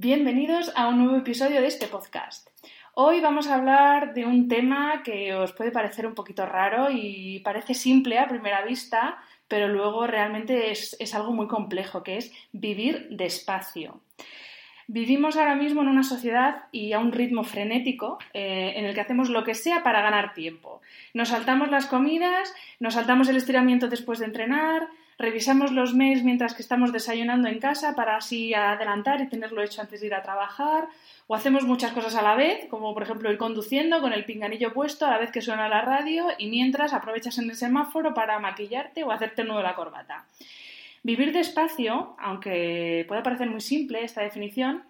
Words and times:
Bienvenidos 0.00 0.70
a 0.76 0.86
un 0.86 0.98
nuevo 0.98 1.16
episodio 1.16 1.60
de 1.60 1.66
este 1.66 1.88
podcast. 1.88 2.46
Hoy 2.94 3.20
vamos 3.20 3.48
a 3.48 3.56
hablar 3.56 4.14
de 4.14 4.26
un 4.26 4.46
tema 4.46 5.02
que 5.02 5.34
os 5.34 5.52
puede 5.52 5.72
parecer 5.72 6.06
un 6.06 6.14
poquito 6.14 6.46
raro 6.46 6.88
y 6.88 7.40
parece 7.40 7.74
simple 7.74 8.16
a 8.20 8.28
primera 8.28 8.62
vista, 8.62 9.18
pero 9.48 9.66
luego 9.66 10.06
realmente 10.06 10.70
es, 10.70 10.96
es 11.00 11.16
algo 11.16 11.32
muy 11.32 11.48
complejo, 11.48 12.04
que 12.04 12.16
es 12.16 12.32
vivir 12.52 13.08
despacio. 13.10 14.00
Vivimos 14.86 15.36
ahora 15.36 15.56
mismo 15.56 15.82
en 15.82 15.88
una 15.88 16.04
sociedad 16.04 16.66
y 16.70 16.92
a 16.92 17.00
un 17.00 17.10
ritmo 17.10 17.42
frenético 17.42 18.18
eh, 18.34 18.74
en 18.76 18.84
el 18.84 18.94
que 18.94 19.00
hacemos 19.00 19.28
lo 19.30 19.42
que 19.42 19.56
sea 19.56 19.82
para 19.82 20.00
ganar 20.00 20.32
tiempo. 20.32 20.80
Nos 21.12 21.30
saltamos 21.30 21.72
las 21.72 21.86
comidas, 21.86 22.54
nos 22.78 22.94
saltamos 22.94 23.28
el 23.28 23.36
estiramiento 23.36 23.88
después 23.88 24.20
de 24.20 24.26
entrenar, 24.26 24.86
revisamos 25.18 25.72
los 25.72 25.94
mails 25.94 26.22
mientras 26.22 26.54
que 26.54 26.62
estamos 26.62 26.92
desayunando 26.92 27.48
en 27.48 27.58
casa 27.58 27.94
para 27.94 28.16
así 28.16 28.54
adelantar 28.54 29.20
y 29.20 29.28
tenerlo 29.28 29.62
hecho 29.62 29.80
antes 29.80 30.00
de 30.00 30.06
ir 30.06 30.14
a 30.14 30.22
trabajar, 30.22 30.88
o 31.26 31.34
hacemos 31.34 31.64
muchas 31.64 31.92
cosas 31.92 32.14
a 32.14 32.22
la 32.22 32.36
vez, 32.36 32.66
como 32.70 32.94
por 32.94 33.02
ejemplo 33.02 33.30
ir 33.30 33.36
conduciendo 33.36 34.00
con 34.00 34.12
el 34.12 34.24
pinganillo 34.24 34.72
puesto 34.72 35.06
a 35.06 35.10
la 35.10 35.18
vez 35.18 35.30
que 35.30 35.42
suena 35.42 35.68
la 35.68 35.82
radio 35.82 36.28
y 36.38 36.48
mientras 36.48 36.94
aprovechas 36.94 37.38
en 37.38 37.50
el 37.50 37.56
semáforo 37.56 38.14
para 38.14 38.38
maquillarte 38.38 39.04
o 39.04 39.10
hacerte 39.10 39.44
nudo 39.44 39.62
la 39.62 39.74
corbata. 39.74 40.24
Vivir 41.02 41.32
despacio, 41.32 42.16
aunque 42.18 43.04
pueda 43.08 43.22
parecer 43.22 43.50
muy 43.50 43.60
simple 43.60 44.04
esta 44.04 44.22
definición, 44.22 44.84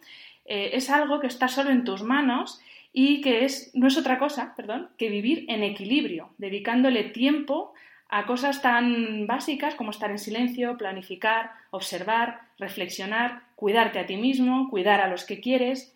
eh, 0.45 0.70
es 0.75 0.91
algo 0.91 1.20
que 1.20 1.27
está 1.27 1.48
solo 1.48 1.70
en 1.70 1.85
tus 1.85 2.03
manos 2.03 2.61
y 2.92 3.20
que 3.20 3.45
es, 3.45 3.70
no 3.75 3.89
es 3.89 3.98
otra 3.98 4.19
cosa, 4.19 4.55
perdón, 4.57 4.89
que 4.97 5.11
vivir 5.11 5.45
en 5.48 5.63
equilibrio, 5.63 6.31
dedicándole 6.39 7.05
tiempo 7.05 7.75
a 8.09 8.25
cosas 8.27 8.62
tan 8.62 9.27
básicas 9.27 9.75
como 9.75 9.91
estar 9.91 10.11
en 10.11 10.19
silencio, 10.19 10.78
planificar, 10.78 11.53
observar, 11.70 12.41
reflexionar, 12.59 13.42
cuidarte 13.55 13.98
a 13.98 14.06
ti 14.06 14.17
mismo, 14.17 14.70
cuidar 14.70 15.01
a 15.01 15.09
los 15.09 15.25
que 15.25 15.41
quieres. 15.41 15.95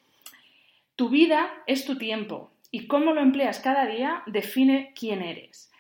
Tu 0.97 1.09
vida 1.09 1.51
es 1.67 1.85
tu 1.85 1.97
tiempo 1.97 2.51
y 2.71 2.87
cómo 2.87 3.13
lo 3.13 3.21
empleas 3.21 3.61
cada 3.61 3.87
día 3.87 4.23
define 4.27 4.93
quién 4.99 5.23
eres. 5.23 5.71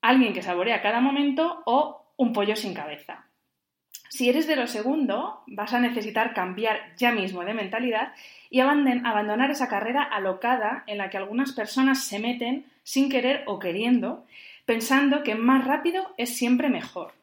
Alguien 0.00 0.32
que 0.32 0.42
saborea 0.42 0.82
cada 0.82 1.00
momento 1.00 1.62
o 1.66 2.04
un 2.16 2.32
pollo 2.32 2.56
sin 2.56 2.72
cabeza. 2.72 3.26
Si 4.08 4.28
eres 4.30 4.46
de 4.46 4.56
lo 4.56 4.66
segundo, 4.66 5.42
vas 5.46 5.74
a 5.74 5.80
necesitar 5.80 6.32
cambiar 6.32 6.94
ya 6.96 7.12
mismo 7.12 7.44
de 7.44 7.54
mentalidad 7.54 8.12
y 8.48 8.60
abandonar 8.60 9.50
esa 9.50 9.68
carrera 9.68 10.02
alocada 10.02 10.84
en 10.86 10.98
la 10.98 11.10
que 11.10 11.18
algunas 11.18 11.52
personas 11.52 12.04
se 12.04 12.18
meten 12.18 12.64
sin 12.82 13.10
querer 13.10 13.42
o 13.46 13.58
queriendo, 13.58 14.24
pensando 14.66 15.22
que 15.22 15.34
más 15.36 15.64
rápido 15.64 16.12
es 16.18 16.36
siempre 16.36 16.68
mejor. 16.68 17.14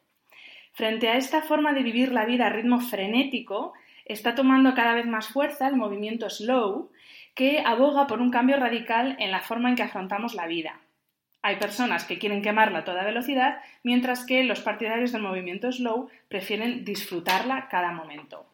Frente 0.72 1.08
a 1.08 1.16
esta 1.16 1.42
forma 1.42 1.72
de 1.72 1.84
vivir 1.84 2.10
la 2.10 2.24
vida 2.24 2.46
a 2.46 2.50
ritmo 2.50 2.80
frenético, 2.80 3.74
está 4.04 4.34
tomando 4.34 4.74
cada 4.74 4.94
vez 4.94 5.06
más 5.06 5.28
fuerza 5.28 5.68
el 5.68 5.76
movimiento 5.76 6.28
slow, 6.28 6.90
que 7.34 7.62
aboga 7.64 8.06
por 8.06 8.20
un 8.20 8.30
cambio 8.30 8.56
radical 8.56 9.16
en 9.20 9.30
la 9.30 9.40
forma 9.40 9.68
en 9.68 9.76
que 9.76 9.82
afrontamos 9.82 10.34
la 10.34 10.46
vida. 10.46 10.80
Hay 11.42 11.56
personas 11.56 12.04
que 12.04 12.18
quieren 12.18 12.42
quemarla 12.42 12.80
a 12.80 12.84
toda 12.84 13.04
velocidad, 13.04 13.60
mientras 13.82 14.24
que 14.24 14.42
los 14.44 14.60
partidarios 14.60 15.12
del 15.12 15.22
movimiento 15.22 15.70
slow 15.70 16.08
prefieren 16.28 16.84
disfrutarla 16.84 17.68
cada 17.68 17.92
momento. 17.92 18.46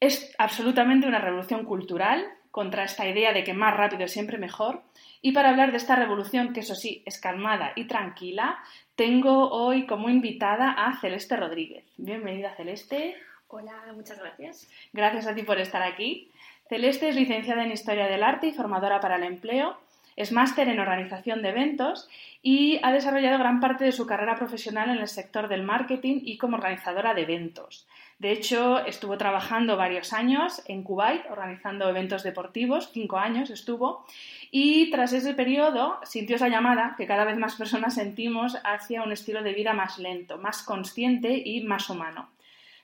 Es 0.00 0.34
absolutamente 0.38 1.06
una 1.06 1.20
revolución 1.20 1.64
cultural 1.64 2.26
contra 2.52 2.84
esta 2.84 3.08
idea 3.08 3.32
de 3.32 3.42
que 3.42 3.54
más 3.54 3.76
rápido 3.76 4.04
es 4.04 4.12
siempre 4.12 4.38
mejor. 4.38 4.82
Y 5.22 5.32
para 5.32 5.50
hablar 5.50 5.72
de 5.72 5.78
esta 5.78 5.96
revolución, 5.96 6.52
que 6.52 6.60
eso 6.60 6.76
sí, 6.76 7.02
es 7.06 7.18
calmada 7.18 7.72
y 7.74 7.86
tranquila, 7.86 8.58
tengo 8.94 9.50
hoy 9.50 9.86
como 9.86 10.10
invitada 10.10 10.70
a 10.70 10.96
Celeste 11.00 11.36
Rodríguez. 11.36 11.84
Bienvenida, 11.96 12.54
Celeste. 12.54 13.16
Hola, 13.48 13.72
muchas 13.94 14.18
gracias. 14.18 14.68
Gracias 14.92 15.26
a 15.26 15.34
ti 15.34 15.42
por 15.42 15.58
estar 15.58 15.82
aquí. 15.82 16.30
Celeste 16.68 17.08
es 17.08 17.16
licenciada 17.16 17.64
en 17.64 17.72
Historia 17.72 18.06
del 18.06 18.22
Arte 18.22 18.48
y 18.48 18.52
formadora 18.52 19.00
para 19.00 19.16
el 19.16 19.24
empleo. 19.24 19.78
Es 20.14 20.30
máster 20.30 20.68
en 20.68 20.78
organización 20.78 21.40
de 21.42 21.48
eventos 21.48 22.08
y 22.42 22.80
ha 22.82 22.92
desarrollado 22.92 23.38
gran 23.38 23.60
parte 23.60 23.84
de 23.84 23.92
su 23.92 24.06
carrera 24.06 24.36
profesional 24.36 24.90
en 24.90 24.98
el 24.98 25.08
sector 25.08 25.48
del 25.48 25.62
marketing 25.62 26.20
y 26.22 26.36
como 26.36 26.58
organizadora 26.58 27.14
de 27.14 27.22
eventos. 27.22 27.88
De 28.22 28.30
hecho, 28.30 28.78
estuvo 28.86 29.18
trabajando 29.18 29.76
varios 29.76 30.12
años 30.12 30.62
en 30.66 30.84
Kuwait 30.84 31.28
organizando 31.28 31.88
eventos 31.88 32.22
deportivos, 32.22 32.88
cinco 32.92 33.18
años 33.18 33.50
estuvo, 33.50 34.06
y 34.52 34.92
tras 34.92 35.12
ese 35.12 35.34
periodo 35.34 35.98
sintió 36.04 36.36
esa 36.36 36.46
llamada 36.46 36.94
que 36.96 37.08
cada 37.08 37.24
vez 37.24 37.36
más 37.36 37.56
personas 37.56 37.96
sentimos 37.96 38.56
hacia 38.62 39.02
un 39.02 39.10
estilo 39.10 39.42
de 39.42 39.54
vida 39.54 39.72
más 39.72 39.98
lento, 39.98 40.38
más 40.38 40.62
consciente 40.62 41.42
y 41.44 41.62
más 41.62 41.90
humano. 41.90 42.28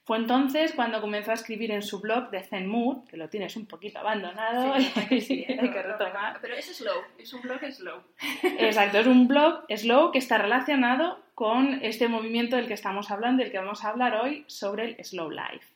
Fue 0.09 0.17
entonces 0.17 0.73
cuando 0.73 1.03
comenzó 1.03 1.33
a 1.33 1.35
escribir 1.35 1.71
en 1.71 1.83
su 1.83 2.01
blog 2.01 2.31
de 2.31 2.43
Zen 2.43 2.67
Mood, 2.67 3.07
que 3.11 3.19
lo 3.19 3.29
tienes 3.29 3.57
un 3.57 3.67
poquito 3.67 3.99
abandonado 3.99 4.75
sí, 4.81 5.45
hay 5.61 5.71
que 5.71 5.83
retomar. 5.83 6.39
Pero 6.41 6.55
es 6.55 6.75
slow, 6.75 7.03
es 7.19 7.31
un 7.35 7.43
blog 7.43 7.61
slow. 7.71 8.01
Exacto, 8.43 9.01
es 9.01 9.07
un 9.07 9.29
blog 9.29 9.67
slow 9.69 10.11
que 10.11 10.17
está 10.17 10.39
relacionado 10.39 11.23
con 11.35 11.81
este 11.83 12.09
movimiento 12.09 12.57
del 12.57 12.69
que 12.69 12.73
estamos 12.73 13.11
hablando, 13.11 13.43
del 13.43 13.53
que 13.53 13.59
vamos 13.59 13.85
a 13.85 13.91
hablar 13.91 14.15
hoy, 14.15 14.45
sobre 14.47 14.87
el 14.87 15.05
slow 15.05 15.31
life. 15.31 15.67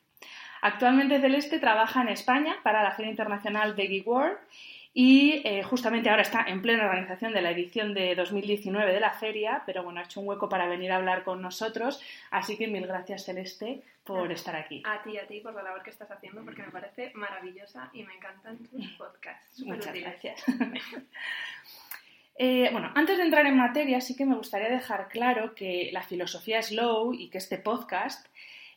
Actualmente 0.62 1.20
Celeste 1.20 1.59
trabaja 1.59 2.00
en 2.00 2.09
España 2.09 2.56
para 2.62 2.82
la 2.82 2.93
Feria 2.93 3.10
Internacional 3.10 3.75
Veggie 3.75 4.00
World 4.00 4.38
y 4.94 5.43
eh, 5.44 5.62
justamente 5.62 6.09
ahora 6.09 6.22
está 6.22 6.44
en 6.49 6.62
plena 6.62 6.84
organización 6.84 7.34
de 7.34 7.43
la 7.43 7.50
edición 7.50 7.93
de 7.93 8.14
2019 8.14 8.94
de 8.94 9.00
la 9.00 9.12
feria, 9.12 9.62
pero 9.66 9.82
bueno, 9.82 10.00
ha 10.00 10.04
hecho 10.04 10.20
un 10.20 10.28
hueco 10.28 10.49
para 10.49 10.69
venir 10.69 10.91
a 10.91 10.97
hablar 10.97 11.22
con 11.22 11.43
nosotros, 11.43 12.00
así 12.31 12.56
que 12.56 12.66
mil 12.66 12.87
gracias 12.87 13.26
Celeste 13.26 13.82
por 14.04 14.30
estar 14.32 14.56
aquí. 14.56 14.82
A 14.84 15.02
ti, 15.02 15.18
a 15.18 15.26
ti 15.26 15.40
por 15.40 15.54
la 15.54 15.62
labor 15.62 15.82
que 15.82 15.90
estás 15.90 16.10
haciendo, 16.10 16.44
porque 16.44 16.62
me 16.62 16.70
parece 16.70 17.12
maravillosa 17.14 17.90
y 17.92 18.02
me 18.04 18.14
encantan 18.14 18.58
tus 18.58 18.88
podcasts. 18.98 19.60
Muchas 19.60 19.94
gracias. 19.94 20.44
Eh, 22.34 22.70
bueno, 22.72 22.90
antes 22.94 23.18
de 23.18 23.24
entrar 23.24 23.44
en 23.44 23.58
materia, 23.58 24.00
sí 24.00 24.16
que 24.16 24.24
me 24.24 24.34
gustaría 24.34 24.70
dejar 24.70 25.08
claro 25.08 25.54
que 25.54 25.90
la 25.92 26.02
filosofía 26.02 26.62
slow 26.62 27.12
y 27.12 27.28
que 27.28 27.36
este 27.36 27.58
podcast 27.58 28.26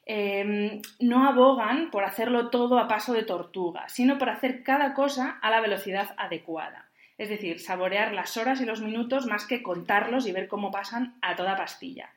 Em, 0.08 0.82
no 1.00 1.28
abogan 1.28 1.90
por 1.90 2.04
hacerlo 2.04 2.52
todo 2.52 2.78
a 2.78 2.88
paso 2.88 3.14
de 3.14 3.24
tortuga, 3.24 3.90
sino 3.90 4.20
por 4.20 4.30
hacer 4.30 4.62
cada 4.62 4.94
cosa 4.94 5.40
a 5.42 5.50
la 5.50 5.62
velocidad 5.62 6.14
adecuada. 6.18 6.90
Es 7.18 7.30
decir, 7.30 7.60
saborear 7.60 8.14
las 8.14 8.38
horas 8.38 8.62
y 8.62 8.66
los 8.66 8.82
minutos 8.82 9.26
más 9.26 9.48
que 9.48 9.64
contarlos 9.64 10.28
y 10.28 10.32
ver 10.32 10.48
cómo 10.48 10.70
pasan 10.70 11.16
a 11.22 11.36
toda 11.36 11.58
pastilla. 11.58 12.12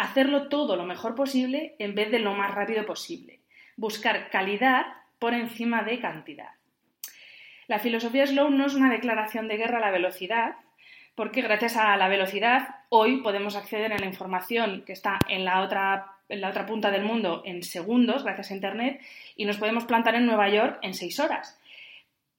Hacerlo 0.00 0.48
todo 0.48 0.76
lo 0.76 0.86
mejor 0.86 1.14
posible 1.14 1.74
en 1.78 1.94
vez 1.94 2.10
de 2.10 2.20
lo 2.20 2.32
más 2.32 2.54
rápido 2.54 2.86
posible. 2.86 3.40
Buscar 3.76 4.30
calidad 4.30 4.86
por 5.18 5.34
encima 5.34 5.82
de 5.82 6.00
cantidad. 6.00 6.52
La 7.66 7.80
filosofía 7.80 8.26
slow 8.26 8.48
no 8.48 8.64
es 8.64 8.74
una 8.74 8.90
declaración 8.90 9.46
de 9.46 9.58
guerra 9.58 9.76
a 9.76 9.82
la 9.82 9.90
velocidad, 9.90 10.54
porque 11.14 11.42
gracias 11.42 11.76
a 11.76 11.94
la 11.98 12.08
velocidad 12.08 12.76
hoy 12.88 13.18
podemos 13.20 13.56
acceder 13.56 13.92
a 13.92 13.98
la 13.98 14.06
información 14.06 14.84
que 14.86 14.94
está 14.94 15.18
en 15.28 15.44
la 15.44 15.60
otra 15.60 16.06
en 16.30 16.40
la 16.40 16.48
otra 16.48 16.64
punta 16.64 16.90
del 16.90 17.04
mundo 17.04 17.42
en 17.44 17.62
segundos, 17.62 18.24
gracias 18.24 18.52
a 18.52 18.54
Internet, 18.54 19.02
y 19.36 19.44
nos 19.44 19.58
podemos 19.58 19.84
plantar 19.84 20.14
en 20.14 20.24
Nueva 20.24 20.48
York 20.48 20.78
en 20.80 20.94
seis 20.94 21.20
horas. 21.20 21.60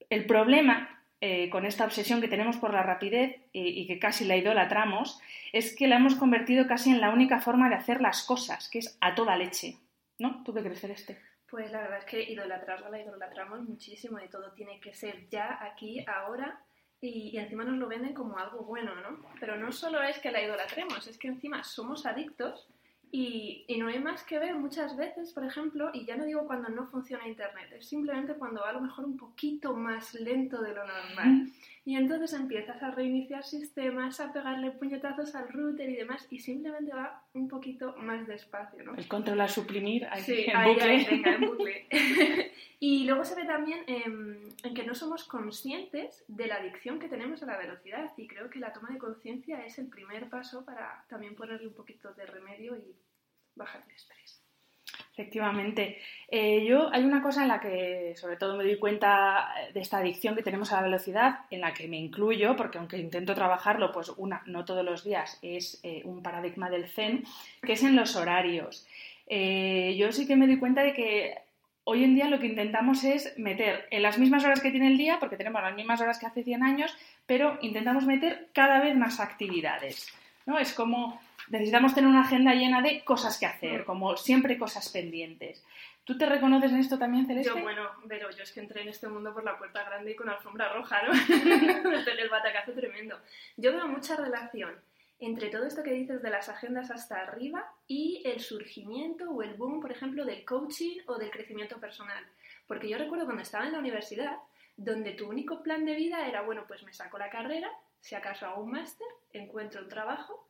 El 0.10 0.26
problema 0.26 1.01
eh, 1.24 1.52
con 1.52 1.66
esta 1.66 1.86
obsesión 1.86 2.20
que 2.20 2.28
tenemos 2.28 2.58
por 2.58 2.74
la 2.74 2.82
rapidez 2.82 3.40
y, 3.54 3.86
que 3.86 4.00
casi 4.00 4.26
la 4.26 4.36
idolatramos 4.36 5.22
es 5.54 5.76
que 5.76 5.88
la 5.88 5.98
hemos 5.98 6.16
convertido 6.16 6.66
casi 6.66 6.90
en 6.90 7.00
la 7.00 7.12
única 7.12 7.40
forma 7.40 7.70
de 7.70 7.76
hacer 7.76 8.02
las 8.02 8.24
cosas, 8.24 8.68
que 8.70 8.80
es 8.80 8.98
a 9.02 9.14
toda 9.14 9.38
leche. 9.38 9.78
¿No? 10.18 10.42
¿Tú 10.44 10.52
qué 10.52 10.62
crees, 10.62 10.84
este? 10.84 11.22
Pues 11.48 11.72
la 11.72 11.82
verdad 11.82 12.00
es 12.00 12.06
que 12.06 12.24
idolatrarla 12.24 12.90
la 12.90 13.02
idolatramos 13.02 13.62
muchísimo 13.62 14.20
y 14.20 14.30
todo 14.30 14.52
tiene 14.54 14.80
que 14.80 14.94
ser 14.94 15.30
ya, 15.30 15.64
aquí, 15.64 16.04
ahora. 16.08 16.60
Y, 17.00 17.30
y, 17.34 17.38
encima 17.38 17.64
nos 17.64 17.78
lo 17.78 17.88
venden 17.88 18.14
como 18.14 18.40
algo 18.40 18.64
bueno, 18.64 18.96
¿no? 18.96 19.24
Pero 19.40 19.58
no 19.58 19.72
solo 19.72 20.02
es 20.02 20.18
que 20.18 20.32
la 20.32 20.42
idolatremos, 20.42 21.06
es 21.08 21.20
que 21.20 21.28
encima 21.28 21.64
somos 21.64 22.08
adictos 22.08 22.68
Y, 23.14 23.66
y, 23.68 23.78
no 23.78 23.88
hay 23.88 24.00
más 24.00 24.24
que 24.24 24.40
ver 24.40 24.56
muchas 24.56 24.96
veces, 24.96 25.34
por 25.34 25.44
ejemplo, 25.44 25.92
y 25.94 26.06
ya 26.06 26.16
no 26.16 26.26
digo 26.26 26.48
cuando 26.48 26.70
no 26.70 26.88
funciona 26.88 27.28
Internet, 27.28 27.70
es 27.78 27.86
simplemente 27.86 28.36
cuando 28.36 28.62
va 28.62 28.70
a 28.70 28.74
lo 28.74 28.80
mejor 28.80 29.04
un 29.04 29.18
poquito 29.18 29.76
más 29.76 30.14
lento 30.14 30.62
de 30.62 30.74
lo 30.74 30.86
normal. 30.88 31.52
Y 31.84 31.96
entonces 31.96 32.34
empiezas 32.34 32.82
a 32.84 32.92
reiniciar 32.92 33.44
sistemas, 33.44 34.20
a 34.20 34.32
pegarle 34.32 34.70
puñetazos 34.70 35.34
al 35.34 35.50
router 35.50 35.90
y 35.90 35.96
demás, 35.96 36.28
y 36.30 36.38
simplemente 36.38 36.94
va 36.94 37.24
un 37.34 37.48
poquito 37.48 37.96
más 37.98 38.28
despacio, 38.28 38.84
¿no? 38.84 38.96
El 38.96 39.08
controlar, 39.08 39.50
suprimir, 39.50 40.06
ahí, 40.06 40.22
Sí, 40.22 40.46
en 40.48 40.56
ahí, 40.56 40.74
bucle. 40.74 40.90
ahí, 40.92 41.06
venga, 41.10 41.36
en 41.36 41.42
bucle. 41.48 41.88
y 42.80 43.06
luego 43.06 43.26
se 43.26 43.34
ve 43.34 43.46
también 43.46 43.80
em, 43.88 44.38
en 44.64 44.74
que 44.76 44.84
no 44.86 44.94
somos 44.94 45.24
conscientes 45.24 46.24
de 46.28 46.46
la 46.46 46.58
adicción 46.58 47.00
que 47.00 47.08
tenemos 47.08 47.42
a 47.42 47.48
la 47.48 47.58
velocidad, 47.58 48.12
y 48.16 48.28
creo 48.28 48.50
que 48.52 48.60
la 48.60 48.74
toma 48.74 48.90
de 48.92 49.00
conciencia 49.00 49.66
es 49.66 49.80
el 49.80 49.88
primer 49.88 50.30
paso 50.30 50.64
para 50.64 51.04
también 51.10 51.36
ponerle 51.36 51.68
un 51.68 51.74
poquito 51.74 52.14
de 52.14 52.28
remedio 52.28 52.76
y 52.78 52.96
bajar 53.56 53.84
el 53.88 53.96
estrés. 53.96 54.41
Efectivamente. 55.14 55.98
Eh, 56.30 56.64
yo 56.66 56.90
hay 56.92 57.04
una 57.04 57.22
cosa 57.22 57.42
en 57.42 57.50
la 57.50 57.60
que 57.60 58.14
sobre 58.16 58.38
todo 58.38 58.56
me 58.56 58.64
doy 58.64 58.78
cuenta 58.78 59.54
de 59.74 59.82
esta 59.82 59.98
adicción 59.98 60.36
que 60.36 60.44
tenemos 60.44 60.72
a 60.72 60.78
la 60.78 60.84
velocidad, 60.84 61.40
en 61.50 61.62
la 61.62 61.74
que 61.74 61.90
me 61.90 61.98
incluyo, 61.98 62.56
porque 62.56 62.78
aunque 62.78 62.98
intento 62.98 63.36
trabajarlo, 63.36 63.92
pues 63.92 64.10
una, 64.16 64.42
no 64.46 64.64
todos 64.64 64.86
los 64.86 65.04
días, 65.04 65.38
es 65.42 65.82
eh, 65.84 66.02
un 66.06 66.24
paradigma 66.24 66.70
del 66.70 66.88
Zen, 66.88 67.26
que 67.62 67.74
es 67.74 67.84
en 67.84 67.98
los 67.98 68.16
horarios. 68.16 68.88
Eh, 69.28 69.96
yo 69.98 70.12
sí 70.14 70.26
que 70.28 70.38
me 70.38 70.48
doy 70.48 70.58
cuenta 70.58 70.82
de 70.82 70.94
que 70.94 71.36
hoy 71.84 72.06
en 72.06 72.16
día 72.16 72.30
lo 72.30 72.40
que 72.40 72.48
intentamos 72.48 73.04
es 73.04 73.38
meter 73.38 73.88
en 73.92 74.04
las 74.04 74.18
mismas 74.18 74.46
horas 74.46 74.62
que 74.62 74.72
tiene 74.72 74.88
el 74.88 74.98
día, 74.98 75.18
porque 75.20 75.36
tenemos 75.36 75.62
las 75.62 75.76
mismas 75.76 76.00
horas 76.00 76.20
que 76.20 76.26
hace 76.26 76.44
100 76.44 76.64
años, 76.64 76.96
pero 77.26 77.58
intentamos 77.62 78.06
meter 78.06 78.48
cada 78.54 78.80
vez 78.80 78.96
más 78.96 79.20
actividades. 79.20 80.08
¿no? 80.46 80.58
Es 80.58 80.74
como 80.74 81.20
necesitamos 81.50 81.94
tener 81.94 82.10
una 82.10 82.22
agenda 82.22 82.54
llena 82.54 82.82
de 82.82 83.04
cosas 83.04 83.38
que 83.40 83.46
hacer, 83.46 83.86
como 83.86 84.18
siempre 84.18 84.58
cosas 84.58 84.90
pendientes. 84.90 85.64
¿Tú 86.04 86.18
te 86.18 86.26
reconoces 86.26 86.72
en 86.72 86.80
esto 86.80 86.98
también, 86.98 87.28
Celeste? 87.28 87.54
Yo, 87.54 87.62
bueno, 87.62 87.88
pero 88.08 88.32
yo 88.32 88.44
es 88.44 88.52
que 88.52 88.60
entré 88.60 88.82
en 88.82 88.90
este 88.90 89.08
mundo 89.08 89.34
por 89.34 89.44
la 89.44 89.58
puerta 89.58 89.84
grande 89.84 90.12
y 90.12 90.16
con 90.16 90.30
alfombra 90.30 90.74
roja, 90.74 91.02
¿no? 91.04 91.12
El 92.20 92.30
batacazo 92.30 92.74
tremendo. 92.74 93.20
Yo 93.56 93.72
veo 93.72 93.88
mucha 93.88 94.16
relación 94.16 94.76
entre 95.20 95.50
todo 95.50 95.66
esto 95.66 95.84
que 95.84 95.94
dices 95.94 96.24
de 96.24 96.32
las 96.32 96.50
agendas 96.50 96.90
hasta 96.90 97.22
arriba 97.22 97.72
y 97.88 98.24
el 98.26 98.40
surgimiento 98.40 99.30
o 99.30 99.44
el 99.44 99.54
boom, 99.54 99.80
por 99.80 99.92
ejemplo, 99.92 100.26
del 100.26 100.44
coaching 100.44 100.98
o 101.06 101.20
del 101.20 101.30
crecimiento 101.30 101.80
personal. 101.80 102.26
Porque 102.66 102.90
yo 102.90 102.98
recuerdo 102.98 103.26
cuando 103.26 103.44
estaba 103.44 103.68
en 103.68 103.74
la 103.74 103.80
universidad, 103.80 104.38
donde 104.78 105.12
tu 105.12 105.30
único 105.30 105.62
plan 105.62 105.86
de 105.86 105.94
vida 105.94 106.28
era, 106.28 106.42
bueno, 106.42 106.66
pues 106.68 106.82
me 106.82 106.94
saco 106.94 107.20
la 107.20 107.30
carrera, 107.30 107.70
si 108.00 108.16
acaso 108.16 108.48
hago 108.48 108.64
un 108.64 108.72
máster, 108.72 109.08
encuentro 109.32 109.84
un 109.84 109.90
trabajo 109.90 110.48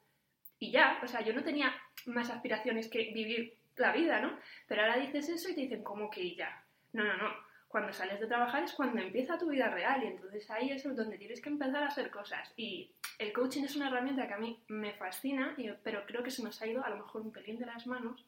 y 0.61 0.69
ya, 0.69 0.99
o 1.03 1.07
sea, 1.07 1.21
yo 1.21 1.33
no 1.33 1.43
tenía 1.43 1.75
más 2.05 2.29
aspiraciones 2.29 2.87
que 2.87 3.11
vivir 3.13 3.57
la 3.77 3.91
vida, 3.91 4.21
¿no? 4.21 4.37
Pero 4.67 4.83
ahora 4.83 4.97
dices 4.97 5.27
eso 5.27 5.49
y 5.49 5.55
te 5.55 5.61
dicen, 5.61 5.83
¿cómo 5.83 6.11
que 6.11 6.35
ya? 6.35 6.63
No, 6.93 7.03
no, 7.03 7.17
no. 7.17 7.33
Cuando 7.67 7.91
sales 7.91 8.19
de 8.19 8.27
trabajar 8.27 8.63
es 8.63 8.73
cuando 8.73 9.01
empieza 9.01 9.39
tu 9.39 9.49
vida 9.49 9.69
real 9.69 10.03
y 10.03 10.07
entonces 10.07 10.49
ahí 10.51 10.69
es 10.69 10.83
donde 10.83 11.17
tienes 11.17 11.41
que 11.41 11.49
empezar 11.49 11.81
a 11.81 11.87
hacer 11.87 12.11
cosas. 12.11 12.53
Y 12.57 12.91
el 13.17 13.33
coaching 13.33 13.63
es 13.63 13.75
una 13.75 13.87
herramienta 13.87 14.27
que 14.27 14.35
a 14.35 14.37
mí 14.37 14.61
me 14.67 14.93
fascina, 14.93 15.57
pero 15.83 16.05
creo 16.05 16.21
que 16.21 16.29
se 16.29 16.43
nos 16.43 16.61
ha 16.61 16.67
ido 16.67 16.85
a 16.85 16.91
lo 16.91 16.97
mejor 16.97 17.23
un 17.23 17.31
pelín 17.31 17.57
de 17.57 17.65
las 17.65 17.87
manos. 17.87 18.23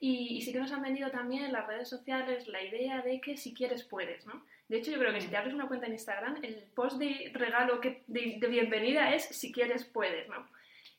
Y, 0.00 0.36
y 0.36 0.42
sí 0.42 0.52
que 0.52 0.58
nos 0.58 0.72
han 0.72 0.82
vendido 0.82 1.12
también 1.12 1.44
en 1.44 1.52
las 1.52 1.68
redes 1.68 1.88
sociales 1.88 2.48
la 2.48 2.60
idea 2.60 3.02
de 3.02 3.20
que 3.20 3.36
si 3.36 3.54
quieres 3.54 3.84
puedes, 3.84 4.26
¿no? 4.26 4.44
De 4.66 4.78
hecho, 4.78 4.90
yo 4.90 4.98
creo 4.98 5.12
que 5.12 5.20
si 5.20 5.28
te 5.28 5.36
abres 5.36 5.54
una 5.54 5.68
cuenta 5.68 5.86
en 5.86 5.92
Instagram, 5.92 6.42
el 6.42 6.64
post 6.74 6.98
de 6.98 7.30
regalo 7.34 7.80
que, 7.80 8.02
de, 8.08 8.38
de 8.40 8.48
bienvenida 8.48 9.14
es 9.14 9.26
si 9.26 9.52
quieres 9.52 9.84
puedes, 9.84 10.28
¿no? 10.28 10.48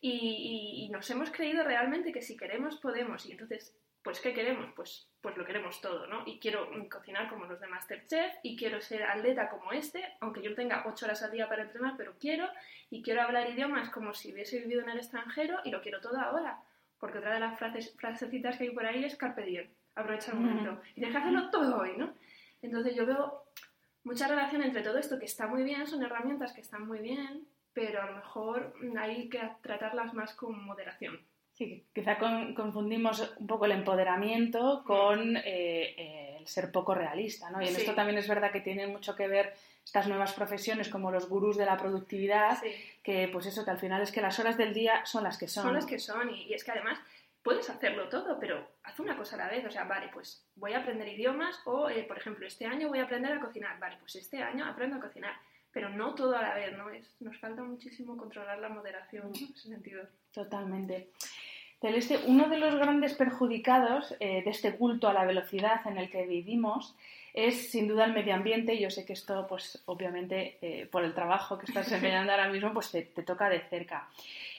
Y, 0.06 0.10
y, 0.10 0.84
y, 0.84 0.90
nos 0.90 1.10
hemos 1.12 1.32
creído 1.32 1.64
realmente 1.64 2.12
que 2.12 2.22
si 2.22 2.36
queremos, 2.36 2.76
podemos. 2.76 3.26
Y 3.26 3.32
entonces, 3.32 3.74
pues, 4.04 4.20
¿qué 4.20 4.34
queremos? 4.34 4.70
Pues, 4.76 5.08
pues 5.22 5.38
lo 5.38 5.46
queremos 5.46 5.80
todo, 5.80 6.08
¿no? 6.08 6.24
Y 6.26 6.40
quiero 6.40 6.68
cocinar 6.92 7.30
como 7.30 7.46
los 7.46 7.62
de 7.62 7.68
Masterchef, 7.68 8.34
y 8.44 8.58
quiero 8.58 8.82
ser 8.82 9.04
atleta 9.04 9.50
como 9.50 9.72
este, 9.72 10.04
aunque 10.20 10.42
yo 10.42 10.54
tenga 10.56 10.84
ocho 10.86 11.06
horas 11.06 11.24
al 11.24 11.32
día 11.32 11.48
para 11.48 11.64
entrenar, 11.64 11.94
pero 11.96 12.16
quiero, 12.20 12.50
y 12.90 13.02
quiero 13.02 13.22
hablar 13.22 13.50
idiomas 13.50 13.90
como 13.92 14.14
si 14.14 14.34
hubiese 14.34 14.60
vivido 14.60 14.82
en 14.82 14.90
el 14.90 14.98
extranjero, 14.98 15.60
y 15.64 15.72
lo 15.72 15.82
quiero 15.82 16.02
todo 16.02 16.20
ahora. 16.20 16.60
Porque 17.00 17.20
otra 17.20 17.36
de 17.36 17.40
las 17.40 17.58
frases, 17.58 17.96
frasecitas 17.98 18.58
que 18.58 18.66
hay 18.66 18.72
por 18.72 18.86
ahí 18.86 19.06
es 19.06 19.16
carpe 19.16 19.44
diem, 19.44 19.70
aprovecha 19.96 20.34
el 20.34 20.40
momento. 20.40 20.82
Y 20.98 21.02
que 21.02 21.18
hacerlo 21.18 21.50
todo 21.50 21.78
hoy, 21.78 21.96
¿no? 21.96 22.14
Entonces 22.62 22.94
yo 22.94 23.06
veo 23.06 23.46
mucha 24.04 24.28
relación 24.28 24.64
entre 24.64 24.84
todo 24.84 24.98
esto, 24.98 25.18
que 25.18 25.26
está 25.28 25.48
muy 25.48 25.64
bien, 25.64 25.88
son 25.88 26.04
herramientas 26.04 26.52
que 26.52 26.60
están 26.60 26.86
muy 26.86 27.00
bien, 27.00 27.48
pero 27.74 28.02
a 28.02 28.06
lo 28.08 28.16
mejor 28.18 28.74
hay 29.00 29.30
que 29.30 29.40
tratarlas 29.62 30.14
más 30.14 30.34
con 30.34 30.64
moderación. 30.64 31.20
Sí, 31.54 31.86
quizá 31.94 32.18
con, 32.18 32.56
confundimos 32.56 33.32
un 33.38 33.46
poco 33.48 33.66
el 33.66 33.74
empoderamiento 33.74 34.84
con 34.86 35.38
eh, 35.38 35.44
eh, 35.46 36.38
el 36.40 36.48
ser 36.48 36.72
poco 36.72 36.96
realista, 36.96 37.52
¿no? 37.52 37.62
Y 37.62 37.68
en 37.68 37.76
Sí. 37.76 37.82
esto 37.82 37.94
también 37.94 38.18
es 38.18 38.28
verdad 38.28 38.52
que 38.52 38.60
tienen 38.62 38.92
mucho 38.92 39.16
que 39.16 39.28
ver 39.28 39.54
estas 39.86 40.08
nuevas 40.08 40.34
profesiones 40.34 40.90
como 40.90 41.12
los 41.12 41.30
gurús 41.30 41.56
de 41.58 41.66
la 41.66 41.78
productividad, 41.78 42.58
Sí. 42.60 42.74
que 43.04 43.28
pues 43.32 43.46
eso, 43.46 43.64
que 43.66 43.72
al 43.72 43.78
final 43.78 44.02
es 44.02 44.12
que 44.12 44.22
las 44.22 44.40
horas 44.40 44.58
del 44.58 44.74
día 44.74 45.06
son 45.06 45.24
las 45.24 45.38
que 45.38 45.48
son. 45.48 45.64
Son 45.66 45.74
las 45.76 45.86
que 45.86 46.00
son 46.00 46.30
y, 46.32 46.44
y 46.48 46.54
es 46.56 46.64
que 46.64 46.72
además 46.72 47.00
puedes 47.44 47.70
hacerlo 47.70 48.08
todo, 48.10 48.40
pero 48.40 48.66
haz 48.84 49.00
una 49.00 49.16
cosa 49.16 49.36
a 49.36 49.40
la 49.40 49.50
vez. 49.50 49.64
O 49.66 49.70
sea, 49.70 49.84
vale, 49.84 50.10
pues 50.12 50.44
voy 50.56 50.74
a 50.74 50.80
aprender 50.80 51.08
idiomas 51.10 51.60
o, 51.66 51.88
eh, 51.90 52.04
por 52.04 52.18
ejemplo, 52.18 52.48
este 52.48 52.66
año 52.66 52.88
voy 52.88 53.00
a 53.00 53.04
aprender 53.04 53.34
a 53.34 53.40
cocinar. 53.40 53.78
Vale, 53.80 53.98
pues 54.00 54.16
este 54.16 54.42
año 54.42 54.66
aprendo 54.66 54.96
a 54.96 55.02
cocinar. 55.02 55.36
Pero 55.74 55.90
no 55.90 56.14
todo 56.14 56.38
a 56.38 56.42
la 56.42 56.56
vez, 56.56 56.78
¿no? 56.78 56.90
Es, 56.90 57.10
nos 57.20 57.38
falta 57.40 57.64
muchísimo 57.64 58.16
controlar 58.16 58.60
la 58.60 58.70
moderación 58.70 59.32
en 59.36 59.54
ese 59.54 59.70
sentido. 59.70 60.04
Totalmente. 60.32 61.10
Celeste, 61.82 62.20
uno 62.28 62.48
de 62.48 62.60
los 62.60 62.76
grandes 62.76 63.14
perjudicados 63.14 64.16
eh, 64.20 64.42
de 64.44 64.50
este 64.52 64.76
culto 64.76 65.10
a 65.10 65.14
la 65.14 65.26
velocidad 65.26 65.86
en 65.86 65.98
el 65.98 66.10
que 66.10 66.26
vivimos 66.26 66.96
es 67.34 67.72
sin 67.72 67.88
duda 67.88 68.06
el 68.06 68.14
medio 68.14 68.36
ambiente. 68.36 68.80
Yo 68.80 68.90
sé 68.90 69.06
que 69.06 69.14
esto, 69.14 69.48
pues 69.50 69.82
obviamente, 69.88 70.60
eh, 70.62 70.88
por 70.90 71.04
el 71.04 71.14
trabajo 71.14 71.58
que 71.58 71.66
estás 71.66 71.86
desempeñando 71.86 72.32
ahora 72.32 72.48
mismo, 72.48 72.72
pues 72.72 72.92
te, 72.92 73.02
te, 73.02 73.24
toca 73.24 73.50
de 73.50 73.60
cerca. 73.62 74.08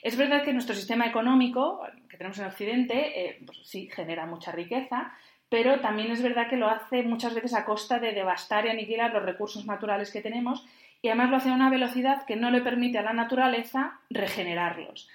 Es 0.03 0.17
verdad 0.17 0.43
que 0.43 0.53
nuestro 0.53 0.75
sistema 0.75 1.07
económico 1.07 1.81
que 2.09 2.17
tenemos 2.17 2.37
en 2.37 2.45
Occidente, 2.45 3.25
eh, 3.25 3.41
pues 3.45 3.59
sí, 3.63 3.89
genera 3.89 4.25
mucha 4.25 4.51
riqueza, 4.51 5.13
pero 5.49 5.79
también 5.79 6.11
es 6.11 6.21
verdad 6.21 6.49
que 6.49 6.57
lo 6.57 6.67
hace 6.67 7.01
muchas 7.01 7.33
veces 7.33 7.53
a 7.53 7.65
costa 7.65 7.97
de 7.97 8.11
devastar 8.11 8.65
y 8.65 8.69
aniquilar 8.69 9.13
los 9.13 9.23
recursos 9.23 9.65
naturales 9.65 10.11
que 10.11 10.21
tenemos 10.21 10.65
y 11.01 11.09
además 11.09 11.29
lo 11.29 11.37
hace 11.37 11.49
a 11.49 11.53
una 11.53 11.69
velocidad 11.69 12.25
que 12.25 12.35
no 12.35 12.51
le 12.51 12.61
permite 12.61 12.97
a 12.97 13.03
la 13.03 13.13
naturaleza 13.13 13.99
regenerarlos. 14.09 15.09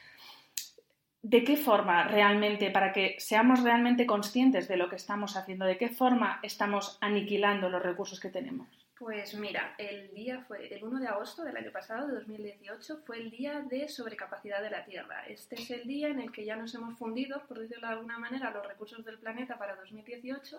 ¿De 1.22 1.44
qué 1.44 1.56
forma 1.56 2.04
realmente, 2.04 2.70
para 2.70 2.92
que 2.92 3.16
seamos 3.18 3.62
realmente 3.62 4.06
conscientes 4.06 4.68
de 4.68 4.78
lo 4.78 4.88
que 4.88 4.96
estamos 4.96 5.36
haciendo, 5.36 5.66
de 5.66 5.76
qué 5.76 5.90
forma 5.90 6.40
estamos 6.42 6.96
aniquilando 7.02 7.68
los 7.68 7.82
recursos 7.82 8.18
que 8.20 8.30
tenemos? 8.30 8.68
Pues 8.98 9.34
mira, 9.34 9.74
el 9.78 10.12
día 10.14 10.44
fue 10.46 10.74
el 10.74 10.84
1 10.84 11.00
de 11.00 11.08
agosto 11.08 11.42
del 11.42 11.56
año 11.56 11.72
pasado, 11.72 12.06
de 12.06 12.14
2018, 12.16 13.02
fue 13.06 13.18
el 13.18 13.30
día 13.30 13.60
de 13.60 13.88
sobrecapacidad 13.88 14.62
de 14.62 14.70
la 14.70 14.84
Tierra. 14.84 15.24
Este 15.26 15.54
es 15.56 15.70
el 15.70 15.86
día 15.86 16.08
en 16.08 16.20
el 16.20 16.30
que 16.30 16.44
ya 16.44 16.56
nos 16.56 16.74
hemos 16.74 16.98
fundido, 16.98 17.46
por 17.46 17.58
decirlo 17.58 17.86
de 17.86 17.94
alguna 17.94 18.18
manera, 18.18 18.50
los 18.50 18.66
recursos 18.66 19.04
del 19.04 19.18
planeta 19.18 19.58
para 19.58 19.76
2018 19.76 20.56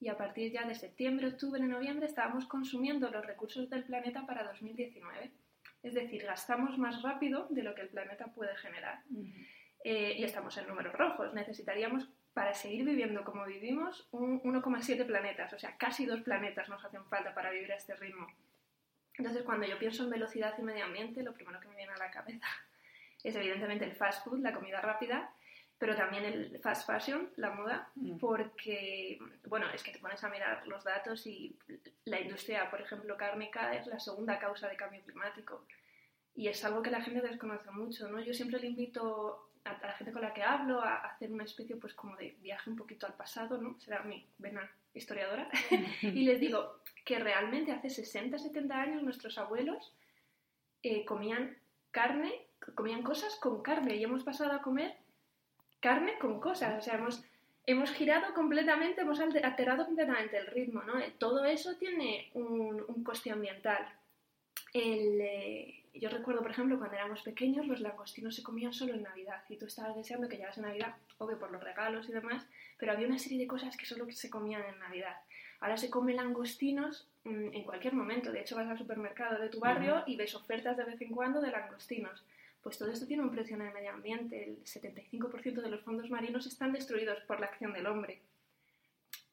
y 0.00 0.08
a 0.08 0.16
partir 0.16 0.50
ya 0.50 0.64
de 0.64 0.74
septiembre, 0.74 1.28
octubre, 1.28 1.60
noviembre 1.60 2.06
estábamos 2.06 2.46
consumiendo 2.46 3.10
los 3.10 3.24
recursos 3.24 3.68
del 3.68 3.84
planeta 3.84 4.24
para 4.26 4.44
2019. 4.44 5.30
Es 5.82 5.94
decir, 5.94 6.24
gastamos 6.24 6.78
más 6.78 7.02
rápido 7.02 7.46
de 7.50 7.62
lo 7.62 7.74
que 7.74 7.82
el 7.82 7.88
planeta 7.90 8.26
puede 8.28 8.56
generar. 8.56 9.02
Uh 9.10 9.18
-huh. 9.18 9.46
eh, 9.84 10.14
y 10.18 10.24
estamos 10.24 10.56
en 10.56 10.66
números 10.68 10.94
rojos. 10.94 11.34
Necesitaríamos, 11.34 12.08
para 12.32 12.54
seguir 12.54 12.84
viviendo 12.84 13.24
como 13.24 13.44
vivimos, 13.44 14.08
un 14.12 14.40
1,7 14.42 15.04
planetas, 15.04 15.52
o 15.52 15.58
sea, 15.58 15.76
casi 15.76 16.06
dos 16.06 16.20
planetas 16.22 16.68
nos 16.68 16.82
hacen 16.84 17.04
falta 17.06 17.34
para 17.34 17.50
vivir 17.50 17.72
a 17.72 17.76
este 17.76 17.94
ritmo. 17.96 18.26
Entonces, 19.18 19.42
cuando 19.42 19.66
yo 19.66 19.78
pienso 19.78 20.04
en 20.04 20.10
velocidad 20.10 20.54
y 20.58 20.62
medio 20.62 20.84
ambiente, 20.84 21.22
lo 21.22 21.34
primero 21.34 21.60
que 21.60 21.68
me 21.68 21.76
viene 21.76 21.92
a 21.92 21.98
la 21.98 22.10
cabeza 22.10 22.46
es 23.24 23.34
evidentemente 23.34 23.84
el 23.84 23.92
fast 23.92 24.24
food, 24.24 24.40
la 24.40 24.54
comida 24.54 24.80
rápida, 24.80 25.30
pero 25.80 25.96
también 25.96 26.26
el 26.26 26.58
fast 26.60 26.86
fashion, 26.86 27.30
la 27.36 27.52
moda, 27.52 27.88
mm. 27.94 28.18
porque, 28.18 29.18
bueno, 29.46 29.64
es 29.72 29.82
que 29.82 29.92
te 29.92 29.98
pones 29.98 30.22
a 30.22 30.28
mirar 30.28 30.66
los 30.68 30.84
datos 30.84 31.26
y 31.26 31.56
la 32.04 32.20
industria, 32.20 32.70
por 32.70 32.82
ejemplo, 32.82 33.16
cárnica 33.16 33.74
es 33.74 33.86
la 33.86 33.98
segunda 33.98 34.38
causa 34.38 34.68
de 34.68 34.76
cambio 34.76 35.00
climático. 35.02 35.64
Y 36.34 36.48
es 36.48 36.62
algo 36.66 36.82
que 36.82 36.90
la 36.90 37.00
gente 37.00 37.22
desconoce 37.22 37.70
mucho, 37.70 38.10
¿no? 38.10 38.20
Yo 38.20 38.34
siempre 38.34 38.60
le 38.60 38.66
invito 38.66 39.52
a, 39.64 39.72
la 39.82 39.94
gente 39.94 40.12
con 40.12 40.20
la 40.20 40.34
que 40.34 40.42
hablo 40.42 40.82
a 40.82 40.96
hacer 40.96 41.32
una 41.32 41.44
especie, 41.44 41.76
pues, 41.76 41.94
como 41.94 42.14
de 42.18 42.36
viaje 42.42 42.68
un 42.68 42.76
poquito 42.76 43.06
al 43.06 43.14
pasado, 43.14 43.56
¿no? 43.56 43.80
Será 43.80 44.02
mi 44.02 44.28
vena 44.36 44.70
historiadora. 44.92 45.48
y 46.02 46.24
les 46.26 46.40
digo 46.40 46.82
que 47.06 47.18
realmente 47.18 47.72
hace 47.72 47.88
60, 47.88 48.38
70 48.38 48.78
años 48.78 49.02
nuestros 49.02 49.38
abuelos 49.38 49.94
eh, 50.82 51.06
comían 51.06 51.56
carne, 51.90 52.48
comían 52.74 53.02
cosas 53.02 53.34
con 53.36 53.62
carne 53.62 53.96
y 53.96 54.04
hemos 54.04 54.24
pasado 54.24 54.52
a 54.52 54.60
comer 54.60 54.94
carne 55.80 56.18
con 56.18 56.40
cosas, 56.40 56.78
o 56.78 56.82
sea, 56.82 56.94
hemos, 56.94 57.22
hemos 57.66 57.90
girado 57.90 58.32
completamente, 58.34 59.00
hemos 59.00 59.20
alterado 59.20 59.86
completamente 59.86 60.36
el 60.36 60.46
ritmo, 60.46 60.82
¿no? 60.82 60.94
Todo 61.18 61.44
eso 61.44 61.76
tiene 61.76 62.30
un, 62.34 62.84
un 62.86 63.04
coste 63.04 63.30
ambiental. 63.30 63.88
El, 64.72 65.20
eh, 65.20 65.82
Yo 65.94 66.08
recuerdo, 66.10 66.42
por 66.42 66.50
ejemplo, 66.52 66.78
cuando 66.78 66.96
éramos 66.96 67.22
pequeños, 67.22 67.66
los 67.66 67.80
langostinos 67.80 68.36
se 68.36 68.42
comían 68.42 68.72
solo 68.72 68.94
en 68.94 69.02
Navidad 69.02 69.42
y 69.48 69.56
tú 69.56 69.66
estabas 69.66 69.96
deseando 69.96 70.28
que 70.28 70.36
llegase 70.36 70.60
Navidad, 70.60 70.94
obvio 71.18 71.38
por 71.38 71.50
los 71.50 71.62
regalos 71.62 72.08
y 72.08 72.12
demás, 72.12 72.46
pero 72.78 72.92
había 72.92 73.08
una 73.08 73.18
serie 73.18 73.38
de 73.38 73.46
cosas 73.46 73.76
que 73.76 73.86
solo 73.86 74.10
se 74.10 74.30
comían 74.30 74.62
en 74.64 74.78
Navidad. 74.78 75.16
Ahora 75.60 75.76
se 75.76 75.90
come 75.90 76.14
langostinos 76.14 77.06
mm, 77.24 77.52
en 77.52 77.64
cualquier 77.64 77.94
momento. 77.94 78.32
De 78.32 78.40
hecho, 78.40 78.56
vas 78.56 78.68
al 78.68 78.78
supermercado 78.78 79.40
de 79.40 79.50
tu 79.50 79.60
barrio 79.60 80.04
y 80.06 80.16
ves 80.16 80.34
ofertas 80.34 80.76
de 80.76 80.84
vez 80.84 81.00
en 81.02 81.10
cuando 81.10 81.40
de 81.40 81.50
langostinos. 81.50 82.24
Pues 82.62 82.78
todo 82.78 82.90
esto 82.90 83.06
tiene 83.06 83.22
un 83.22 83.30
precio 83.30 83.56
en 83.56 83.62
el 83.62 83.72
medio 83.72 83.90
ambiente. 83.90 84.44
El 84.44 84.64
75% 84.64 85.62
de 85.62 85.70
los 85.70 85.82
fondos 85.82 86.10
marinos 86.10 86.46
están 86.46 86.72
destruidos 86.72 87.20
por 87.26 87.40
la 87.40 87.46
acción 87.46 87.72
del 87.72 87.86
hombre. 87.86 88.20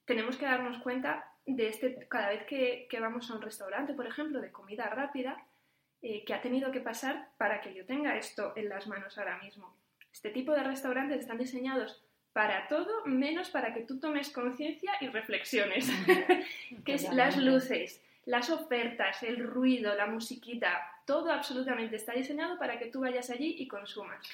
Tenemos 0.06 0.38
que 0.38 0.46
darnos 0.46 0.82
cuenta 0.82 1.30
de 1.46 1.68
este, 1.68 2.08
cada 2.08 2.30
vez 2.30 2.46
que, 2.46 2.88
vamos 3.00 3.30
a 3.30 3.36
un 3.36 3.42
restaurante, 3.42 3.94
por 3.94 4.08
ejemplo, 4.08 4.40
de 4.40 4.52
comida 4.52 4.86
rápida, 4.88 5.44
eh, 6.02 6.24
que 6.24 6.34
ha 6.34 6.42
tenido 6.42 6.72
que 6.72 6.80
pasar 6.80 7.30
para 7.38 7.60
que 7.62 7.74
yo 7.74 7.86
tenga 7.86 8.18
esto 8.18 8.54
en 8.56 8.70
las 8.70 8.88
manos 8.88 9.18
ahora 9.18 9.42
mismo. 9.42 9.76
Este 10.14 10.30
tipo 10.30 10.54
de 10.54 10.64
restaurantes 10.64 11.20
están 11.20 11.38
diseñados 11.38 12.02
para 12.34 12.68
todo 12.68 13.06
menos 13.06 13.50
para 13.50 13.74
que 13.74 13.82
tú 13.82 14.00
tomes 14.00 14.30
conciencia 14.30 14.92
y 15.02 15.08
reflexiones. 15.08 15.90
que 16.86 16.94
es 16.94 17.12
las 17.12 17.36
luces, 17.38 18.02
las 18.26 18.50
ofertas, 18.50 19.24
el 19.24 19.44
ruido, 19.44 19.96
la 19.96 20.06
musiquita, 20.06 20.97
todo 21.08 21.32
absolutamente 21.32 21.96
está 21.96 22.12
diseñado 22.12 22.60
para 22.60 22.78
que 22.78 22.92
tú 22.92 23.00
vayas 23.00 23.30
allí 23.30 23.56
y 23.58 23.68
consumas. 23.68 24.28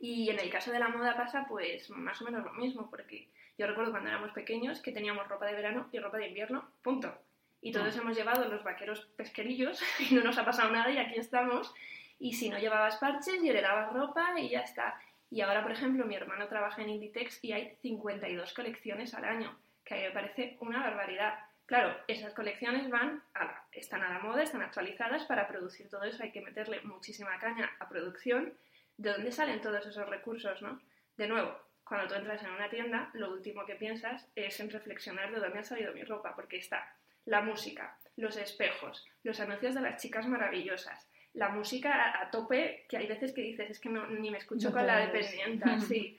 Y 0.00 0.28
en 0.28 0.40
el 0.40 0.50
caso 0.50 0.72
de 0.72 0.80
la 0.80 0.88
moda 0.88 1.16
pasa 1.16 1.46
pues 1.48 1.88
más 1.90 2.20
o 2.20 2.24
menos 2.24 2.44
lo 2.44 2.52
mismo, 2.52 2.90
porque 2.90 3.28
yo 3.56 3.66
recuerdo 3.66 3.92
cuando 3.92 4.10
éramos 4.10 4.32
pequeños 4.32 4.80
que 4.80 4.92
teníamos 4.92 5.28
ropa 5.28 5.46
de 5.46 5.54
verano 5.54 5.88
y 5.92 5.98
ropa 6.00 6.18
de 6.18 6.28
invierno, 6.28 6.68
punto. 6.82 7.16
Y 7.62 7.72
todos 7.72 7.96
ah. 7.96 8.00
hemos 8.00 8.16
llevado 8.16 8.48
los 8.48 8.64
vaqueros 8.64 9.06
pesquerillos 9.16 9.80
y 10.10 10.14
no 10.14 10.22
nos 10.22 10.36
ha 10.36 10.44
pasado 10.44 10.70
nada 10.70 10.90
y 10.90 10.98
aquí 10.98 11.18
estamos. 11.18 11.72
Y 12.18 12.34
si 12.34 12.50
no 12.50 12.58
llevabas 12.58 12.96
parches 12.96 13.42
y 13.42 13.48
heredabas 13.48 13.92
ropa 13.92 14.38
y 14.38 14.48
ya 14.48 14.60
está. 14.60 15.00
Y 15.30 15.42
ahora, 15.42 15.62
por 15.62 15.70
ejemplo, 15.70 16.06
mi 16.06 16.16
hermano 16.16 16.48
trabaja 16.48 16.82
en 16.82 16.88
Inditex 16.88 17.44
y 17.44 17.52
hay 17.52 17.76
52 17.82 18.52
colecciones 18.52 19.14
al 19.14 19.24
año, 19.24 19.56
que 19.84 19.94
a 19.94 19.96
mí 19.98 20.02
me 20.04 20.10
parece 20.10 20.56
una 20.60 20.80
barbaridad. 20.80 21.38
Claro, 21.68 21.94
esas 22.08 22.32
colecciones 22.32 22.88
van 22.88 23.22
a 23.34 23.62
están 23.72 24.02
a 24.02 24.08
la 24.08 24.20
moda, 24.20 24.42
están 24.42 24.62
actualizadas, 24.62 25.24
para 25.26 25.46
producir 25.46 25.86
todo 25.90 26.02
eso 26.04 26.22
hay 26.22 26.32
que 26.32 26.40
meterle 26.40 26.80
muchísima 26.80 27.38
caña 27.38 27.70
a 27.78 27.86
producción. 27.90 28.54
¿De 28.96 29.10
dónde 29.10 29.30
salen 29.30 29.60
todos 29.60 29.84
esos 29.84 30.08
recursos, 30.08 30.62
no? 30.62 30.80
De 31.18 31.28
nuevo, 31.28 31.54
cuando 31.84 32.08
tú 32.08 32.14
entras 32.14 32.42
en 32.42 32.52
una 32.52 32.70
tienda, 32.70 33.10
lo 33.12 33.30
último 33.30 33.66
que 33.66 33.74
piensas 33.74 34.26
es 34.34 34.58
en 34.60 34.70
reflexionar 34.70 35.30
de 35.30 35.40
dónde 35.40 35.58
ha 35.58 35.62
salido 35.62 35.92
mi 35.92 36.04
ropa, 36.04 36.34
porque 36.34 36.56
está 36.56 36.90
la 37.26 37.42
música, 37.42 37.98
los 38.16 38.38
espejos, 38.38 39.06
los 39.22 39.38
anuncios 39.38 39.74
de 39.74 39.82
las 39.82 40.00
chicas 40.00 40.26
maravillosas, 40.26 41.06
la 41.34 41.50
música 41.50 42.18
a, 42.18 42.30
tope, 42.30 42.86
que 42.88 42.96
hay 42.96 43.06
veces 43.06 43.34
que 43.34 43.42
dices, 43.42 43.68
es 43.68 43.78
que 43.78 43.90
no, 43.90 44.06
ni 44.06 44.30
me 44.30 44.38
escucho 44.38 44.72
con 44.72 44.86
la 44.86 45.00
dependienta, 45.00 45.78
sí. 45.86 46.18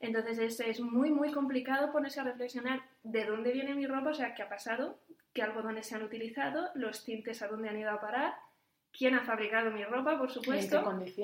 Entonces 0.00 0.38
es, 0.38 0.60
es, 0.60 0.80
muy, 0.80 1.10
muy 1.10 1.32
complicado 1.32 1.90
ponerse 1.90 2.20
a 2.20 2.24
reflexionar 2.24 2.82
de 3.02 3.24
dónde 3.24 3.52
viene 3.52 3.74
mi 3.74 3.86
ropa, 3.86 4.10
o 4.10 4.14
sea, 4.14 4.34
qué 4.34 4.42
ha 4.42 4.48
pasado, 4.48 4.98
qué 5.32 5.42
algodones 5.42 5.86
se 5.86 5.96
han 5.96 6.02
utilizado, 6.02 6.70
los 6.74 7.04
tintes 7.04 7.42
a 7.42 7.48
dónde 7.48 7.68
han 7.68 7.78
ido 7.78 7.90
a 7.90 8.00
parar, 8.00 8.34
quién 8.96 9.14
ha 9.14 9.22
fabricado 9.22 9.70
mi 9.70 9.84
ropa, 9.84 10.18
por 10.18 10.30
supuesto, 10.30 10.82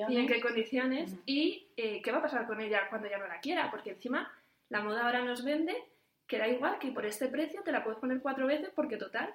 y 0.09 0.17
en 0.17 0.27
qué 0.27 0.41
condiciones, 0.41 1.15
y, 1.25 1.67
eh, 1.77 2.01
qué 2.01 2.11
va 2.11 2.19
a 2.19 2.23
pasar 2.23 2.47
con 2.47 2.59
ella 2.59 2.89
cuando 2.89 3.09
ya 3.09 3.17
no 3.17 3.27
la 3.27 3.39
quiera, 3.39 3.71
porque 3.71 3.91
encima 3.91 4.31
la 4.69 4.81
moda 4.81 5.05
ahora 5.05 5.23
nos 5.23 5.43
vende 5.43 5.75
que 6.27 6.37
da 6.37 6.47
igual 6.47 6.79
que 6.79 6.91
por 6.91 7.05
este 7.05 7.27
precio 7.27 7.61
te 7.63 7.71
la 7.71 7.83
puedes 7.83 7.99
poner 7.99 8.19
cuatro 8.19 8.47
veces 8.47 8.71
porque 8.75 8.97
total, 8.97 9.33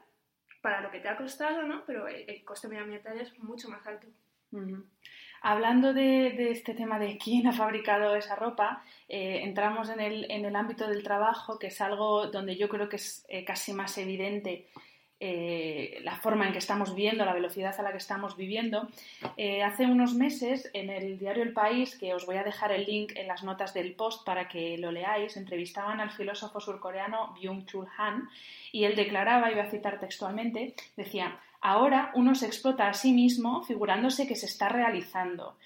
para 0.60 0.80
lo 0.80 0.90
que 0.90 1.00
te 1.00 1.08
ha 1.08 1.16
costado, 1.16 1.62
¿no? 1.62 1.84
Pero 1.86 2.08
el, 2.08 2.44
coste 2.44 2.68
medioambiental 2.68 3.18
es 3.18 3.38
mucho 3.38 3.68
más 3.68 3.86
alto. 3.86 4.06
Hablando 5.42 5.94
de, 5.94 6.50
este 6.50 6.74
tema 6.74 6.98
de 6.98 7.16
quién 7.16 7.46
ha 7.46 7.52
fabricado 7.52 8.14
esa 8.14 8.36
ropa, 8.36 8.82
eh, 9.08 9.40
entramos 9.42 9.88
en 9.88 10.00
el, 10.00 10.30
en 10.30 10.44
el, 10.44 10.54
ámbito 10.54 10.86
del 10.86 11.02
trabajo, 11.02 11.58
que 11.58 11.68
es 11.68 11.80
algo 11.80 12.26
donde 12.26 12.56
yo 12.56 12.68
creo 12.68 12.90
que 12.90 12.96
es 12.96 13.24
eh, 13.28 13.42
casi 13.44 13.72
más 13.72 13.96
evidente 13.96 14.66
eh, 15.18 15.98
la 16.02 16.16
forma 16.16 16.46
en 16.46 16.52
que 16.52 16.58
estamos 16.58 16.94
viviendo, 16.94 17.24
la 17.24 17.32
velocidad 17.32 17.74
a 17.78 17.82
la 17.82 17.90
que 17.90 17.98
estamos 17.98 18.36
viviendo. 18.36 18.88
Hace 19.64 19.86
unos 19.86 20.14
meses 20.14 20.70
en 20.74 20.90
el 20.90 21.18
diario 21.18 21.42
El 21.42 21.54
País, 21.54 21.96
que 21.98 22.12
os 22.12 22.26
voy 22.26 22.36
a 22.36 22.44
dejar 22.44 22.72
el 22.72 22.84
link 22.84 23.12
en 23.16 23.26
las 23.26 23.42
notas 23.42 23.72
del 23.72 23.94
post 23.94 24.26
para 24.26 24.46
que 24.46 24.76
lo 24.76 24.92
leáis, 24.92 25.38
entrevistaban 25.38 26.00
al 26.00 26.10
filósofo 26.10 26.60
surcoreano 26.60 27.34
Byung-Chul 27.34 27.88
Han 27.96 28.28
y 28.72 28.84
él 28.84 28.94
declaraba, 28.94 29.50
voy 29.50 29.58
a 29.58 29.70
citar 29.70 30.00
textualmente, 30.00 30.74
decía, 30.96 31.38
ahora 31.60 32.10
uno 32.14 32.34
se 32.34 32.46
explota 32.46 32.88
a 32.88 32.94
sí 32.94 33.12
mismo 33.12 33.62
figurándose 33.62 34.26
que 34.26 34.36
se 34.36 34.46
está 34.46 34.68
realizando. 34.68 35.56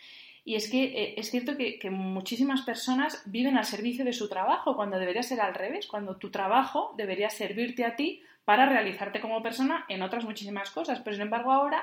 Y 0.44 0.56
es 0.56 0.70
que 0.70 0.84
eh, 0.84 1.14
es 1.16 1.30
cierto 1.30 1.56
que, 1.56 1.78
que, 1.78 1.90
muchísimas 1.90 2.62
personas 2.62 3.22
viven 3.24 3.56
al 3.56 3.64
servicio 3.64 4.04
de 4.04 4.12
su 4.12 4.28
trabajo, 4.28 4.76
cuando 4.76 4.98
debería 4.98 5.22
ser 5.22 5.40
al 5.40 5.54
revés, 5.54 5.86
cuando 5.86 6.16
tu 6.16 6.30
trabajo 6.30 6.92
debería 6.98 7.30
servirte 7.30 7.84
a 7.84 7.96
ti 7.96 8.22
para 8.44 8.66
realizarte 8.66 9.20
como 9.20 9.42
persona 9.42 9.86
en 9.88 10.02
otras 10.02 10.24
muchísimas 10.24 10.70
cosas. 10.70 11.00
Pero 11.00 11.14
sin 11.14 11.22
embargo 11.22 11.50
ahora 11.50 11.82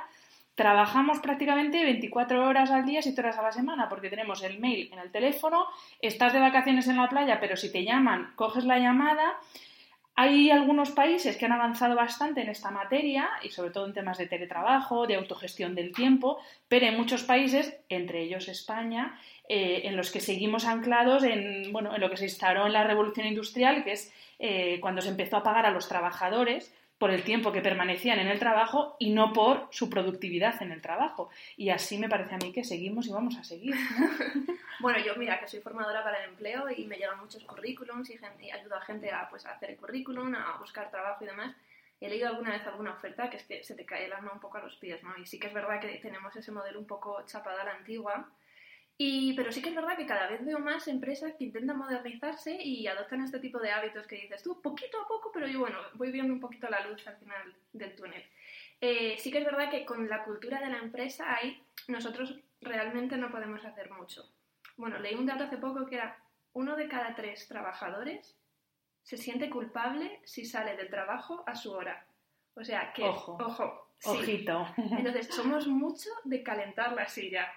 trabajamos 0.56 1.20
prácticamente 1.20 1.84
24 1.84 2.48
horas 2.48 2.70
al 2.72 2.86
día, 2.86 3.02
7 3.02 3.20
horas 3.22 3.38
a 3.38 3.42
la 3.42 3.52
semana, 3.52 3.90
porque 3.90 4.10
tenemos 4.10 4.44
el 4.44 4.60
mail 4.60 4.90
en 4.92 5.00
el 5.00 5.12
teléfono, 5.12 5.66
estás 6.02 6.34
de 6.34 6.40
vacaciones 6.40 6.88
en 6.88 6.98
la 6.98 7.10
playa, 7.10 7.40
pero 7.40 7.56
si 7.56 7.72
te 7.72 7.84
llaman, 7.84 8.34
coges 8.36 8.66
la 8.66 8.78
llamada. 8.78 9.38
Hay 10.16 10.52
algunos 10.52 10.92
países 10.92 11.38
que 11.38 11.46
han 11.46 11.54
avanzado 11.54 11.96
bastante 11.96 12.42
en 12.42 12.50
esta 12.50 12.70
materia 12.70 13.30
y 13.44 13.50
sobre 13.50 13.72
todo 13.72 13.86
en 13.86 13.94
temas 13.94 14.18
de 14.18 14.28
teletrabajo, 14.28 15.08
de 15.08 15.16
autogestión 15.16 15.74
del 15.74 15.94
tiempo, 15.94 16.40
pero 16.68 16.86
en 16.86 16.98
muchos 16.98 17.24
países, 17.24 17.80
entre 17.88 18.22
ellos 18.22 18.50
España, 18.50 19.18
eh, 19.48 19.82
en 19.86 19.96
los 19.96 20.12
que 20.12 20.20
seguimos 20.20 20.66
anclados 20.66 21.24
en, 21.24 21.72
bueno, 21.72 21.96
en 21.96 22.02
lo 22.02 22.10
que 22.10 22.18
se 22.18 22.26
instauró 22.26 22.68
en 22.68 22.74
la 22.74 22.84
revolución 22.84 23.26
industrial, 23.26 23.84
que 23.84 23.94
es 23.94 24.14
eh, 24.40 24.80
cuando 24.82 25.02
se 25.02 25.10
empezó 25.10 25.38
a 25.38 25.44
pagar 25.44 25.66
a 25.66 25.72
los 25.72 25.88
trabajadores 25.88 26.74
por 27.02 27.10
el 27.10 27.24
tiempo 27.24 27.52
que 27.52 27.62
permanecían 27.62 28.20
en 28.20 28.28
el 28.28 28.38
trabajo 28.38 28.96
y 29.00 29.10
no 29.10 29.34
por 29.34 29.68
su 29.72 29.90
productividad 29.90 30.62
en 30.62 30.72
el 30.72 30.84
trabajo. 30.84 31.32
Y 31.58 31.72
así 31.72 31.98
me 31.98 32.08
parece 32.08 32.36
a 32.36 32.38
mí 32.38 32.52
que 32.52 32.64
seguimos 32.64 33.08
y 33.08 33.12
vamos 33.12 33.38
a 33.38 33.44
seguir. 33.44 33.74
bueno, 34.80 35.00
yo 35.04 35.16
mira 35.16 35.40
que 35.40 35.48
soy 35.48 35.62
formadora 35.62 36.04
para 36.04 36.24
el 36.24 36.30
empleo 36.30 36.70
y 36.70 36.86
me 36.86 36.98
llegan 36.98 37.20
muchos 37.20 37.44
currículums 37.44 38.08
y, 38.12 38.20
ayudo 38.52 38.76
a 38.76 38.82
gente 38.82 39.10
a, 39.10 39.28
pues, 39.32 39.48
hacer 39.48 39.72
el 39.72 39.78
currículum, 39.78 40.36
a 40.36 40.60
buscar 40.60 40.92
trabajo 40.92 41.24
y 41.24 41.28
demás. 41.28 41.56
He 42.00 42.08
leído 42.08 42.28
alguna 42.28 42.52
vez 42.52 42.68
alguna 42.68 42.94
oferta 42.94 43.32
que 43.32 43.38
es 43.38 43.44
que 43.46 43.64
se 43.64 43.74
te 43.74 43.84
cae 43.84 44.06
el 44.06 44.14
alma 44.14 44.34
un 44.34 44.40
poco 44.40 44.60
a 44.60 44.62
los 44.62 44.76
pies, 44.76 45.02
¿no? 45.02 45.18
Y 45.18 45.26
sí 45.26 45.40
que 45.40 45.48
es 45.48 45.54
verdad 45.56 45.82
que 45.82 45.88
tenemos 46.04 46.36
ese 46.36 46.52
modelo 46.52 46.78
un 46.78 46.86
poco 46.86 47.24
chapado 47.26 47.60
a 47.62 47.64
la 47.64 47.74
antigua, 47.78 48.30
y, 49.04 49.34
pero 49.34 49.52
sí 49.52 49.64
que 49.64 49.70
es 49.70 49.76
verdad 49.76 49.98
que 49.98 50.06
cada 50.06 50.28
vez 50.28 50.46
veo 50.46 50.60
más 50.60 50.88
empresas 50.88 51.34
que 51.34 51.46
intentan 51.46 51.76
modernizarse 51.76 52.62
y 52.62 52.86
adoptan 52.86 53.24
este 53.24 53.40
tipo 53.40 53.58
de 53.58 53.72
hábitos 53.72 54.06
que 54.06 54.18
dices 54.18 54.44
tú, 54.44 54.62
poquito 54.62 55.02
a 55.02 55.08
poco, 55.08 55.32
pero 55.34 55.48
yo 55.48 55.60
bueno, 55.60 55.78
voy 55.96 56.12
viendo 56.12 56.32
un 56.32 56.40
poquito 56.40 56.70
la 56.70 56.86
luz 56.86 57.08
al 57.08 57.18
final 57.18 57.56
del 57.74 57.96
túnel. 57.96 58.24
Eh, 58.80 59.16
sí 59.18 59.32
que 59.32 59.40
es 59.40 59.46
verdad 59.46 59.72
que 59.72 59.86
con 59.86 60.08
la 60.08 60.24
cultura 60.24 60.60
de 60.60 60.70
la 60.70 60.78
empresa 60.78 61.34
ahí 61.34 61.64
nosotros 61.88 62.38
realmente 62.62 63.18
no 63.18 63.32
podemos 63.32 63.66
hacer 63.66 63.90
mucho. 63.90 64.24
Bueno, 64.78 65.00
leí 65.00 65.16
un 65.16 65.26
dato 65.26 65.46
hace 65.46 65.58
poco 65.58 65.88
que 65.88 65.96
era 65.96 66.18
uno 66.54 66.76
de 66.76 66.88
cada 66.88 67.16
tres 67.16 67.48
trabajadores 67.48 68.38
se 69.02 69.18
siente 69.18 69.50
culpable 69.50 70.20
si 70.26 70.46
sale 70.46 70.78
del 70.78 70.92
trabajo 70.92 71.44
a 71.48 71.56
su 71.56 71.72
hora. 71.72 72.06
O 72.54 72.64
sea 72.64 72.94
que, 72.94 73.04
ojo, 73.04 73.38
ojo 73.44 73.88
ojito. 74.06 74.68
Entonces, 74.78 75.28
somos 75.28 75.68
mucho 75.68 76.10
de 76.24 76.44
calentar 76.44 76.94
la 76.94 77.08
silla. 77.08 77.52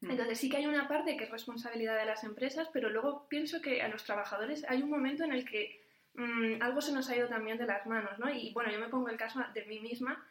Mm. 0.00 0.10
Entonces 0.10 0.38
sí 0.38 0.48
que 0.48 0.56
hay 0.56 0.66
una 0.66 0.88
parte 0.88 1.16
que 1.16 1.24
es 1.24 1.30
responsabilidad 1.30 1.98
de 1.98 2.06
las 2.06 2.24
empresas, 2.24 2.68
pero 2.72 2.88
luego 2.88 3.26
pienso 3.28 3.60
que 3.60 3.82
a 3.82 3.88
los 3.88 4.04
trabajadores 4.04 4.64
hay 4.68 4.82
un 4.82 4.90
momento 4.90 5.24
en 5.24 5.32
el 5.32 5.44
que 5.44 5.82
mm, 6.14 6.62
algo 6.62 6.80
se 6.80 6.92
nos 6.92 7.08
ha 7.08 7.16
ido 7.16 7.28
también 7.28 7.58
de 7.58 7.66
las 7.66 7.86
manos, 7.86 8.18
¿no? 8.18 8.30
Y 8.30 8.52
bueno, 8.52 8.70
yo 8.70 8.80
me 8.80 8.88
pongo 8.88 9.08
el 9.08 9.16
caso 9.16 9.40
de 9.54 9.64
mí 9.66 9.80
misma. 9.80 10.24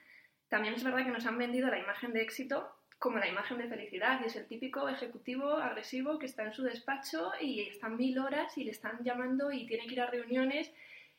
También 0.48 0.74
es 0.74 0.84
verdad 0.84 1.06
que 1.06 1.12
nos 1.12 1.26
han 1.26 1.38
vendido 1.38 1.70
la 1.70 1.80
imagen 1.80 2.14
de 2.14 2.22
éxito 2.22 2.76
como 2.98 3.18
la 3.18 3.30
imagen 3.30 3.58
de 3.58 3.70
felicidad 3.70 4.20
y 4.22 4.28
es 4.28 4.36
el 4.36 4.46
típico 4.46 4.90
ejecutivo 4.90 5.54
agresivo 5.54 6.20
que 6.20 6.26
está 6.26 6.44
en 6.44 6.54
su 6.54 6.64
despacho 6.64 7.32
y 7.40 7.62
están 7.62 7.96
mil 7.96 8.20
horas 8.20 8.58
y 8.58 8.66
le 8.66 8.72
están 8.72 9.02
llamando 9.04 9.52
y 9.54 9.66
tiene 9.66 9.88
que 9.88 9.94
ir 9.94 10.02
a 10.02 10.08
reuniones. 10.08 10.72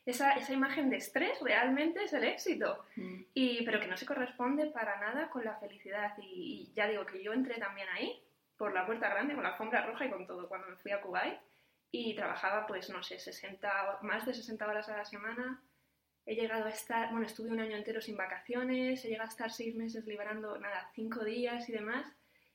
Esa, 0.05 0.33
esa 0.33 0.53
imagen 0.53 0.89
de 0.89 0.97
estrés 0.97 1.39
realmente 1.41 2.03
es 2.03 2.13
el 2.13 2.23
éxito, 2.23 2.85
mm. 2.95 3.21
y, 3.35 3.63
pero 3.63 3.79
que 3.79 3.85
no 3.85 3.95
se 3.97 4.07
corresponde 4.07 4.65
para 4.67 4.99
nada 4.99 5.29
con 5.29 5.45
la 5.45 5.55
felicidad. 5.57 6.13
Y, 6.19 6.69
y 6.71 6.73
ya 6.75 6.87
digo 6.87 7.05
que 7.05 7.21
yo 7.21 7.33
entré 7.33 7.59
también 7.59 7.87
ahí, 7.89 8.19
por 8.61 8.75
la 8.75 8.85
puerta 8.85 9.09
grande, 9.09 9.33
con 9.33 9.41
la 9.41 9.49
alfombra 9.49 9.83
roja 9.87 10.05
y 10.05 10.11
con 10.11 10.27
todo, 10.27 10.47
cuando 10.47 10.67
me 10.67 10.75
fui 10.75 10.91
a 10.91 11.01
Kuwait 11.01 11.39
y 11.89 12.13
trabajaba, 12.15 12.67
pues 12.67 12.91
no 12.91 13.01
sé, 13.01 13.17
60, 13.17 13.97
más 14.03 14.23
de 14.27 14.35
60 14.35 14.67
horas 14.67 14.87
a 14.87 14.97
la 14.97 15.03
semana. 15.03 15.63
He 16.27 16.35
llegado 16.35 16.65
a 16.65 16.69
estar, 16.69 17.09
bueno, 17.09 17.25
estuve 17.25 17.49
un 17.49 17.59
año 17.59 17.75
entero 17.75 18.01
sin 18.01 18.15
vacaciones, 18.15 19.03
he 19.03 19.07
llegado 19.07 19.27
a 19.27 19.31
estar 19.31 19.49
seis 19.49 19.75
meses 19.75 20.05
liberando, 20.05 20.59
nada, 20.59 20.91
cinco 20.93 21.25
días 21.25 21.67
y 21.69 21.71
demás, 21.71 22.05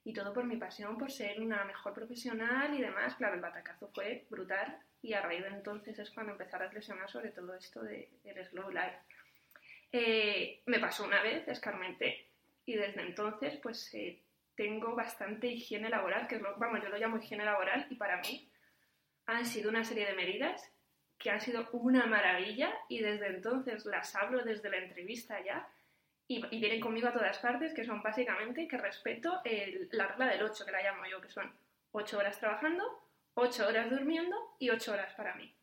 y 0.04 0.12
todo 0.12 0.32
por 0.32 0.44
mi 0.44 0.56
pasión, 0.56 0.96
por 0.96 1.10
ser 1.10 1.40
una 1.40 1.64
mejor 1.64 1.92
profesional 1.92 2.72
y 2.72 2.82
demás. 2.82 3.16
Claro, 3.16 3.34
el 3.34 3.40
batacazo 3.40 3.88
fue 3.88 4.26
brutal 4.30 4.78
y 5.02 5.12
a 5.12 5.22
raíz 5.22 5.42
de 5.42 5.48
entonces 5.48 5.98
es 5.98 6.10
cuando 6.12 6.30
empecé 6.30 6.54
a 6.54 6.60
reflexionar 6.60 7.10
sobre 7.10 7.30
todo 7.30 7.52
esto 7.56 7.82
de, 7.82 8.10
del 8.22 8.46
slow 8.46 8.70
life. 8.70 8.98
Eh, 9.90 10.62
me 10.66 10.78
pasó 10.78 11.02
una 11.02 11.20
vez, 11.20 11.48
escarmenté, 11.48 12.28
y 12.64 12.76
desde 12.76 13.02
entonces 13.02 13.58
pues 13.60 13.92
eh, 13.94 14.22
tengo 14.56 14.94
bastante 14.94 15.46
higiene 15.48 15.88
laboral, 15.88 16.26
que 16.26 16.36
es 16.36 16.42
lo, 16.42 16.56
vamos, 16.56 16.82
yo 16.82 16.88
lo 16.88 16.98
llamo 16.98 17.18
higiene 17.18 17.44
laboral 17.44 17.86
y 17.90 17.96
para 17.96 18.18
mí 18.18 18.50
han 19.26 19.44
sido 19.44 19.70
una 19.70 19.84
serie 19.84 20.06
de 20.06 20.14
medidas 20.14 20.72
que 21.18 21.30
han 21.30 21.40
sido 21.40 21.68
una 21.72 22.06
maravilla 22.06 22.72
y 22.88 23.00
desde 23.00 23.28
entonces 23.28 23.86
las 23.86 24.14
hablo 24.16 24.44
desde 24.44 24.70
la 24.70 24.78
entrevista 24.78 25.42
ya 25.44 25.68
y, 26.28 26.44
vienen 26.48 26.80
conmigo 26.80 27.08
a 27.08 27.12
todas 27.12 27.38
partes, 27.38 27.72
que 27.72 27.84
son 27.84 28.02
básicamente 28.02 28.66
que 28.66 28.76
respeto 28.76 29.40
la 29.92 30.08
regla 30.08 30.26
del 30.26 30.42
8, 30.42 30.64
que 30.64 30.72
la 30.72 30.82
llamo 30.82 31.06
yo, 31.06 31.20
que 31.20 31.28
son 31.28 31.52
8 31.92 32.18
horas 32.18 32.38
trabajando, 32.40 32.84
8 33.34 33.68
horas 33.68 33.90
durmiendo 33.90 34.36
y 34.58 34.70
8 34.70 34.92
horas 34.92 35.14
para 35.14 35.36
mí. 35.36 35.54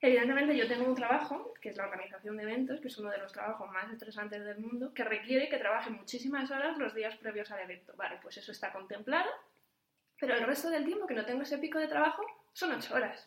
Evidentemente 0.00 0.56
yo 0.56 0.68
tengo 0.68 0.86
un 0.86 0.94
trabajo, 0.94 1.54
que 1.60 1.70
es 1.70 1.76
la 1.76 1.84
organización 1.84 2.36
de 2.36 2.42
eventos, 2.42 2.80
que 2.80 2.88
es 2.88 2.98
uno 2.98 3.10
de 3.10 3.18
los 3.18 3.32
trabajos 3.32 3.70
más 3.70 3.90
estresantes 3.90 4.44
del 4.44 4.58
mundo, 4.58 4.92
que 4.92 5.04
requiere 5.04 5.48
que 5.48 5.56
trabaje 5.56 5.90
muchísimas 5.90 6.50
horas 6.50 6.76
los 6.76 6.94
días 6.94 7.16
previos 7.16 7.50
al 7.50 7.60
evento. 7.60 7.94
Vale, 7.96 8.18
pues 8.20 8.36
eso 8.36 8.52
está 8.52 8.72
contemplado, 8.72 9.30
pero 10.20 10.34
el 10.34 10.44
resto 10.44 10.68
del 10.68 10.84
tiempo 10.84 11.06
que 11.06 11.14
no 11.14 11.24
tengo 11.24 11.42
ese 11.42 11.58
pico 11.58 11.78
de 11.78 11.88
trabajo 11.88 12.22
son 12.52 12.72
8 12.72 12.94
horas. 12.94 13.26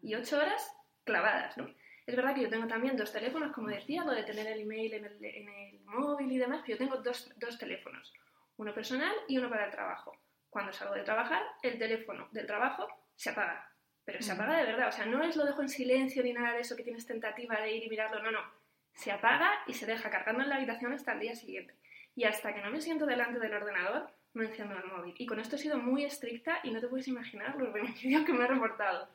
Y 0.00 0.14
8 0.14 0.38
horas 0.38 0.76
clavadas, 1.04 1.56
¿no? 1.56 1.68
Es 2.06 2.14
verdad 2.14 2.36
que 2.36 2.42
yo 2.42 2.50
tengo 2.50 2.68
también 2.68 2.96
dos 2.96 3.12
teléfonos, 3.12 3.52
como 3.52 3.68
decía, 3.68 4.04
lo 4.04 4.12
de 4.12 4.22
tener 4.22 4.46
el 4.46 4.60
email 4.60 4.94
en 4.94 5.04
el, 5.06 5.24
en 5.24 5.48
el 5.48 5.80
móvil 5.86 6.30
y 6.30 6.38
demás, 6.38 6.62
pero 6.64 6.78
yo 6.78 6.84
tengo 6.84 7.02
dos, 7.02 7.32
dos 7.36 7.58
teléfonos, 7.58 8.12
uno 8.58 8.72
personal 8.72 9.12
y 9.26 9.38
uno 9.38 9.50
para 9.50 9.64
el 9.64 9.72
trabajo. 9.72 10.16
Cuando 10.48 10.72
salgo 10.72 10.94
de 10.94 11.02
trabajar, 11.02 11.42
el 11.62 11.78
teléfono 11.78 12.28
del 12.30 12.46
trabajo 12.46 12.86
se 13.16 13.30
apaga 13.30 13.75
pero 14.06 14.22
se 14.22 14.32
apaga 14.32 14.56
de 14.56 14.64
verdad, 14.64 14.88
o 14.88 14.92
sea, 14.92 15.04
no 15.04 15.22
es 15.22 15.36
lo 15.36 15.44
dejo 15.44 15.60
en 15.60 15.68
silencio 15.68 16.22
ni 16.22 16.32
nada 16.32 16.54
de 16.54 16.60
eso 16.60 16.76
que 16.76 16.84
tienes 16.84 17.06
tentativa 17.06 17.60
de 17.60 17.72
ir 17.72 17.84
y 17.84 17.90
mirarlo, 17.90 18.22
no, 18.22 18.30
no, 18.30 18.40
se 18.94 19.10
apaga 19.10 19.50
y 19.66 19.74
se 19.74 19.84
deja 19.84 20.08
cargando 20.08 20.42
en 20.42 20.48
la 20.48 20.56
habitación 20.56 20.92
hasta 20.92 21.12
el 21.12 21.20
día 21.20 21.34
siguiente. 21.34 21.74
Y 22.14 22.24
hasta 22.24 22.54
que 22.54 22.62
no 22.62 22.70
me 22.70 22.80
siento 22.80 23.04
delante 23.04 23.40
del 23.40 23.52
ordenador, 23.52 24.08
no 24.32 24.42
enciendo 24.42 24.74
el 24.76 24.84
móvil. 24.84 25.14
Y 25.18 25.26
con 25.26 25.38
esto 25.40 25.56
he 25.56 25.58
sido 25.58 25.76
muy 25.78 26.04
estricta 26.04 26.60
y 26.62 26.70
no 26.70 26.80
te 26.80 26.86
puedes 26.86 27.08
imaginar 27.08 27.56
los 27.56 27.72
beneficios 27.72 28.24
que 28.24 28.32
me 28.32 28.44
he 28.44 28.46
reportado. 28.46 29.08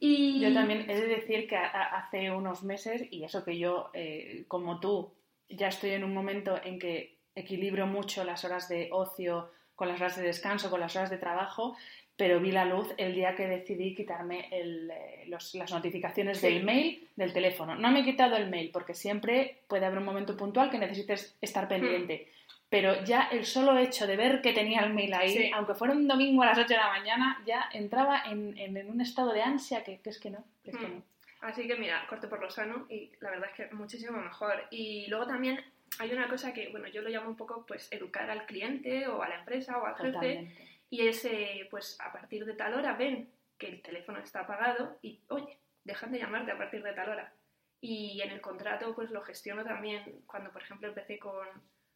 Y... 0.00 0.40
Yo 0.40 0.52
también 0.52 0.90
he 0.90 1.00
de 1.00 1.06
decir 1.06 1.46
que 1.46 1.56
hace 1.56 2.30
unos 2.32 2.64
meses, 2.64 3.06
y 3.10 3.22
eso 3.24 3.44
que 3.44 3.58
yo, 3.58 3.90
eh, 3.92 4.44
como 4.48 4.80
tú, 4.80 5.12
ya 5.48 5.68
estoy 5.68 5.90
en 5.90 6.02
un 6.02 6.14
momento 6.14 6.58
en 6.64 6.78
que 6.78 7.18
equilibro 7.34 7.86
mucho 7.86 8.24
las 8.24 8.44
horas 8.44 8.68
de 8.68 8.88
ocio 8.90 9.52
con 9.74 9.88
las 9.88 10.00
horas 10.00 10.16
de 10.16 10.22
descanso, 10.22 10.70
con 10.70 10.80
las 10.80 10.96
horas 10.96 11.10
de 11.10 11.18
trabajo, 11.18 11.76
pero 12.16 12.40
vi 12.40 12.52
la 12.52 12.64
luz 12.64 12.92
el 12.96 13.14
día 13.14 13.34
que 13.34 13.46
decidí 13.46 13.94
quitarme 13.94 14.48
eh, 14.50 15.26
las 15.26 15.72
notificaciones 15.72 16.40
del 16.40 16.62
mail 16.62 17.08
del 17.16 17.32
teléfono. 17.32 17.74
No 17.74 17.90
me 17.90 18.00
he 18.00 18.04
quitado 18.04 18.36
el 18.36 18.48
mail 18.48 18.70
porque 18.72 18.94
siempre 18.94 19.58
puede 19.66 19.86
haber 19.86 19.98
un 19.98 20.04
momento 20.04 20.36
puntual 20.36 20.70
que 20.70 20.78
necesites 20.78 21.36
estar 21.40 21.66
pendiente. 21.66 22.26
Hmm. 22.26 22.34
Pero 22.68 23.04
ya 23.04 23.28
el 23.30 23.44
solo 23.44 23.76
hecho 23.78 24.06
de 24.06 24.16
ver 24.16 24.42
que 24.42 24.52
tenía 24.52 24.80
el 24.80 24.94
mail 24.94 25.14
ahí, 25.14 25.50
aunque 25.54 25.74
fuera 25.74 25.94
un 25.94 26.08
domingo 26.08 26.42
a 26.42 26.46
las 26.46 26.58
8 26.58 26.68
de 26.68 26.76
la 26.76 26.88
mañana, 26.88 27.42
ya 27.46 27.68
entraba 27.72 28.22
en, 28.26 28.88
un 28.88 29.00
estado 29.00 29.32
de 29.32 29.42
ansia 29.42 29.84
que, 29.84 30.00
es 30.04 30.18
que 30.18 30.30
no. 30.30 30.44
Que 30.64 30.72
hmm. 30.72 30.82
no. 30.82 31.02
Así 31.40 31.66
que 31.66 31.76
mira, 31.76 32.06
corte 32.08 32.26
por 32.26 32.40
lo 32.40 32.48
sano 32.48 32.86
y 32.88 33.10
la 33.20 33.30
verdad 33.30 33.50
es 33.50 33.56
que 33.68 33.74
muchísimo 33.74 34.18
mejor. 34.18 34.64
Y 34.70 35.06
luego 35.08 35.26
también 35.26 35.60
hay 35.98 36.12
una 36.12 36.28
cosa 36.28 36.52
que, 36.52 36.68
bueno, 36.70 36.88
yo 36.88 37.02
lo 37.02 37.10
llamo 37.10 37.28
un 37.28 37.36
poco 37.36 37.64
pues 37.66 37.90
educar 37.92 38.30
al 38.30 38.46
cliente 38.46 39.06
o 39.08 39.22
a 39.22 39.28
la 39.28 39.40
empresa 39.40 39.78
o 39.78 39.86
al 39.86 39.96
jefe 39.96 40.48
y 40.90 41.08
es, 41.08 41.28
pues 41.70 41.96
a 42.00 42.12
partir 42.12 42.44
de 42.44 42.54
tal 42.54 42.74
hora 42.74 42.94
ven 42.94 43.30
que 43.58 43.68
el 43.68 43.82
teléfono 43.82 44.18
está 44.18 44.40
apagado 44.40 44.98
y, 45.02 45.20
oye, 45.28 45.58
dejan 45.84 46.12
de 46.12 46.18
llamarte 46.18 46.52
a 46.52 46.58
partir 46.58 46.82
de 46.82 46.92
tal 46.92 47.10
hora. 47.10 47.32
Y 47.80 48.20
en 48.22 48.30
el 48.30 48.40
contrato, 48.40 48.94
pues 48.94 49.10
lo 49.10 49.22
gestiono 49.22 49.64
también 49.64 50.22
cuando, 50.26 50.50
por 50.50 50.62
ejemplo, 50.62 50.88
empecé 50.88 51.18
con, 51.18 51.46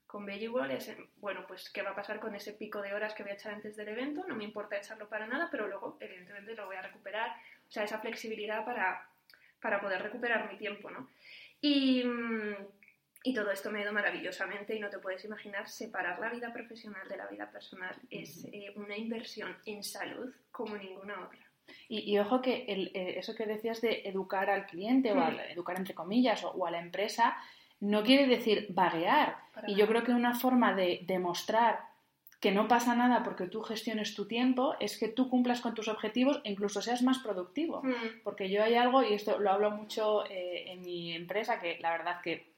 con 0.06 0.28
es, 0.28 0.96
bueno, 1.16 1.44
pues 1.46 1.70
qué 1.70 1.82
va 1.82 1.90
a 1.90 1.94
pasar 1.94 2.20
con 2.20 2.34
ese 2.34 2.52
pico 2.52 2.82
de 2.82 2.92
horas 2.94 3.14
que 3.14 3.22
voy 3.22 3.32
a 3.32 3.34
echar 3.34 3.54
antes 3.54 3.76
del 3.76 3.88
evento, 3.88 4.24
no 4.26 4.34
me 4.34 4.44
importa 4.44 4.76
echarlo 4.76 5.08
para 5.08 5.26
nada, 5.26 5.48
pero 5.50 5.66
luego, 5.66 5.96
evidentemente, 6.00 6.54
lo 6.54 6.66
voy 6.66 6.76
a 6.76 6.82
recuperar. 6.82 7.30
O 7.66 7.70
sea, 7.70 7.84
esa 7.84 8.00
flexibilidad 8.00 8.64
para, 8.64 9.08
para 9.60 9.80
poder 9.80 10.02
recuperar 10.02 10.50
mi 10.50 10.58
tiempo, 10.58 10.90
¿no? 10.90 11.08
Y, 11.60 12.04
mm, 12.04 12.54
y 13.22 13.34
todo 13.34 13.50
esto 13.50 13.70
me 13.70 13.80
ha 13.80 13.82
ido 13.82 13.92
maravillosamente 13.92 14.74
y 14.74 14.80
no 14.80 14.88
te 14.88 14.98
puedes 14.98 15.24
imaginar, 15.24 15.68
separar 15.68 16.18
la 16.20 16.30
vida 16.30 16.52
profesional 16.52 17.08
de 17.08 17.16
la 17.16 17.26
vida 17.26 17.50
personal 17.50 17.94
es 18.10 18.44
eh, 18.52 18.72
una 18.76 18.96
inversión 18.96 19.56
en 19.66 19.82
salud 19.82 20.32
como 20.50 20.76
ninguna 20.76 21.24
otra. 21.24 21.40
Y, 21.88 22.18
ojo 22.18 22.40
que 22.40 22.64
eh, 22.66 23.18
eso 23.18 23.34
que 23.34 23.44
decías 23.44 23.82
de 23.82 24.02
educar 24.06 24.48
al 24.48 24.66
cliente 24.66 25.12
o 25.12 25.20
al, 25.20 25.38
educar 25.50 25.76
entre 25.76 25.94
comillas 25.94 26.42
o, 26.44 26.66
a 26.66 26.70
la 26.70 26.80
empresa 26.80 27.36
no 27.80 28.02
quiere 28.02 28.26
decir 28.26 28.66
vaguear. 28.70 29.36
y 29.66 29.74
yo 29.74 29.86
creo 29.86 30.02
que 30.02 30.12
una 30.12 30.34
forma 30.34 30.74
de 30.74 31.00
demostrar 31.06 31.80
que 32.40 32.52
no 32.52 32.68
pasa 32.68 32.94
nada 32.94 33.22
porque 33.22 33.48
tú 33.48 33.62
gestiones 33.62 34.14
tu 34.14 34.26
tiempo 34.26 34.76
es 34.80 34.96
que 34.98 35.08
tú 35.08 35.28
cumplas 35.28 35.60
con 35.60 35.74
tus 35.74 35.88
objetivos 35.88 36.40
e 36.44 36.52
incluso 36.52 36.80
seas 36.80 37.02
más 37.02 37.18
productivo. 37.18 37.82
Mm. 37.82 38.22
Porque 38.22 38.48
yo 38.48 38.62
hay 38.62 38.76
algo, 38.76 39.02
y 39.02 39.12
esto 39.12 39.38
lo 39.38 39.50
hablo 39.50 39.72
mucho 39.72 40.24
eh, 40.26 40.70
en 40.70 40.82
mi 40.82 41.12
empresa, 41.14 41.58
que 41.58 41.78
la 41.80 41.90
verdad 41.90 42.20
que 42.22 42.57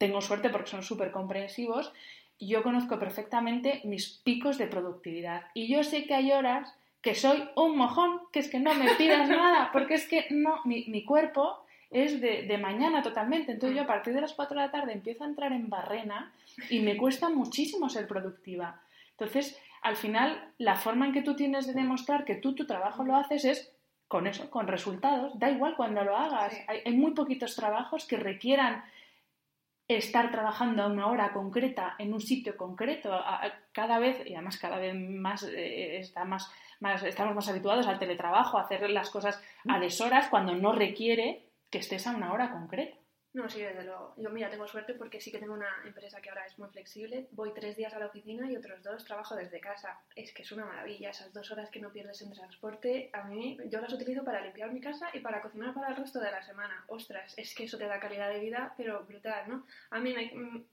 tengo 0.00 0.22
suerte 0.22 0.48
porque 0.48 0.70
son 0.70 0.82
súper 0.82 1.10
comprensivos, 1.12 1.92
yo 2.40 2.62
conozco 2.62 2.98
perfectamente 2.98 3.82
mis 3.84 4.08
picos 4.08 4.56
de 4.56 4.66
productividad. 4.66 5.42
Y 5.52 5.68
yo 5.68 5.84
sé 5.84 6.06
que 6.06 6.14
hay 6.14 6.32
horas 6.32 6.74
que 7.02 7.14
soy 7.14 7.44
un 7.54 7.76
mojón, 7.76 8.22
que 8.32 8.38
es 8.38 8.48
que 8.48 8.60
no 8.60 8.72
me 8.72 8.94
pidas 8.94 9.28
nada, 9.42 9.68
porque 9.74 9.92
es 9.94 10.08
que 10.08 10.26
no, 10.30 10.62
mi, 10.64 11.04
cuerpo 11.04 11.62
es 11.90 12.18
de, 12.22 12.56
mañana 12.56 13.02
totalmente. 13.02 13.52
Entonces 13.52 13.76
yo 13.76 13.82
a 13.82 13.86
partir 13.86 14.14
de 14.14 14.22
las 14.22 14.32
4 14.32 14.58
de 14.58 14.66
la 14.66 14.72
tarde 14.72 14.94
empiezo 14.94 15.24
a 15.24 15.26
entrar 15.26 15.52
en 15.52 15.68
barrena 15.68 16.32
y 16.70 16.80
me 16.80 16.96
cuesta 16.96 17.28
muchísimo 17.28 17.90
ser 17.90 18.08
productiva. 18.08 18.80
Entonces, 19.10 19.60
al 19.82 19.96
final, 19.96 20.50
la 20.56 20.76
forma 20.76 21.04
en 21.04 21.12
que 21.12 21.20
tú 21.20 21.36
tienes 21.36 21.66
de 21.66 21.74
demostrar 21.74 22.24
que 22.24 22.36
tú 22.36 22.54
tu 22.54 22.66
trabajo 22.66 23.04
lo 23.04 23.16
haces 23.16 23.44
es 23.44 23.70
con 24.08 24.26
eso, 24.26 24.48
con 24.48 24.66
resultados. 24.66 25.38
Da 25.38 25.50
igual 25.50 25.76
cuando 25.76 26.02
lo 26.04 26.16
hagas. 26.16 26.54
hay 26.68 26.94
muy 26.94 27.10
poquitos 27.10 27.54
trabajos 27.54 28.06
que 28.06 28.16
requieran 28.16 28.82
estar 29.96 30.30
trabajando 30.30 30.82
a 30.82 30.86
una 30.86 31.08
hora 31.08 31.32
concreta 31.32 31.94
en 31.98 32.12
un 32.12 32.20
sitio 32.20 32.56
concreto 32.56 33.10
cada 33.72 33.98
vez 33.98 34.22
y 34.26 34.34
además 34.34 34.58
cada 34.58 34.78
vez 34.78 34.94
más, 34.94 35.42
eh, 35.42 35.98
está 35.98 36.24
más, 36.24 36.50
más, 36.80 37.02
estamos 37.02 37.34
más 37.34 37.48
habituados 37.48 37.86
al 37.86 37.98
teletrabajo 37.98 38.58
a 38.58 38.62
hacer 38.62 38.88
las 38.90 39.10
cosas 39.10 39.42
a 39.68 39.78
mm. 39.78 39.80
deshoras 39.80 40.28
cuando 40.28 40.54
no 40.54 40.72
requiere 40.72 41.46
que 41.70 41.78
estés 41.78 42.06
a 42.06 42.14
una 42.14 42.32
hora 42.32 42.52
concreta 42.52 42.99
no, 43.32 43.48
sí, 43.48 43.60
desde 43.60 43.84
luego. 43.84 44.12
Yo, 44.16 44.28
mira, 44.30 44.50
tengo 44.50 44.66
suerte 44.66 44.94
porque 44.94 45.20
sí 45.20 45.30
que 45.30 45.38
tengo 45.38 45.54
una 45.54 45.82
empresa 45.84 46.20
que 46.20 46.30
ahora 46.30 46.46
es 46.46 46.58
muy 46.58 46.68
flexible. 46.68 47.28
Voy 47.30 47.52
tres 47.54 47.76
días 47.76 47.94
a 47.94 48.00
la 48.00 48.06
oficina 48.06 48.50
y 48.50 48.56
otros 48.56 48.82
dos 48.82 49.04
trabajo 49.04 49.36
desde 49.36 49.60
casa. 49.60 50.00
Es 50.16 50.32
que 50.32 50.42
es 50.42 50.50
una 50.50 50.64
maravilla. 50.64 51.10
Esas 51.10 51.32
dos 51.32 51.48
horas 51.52 51.70
que 51.70 51.80
no 51.80 51.92
pierdes 51.92 52.22
en 52.22 52.32
transporte, 52.32 53.08
a 53.12 53.22
mí, 53.24 53.56
yo 53.66 53.80
las 53.80 53.92
utilizo 53.92 54.24
para 54.24 54.40
limpiar 54.40 54.72
mi 54.72 54.80
casa 54.80 55.10
y 55.12 55.20
para 55.20 55.40
cocinar 55.42 55.72
para 55.74 55.90
el 55.90 55.96
resto 55.96 56.18
de 56.18 56.32
la 56.32 56.42
semana. 56.42 56.84
Ostras, 56.88 57.34
es 57.36 57.54
que 57.54 57.64
eso 57.64 57.78
te 57.78 57.86
da 57.86 58.00
calidad 58.00 58.30
de 58.30 58.40
vida, 58.40 58.74
pero 58.76 59.04
brutal, 59.04 59.48
¿no? 59.48 59.64
A 59.90 60.00
mí 60.00 60.12
me, 60.12 60.32
mm, 60.34 60.64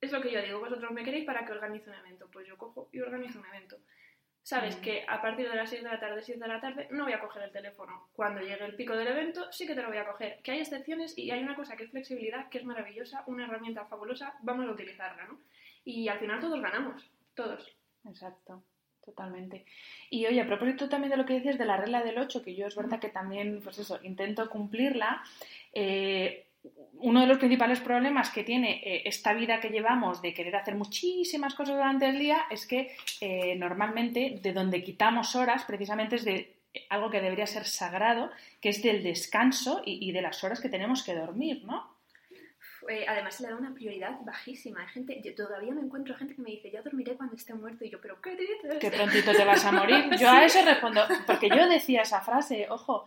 es 0.00 0.12
lo 0.12 0.22
que 0.22 0.30
yo 0.30 0.40
digo. 0.40 0.60
Vosotros 0.60 0.92
me 0.92 1.02
queréis 1.02 1.24
para 1.24 1.44
que 1.44 1.52
organice 1.52 1.90
un 1.90 1.96
evento. 1.96 2.28
Pues 2.32 2.46
yo 2.46 2.56
cojo 2.56 2.88
y 2.92 3.00
organizo 3.00 3.40
un 3.40 3.46
evento 3.46 3.78
sabes 4.46 4.76
que 4.76 5.04
a 5.08 5.20
partir 5.20 5.50
de 5.50 5.56
las 5.56 5.70
6 5.70 5.82
de 5.82 5.88
la 5.88 5.98
tarde, 5.98 6.22
7 6.22 6.40
de 6.40 6.46
la 6.46 6.60
tarde, 6.60 6.86
no 6.92 7.02
voy 7.02 7.12
a 7.12 7.18
coger 7.18 7.42
el 7.42 7.50
teléfono. 7.50 8.10
Cuando 8.14 8.40
llegue 8.40 8.64
el 8.64 8.76
pico 8.76 8.94
del 8.94 9.08
evento, 9.08 9.50
sí 9.50 9.66
que 9.66 9.74
te 9.74 9.82
lo 9.82 9.88
voy 9.88 9.96
a 9.96 10.06
coger. 10.06 10.38
Que 10.44 10.52
hay 10.52 10.60
excepciones 10.60 11.18
y 11.18 11.32
hay 11.32 11.42
una 11.42 11.56
cosa 11.56 11.76
que 11.76 11.82
es 11.82 11.90
flexibilidad, 11.90 12.48
que 12.48 12.58
es 12.58 12.64
maravillosa, 12.64 13.24
una 13.26 13.46
herramienta 13.46 13.86
fabulosa, 13.86 14.34
vamos 14.42 14.68
a 14.68 14.70
utilizarla, 14.70 15.24
¿no? 15.24 15.40
Y 15.84 16.06
al 16.06 16.20
final 16.20 16.38
todos 16.38 16.60
ganamos, 16.60 17.10
todos. 17.34 17.76
Exacto. 18.04 18.62
Totalmente. 19.04 19.64
Y 20.10 20.26
oye, 20.26 20.40
a 20.40 20.46
propósito 20.46 20.88
también 20.88 21.10
de 21.10 21.16
lo 21.16 21.26
que 21.26 21.34
dices 21.34 21.58
de 21.58 21.64
la 21.64 21.76
regla 21.76 22.04
del 22.04 22.18
8, 22.18 22.44
que 22.44 22.54
yo 22.54 22.68
es 22.68 22.76
verdad 22.76 23.00
que 23.00 23.08
también, 23.08 23.60
pues 23.62 23.78
eso, 23.78 23.98
intento 24.04 24.48
cumplirla, 24.48 25.24
eh, 25.72 26.46
uno 26.98 27.20
de 27.20 27.26
los 27.26 27.38
principales 27.38 27.80
problemas 27.80 28.30
que 28.30 28.44
tiene 28.44 28.80
eh, 28.84 29.02
esta 29.04 29.34
vida 29.34 29.60
que 29.60 29.68
llevamos 29.68 30.22
de 30.22 30.32
querer 30.32 30.56
hacer 30.56 30.74
muchísimas 30.74 31.54
cosas 31.54 31.76
durante 31.76 32.08
el 32.08 32.18
día 32.18 32.46
es 32.50 32.66
que 32.66 32.96
eh, 33.20 33.54
normalmente 33.56 34.38
de 34.42 34.52
donde 34.52 34.82
quitamos 34.82 35.34
horas 35.36 35.64
precisamente 35.64 36.16
es 36.16 36.24
de 36.24 36.56
algo 36.90 37.10
que 37.10 37.20
debería 37.20 37.46
ser 37.46 37.64
sagrado, 37.64 38.30
que 38.60 38.68
es 38.68 38.82
del 38.82 39.02
descanso 39.02 39.82
y, 39.84 40.12
de 40.12 40.22
las 40.22 40.42
horas 40.44 40.60
que 40.60 40.68
tenemos 40.68 41.02
que 41.02 41.14
dormir, 41.14 41.64
¿no? 41.64 41.96
Eh, 42.88 43.04
además 43.08 43.34
se 43.34 43.42
le 43.42 43.48
da 43.48 43.56
una 43.56 43.74
prioridad 43.74 44.18
bajísima. 44.24 44.82
Hay 44.82 44.88
gente, 44.88 45.20
yo 45.24 45.34
todavía 45.34 45.72
me 45.72 45.80
encuentro 45.80 46.14
gente 46.14 46.36
que 46.36 46.42
me 46.42 46.50
dice, 46.50 46.70
yo 46.70 46.82
dormiré 46.82 47.16
cuando 47.16 47.34
esté 47.34 47.52
muerto. 47.54 47.84
Y 47.84 47.90
yo, 47.90 48.00
¿pero 48.00 48.20
qué 48.20 48.36
dices? 48.36 48.78
Que 48.78 48.90
prontito 48.90 49.32
te 49.32 49.44
vas 49.44 49.64
a 49.64 49.72
morir. 49.72 50.04
Yo 50.18 50.28
a 50.28 50.44
eso 50.44 50.64
respondo, 50.64 51.02
porque 51.26 51.48
yo 51.48 51.66
decía 51.68 52.02
esa 52.02 52.20
frase, 52.20 52.66
ojo, 52.70 53.06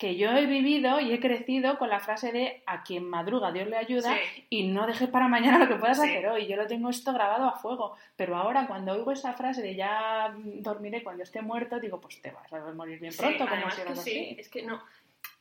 que 0.00 0.16
yo 0.16 0.30
he 0.30 0.46
vivido 0.46 0.98
y 0.98 1.12
he 1.12 1.20
crecido 1.20 1.76
con 1.76 1.90
la 1.90 2.00
frase 2.00 2.32
de 2.32 2.62
a 2.64 2.82
quien 2.82 3.04
madruga 3.06 3.52
Dios 3.52 3.68
le 3.68 3.76
ayuda 3.76 4.16
y 4.48 4.66
no 4.66 4.86
dejes 4.86 5.10
para 5.10 5.28
mañana 5.28 5.58
lo 5.58 5.68
que 5.68 5.74
puedas 5.74 6.00
hacer 6.00 6.26
hoy. 6.26 6.46
Yo 6.46 6.56
lo 6.56 6.66
tengo 6.66 6.88
esto 6.88 7.12
grabado 7.12 7.44
a 7.44 7.58
fuego. 7.58 7.94
Pero 8.16 8.34
ahora 8.34 8.66
cuando 8.66 8.92
oigo 8.92 9.12
esa 9.12 9.34
frase 9.34 9.60
de 9.60 9.74
ya 9.74 10.34
dormiré 10.34 11.02
cuando 11.02 11.22
esté 11.22 11.42
muerto, 11.42 11.78
digo, 11.78 12.00
pues 12.00 12.22
te 12.22 12.30
vas 12.30 12.50
a 12.50 12.72
morir 12.72 12.98
bien 12.98 13.14
pronto. 13.14 13.46
como 13.46 13.70
si 13.70 13.82
que 13.82 13.96
sí, 13.96 14.36
es 14.38 14.48
que 14.48 14.62
no. 14.62 14.82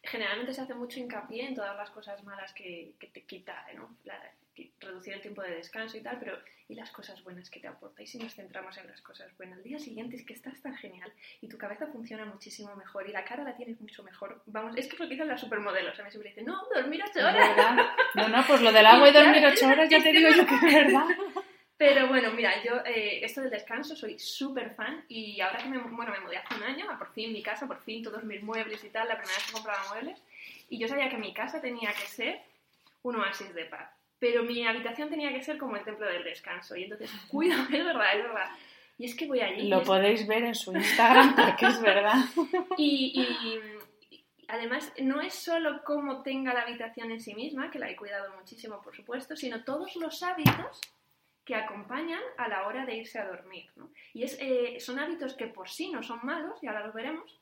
Generalmente 0.04 0.54
se 0.54 0.60
hace 0.60 0.74
mucho 0.74 1.00
hincapié 1.00 1.48
en 1.48 1.56
todas 1.56 1.78
las 1.78 1.89
cosas 1.91 2.22
malas 2.26 2.54
que, 2.54 2.95
te 3.00 3.24
quita, 3.24 3.65
¿no? 3.78 3.95
Reducir 4.80 5.13
el 5.13 5.22
tiempo 5.22 5.41
de 5.41 5.56
descanso 5.56 5.98
y 5.98 6.02
tal, 6.02 6.17
pero 6.19 6.38
¿y 6.67 6.76
las 6.76 6.91
cosas 6.91 7.24
buenas 7.24 7.50
que 7.50 7.60
te 7.60 7.67
aporta? 7.67 8.02
Y 8.02 8.08
si 8.08 8.19
nos 8.19 8.34
centramos 8.36 8.78
en 8.78 8.88
las 8.88 9.02
cosas 9.02 9.36
buenas, 9.38 9.60
el 9.60 9.63
día 9.63 9.80
siguiente 9.80 10.15
es 10.15 10.26
que 10.26 10.34
estás 10.34 10.62
tan 10.62 10.76
genial 10.76 11.12
y 11.41 11.48
tu 11.48 11.58
cabeza 11.58 11.88
funciona 11.88 12.26
muchísimo 12.26 12.76
mejor 12.76 13.10
y 13.10 13.12
la 13.12 13.24
cara 13.24 13.43
la 13.43 13.56
tienes 13.56 13.80
mucho 13.82 14.04
mejor. 14.04 14.41
Vamos, 14.45 14.76
es 14.78 14.88
que 14.88 14.93
es 14.93 15.00
lo 15.00 15.06
que 15.06 15.13
dicen 15.13 15.28
las 15.28 15.41
supermodelos, 15.41 16.00
a 16.00 16.04
mí 16.04 16.12
siempre 16.12 16.30
dicen, 16.30 16.45
no, 16.45 16.62
dormir 16.74 17.02
ocho 17.04 17.19
horas. 17.19 17.76
No, 18.15 18.28
no, 18.28 18.43
pues 18.45 18.62
lo 18.62 18.72
del 18.72 18.86
agua 18.86 19.10
y 19.10 19.13
dormir 19.13 19.45
ocho 19.45 19.67
horas 19.67 19.89
ya 19.89 20.00
te 20.04 20.12
digo 20.12 20.30
yo 20.30 20.45
que 20.45 20.56
es 20.56 20.74
verdad. 20.74 21.06
Pero 21.80 22.10
bueno, 22.10 22.34
mira, 22.34 22.62
yo 22.62 22.74
eh, 22.86 23.24
esto 23.24 23.39
del 23.39 23.52
descanso 23.52 23.95
soy 23.95 24.19
súper 24.19 24.76
fan 24.76 25.06
y 25.08 25.39
ahora 25.39 25.60
que 25.60 25.69
me, 25.69 25.78
bueno, 25.78 26.12
me 26.12 26.19
mudé 26.19 26.36
hace 26.36 26.56
un 26.56 26.63
año, 26.63 26.86
por 26.98 27.13
fin 27.13 27.32
mi 27.32 27.41
casa, 27.41 27.67
por 27.67 27.80
fin 27.80 28.04
todos 28.04 28.22
mis 28.26 28.43
muebles 28.43 28.84
y 28.84 28.89
tal, 28.89 29.08
la 29.08 29.15
primera 29.15 29.38
vez 29.38 29.45
que 29.48 29.54
compraba 29.54 29.88
muebles, 29.88 30.22
y 30.67 30.78
yo 30.78 30.89
sabía 30.89 31.10
que 31.10 31.15
mi 31.15 31.34
casa 31.34 31.62
tenía 31.62 31.93
que 31.93 32.06
ser 32.06 32.41
un 33.02 33.15
oasis 33.15 33.54
de 33.54 33.63
paz, 33.63 33.89
pero 34.20 34.44
mi 34.44 34.66
habitación 34.66 35.10
tenía 35.10 35.32
que 35.32 35.42
ser 35.42 35.58
como 35.58 35.76
el 35.76 35.84
templo 35.84 36.06
del 36.08 36.24
descanso, 36.24 36.76
y 36.76 36.84
entonces, 36.84 37.12
cuidado, 37.28 37.64
es 37.64 37.86
verdad, 37.86 38.18
es 38.18 38.24
verdad. 38.24 38.50
Y 38.98 39.06
es 39.06 39.16
que 39.16 39.28
voy 39.28 39.40
allí. 39.40 39.70
Lo 39.70 39.82
podéis 39.84 40.28
ver 40.28 40.44
en 40.44 40.56
su 40.56 40.76
Instagram 40.76 41.36
porque 41.36 41.68
es 41.68 41.82
verdad. 41.82 42.16
y, 42.78 43.22
y 43.22 43.60
además 44.50 44.92
no 45.00 45.22
es 45.22 45.34
solo 45.34 45.84
cómo 45.86 46.22
tenga 46.22 46.54
la 46.54 46.64
habitación 46.64 47.12
en 47.12 47.22
sí 47.22 47.34
misma, 47.34 47.72
que 47.72 47.80
la 47.80 47.90
he 47.90 47.96
cuidado 47.96 48.36
muchísimo, 48.38 48.82
por 48.82 48.96
supuesto, 48.96 49.38
sino 49.38 49.64
todos 49.64 49.96
los 49.96 50.22
hábitos 50.22 50.82
que 51.46 51.56
acompañan 51.56 52.22
a 52.38 52.48
la 52.48 52.68
hora 52.68 52.86
de 52.86 52.98
irse 52.98 53.20
a 53.20 53.26
dormir. 53.26 53.72
¿no? 53.76 53.90
Y 54.14 54.24
es, 54.24 54.38
eh, 54.40 54.80
son 54.80 55.00
hábitos 55.00 55.34
que 55.34 55.48
por 55.48 55.70
sí 55.70 55.92
no 55.92 56.04
son 56.04 56.20
malos, 56.24 56.62
y 56.62 56.68
ahora 56.68 56.86
los 56.86 56.94
veremos, 56.94 57.38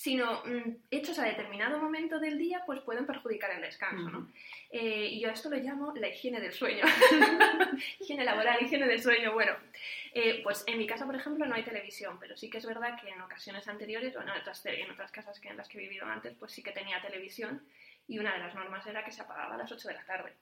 sino 0.00 0.42
mm, 0.46 0.76
hechos 0.90 1.18
a 1.18 1.26
determinado 1.26 1.78
momento 1.78 2.18
del 2.18 2.38
día, 2.38 2.62
pues 2.64 2.80
pueden 2.80 3.04
perjudicar 3.04 3.50
el 3.50 3.60
descanso. 3.60 4.08
¿no? 4.08 4.32
Eh, 4.70 5.08
y 5.10 5.20
yo 5.20 5.28
a 5.28 5.32
esto 5.32 5.50
lo 5.50 5.58
llamo 5.58 5.92
la 5.94 6.08
higiene 6.08 6.40
del 6.40 6.54
sueño. 6.54 6.86
higiene 8.00 8.24
laboral, 8.24 8.62
higiene 8.62 8.86
del 8.86 9.02
sueño. 9.02 9.34
Bueno, 9.34 9.52
eh, 10.14 10.40
pues 10.42 10.64
en 10.66 10.78
mi 10.78 10.86
casa, 10.86 11.04
por 11.04 11.16
ejemplo, 11.16 11.44
no 11.44 11.54
hay 11.54 11.64
televisión, 11.64 12.16
pero 12.18 12.34
sí 12.34 12.48
que 12.48 12.56
es 12.56 12.64
verdad 12.64 12.98
que 12.98 13.10
en 13.10 13.20
ocasiones 13.20 13.68
anteriores, 13.68 14.16
o 14.16 14.22
en 14.22 14.30
otras, 14.30 14.64
en 14.64 14.90
otras 14.90 15.12
casas 15.12 15.38
que 15.38 15.50
en 15.50 15.58
las 15.58 15.68
que 15.68 15.76
he 15.76 15.82
vivido 15.82 16.06
antes, 16.06 16.34
pues 16.38 16.52
sí 16.52 16.62
que 16.62 16.72
tenía 16.72 17.02
televisión 17.02 17.62
y 18.08 18.18
una 18.18 18.32
de 18.32 18.38
las 18.38 18.54
normas 18.54 18.86
era 18.86 19.04
que 19.04 19.12
se 19.12 19.20
apagaba 19.20 19.54
a 19.54 19.58
las 19.58 19.70
8 19.70 19.86
de 19.86 19.94
la 19.94 20.06
tarde 20.06 20.32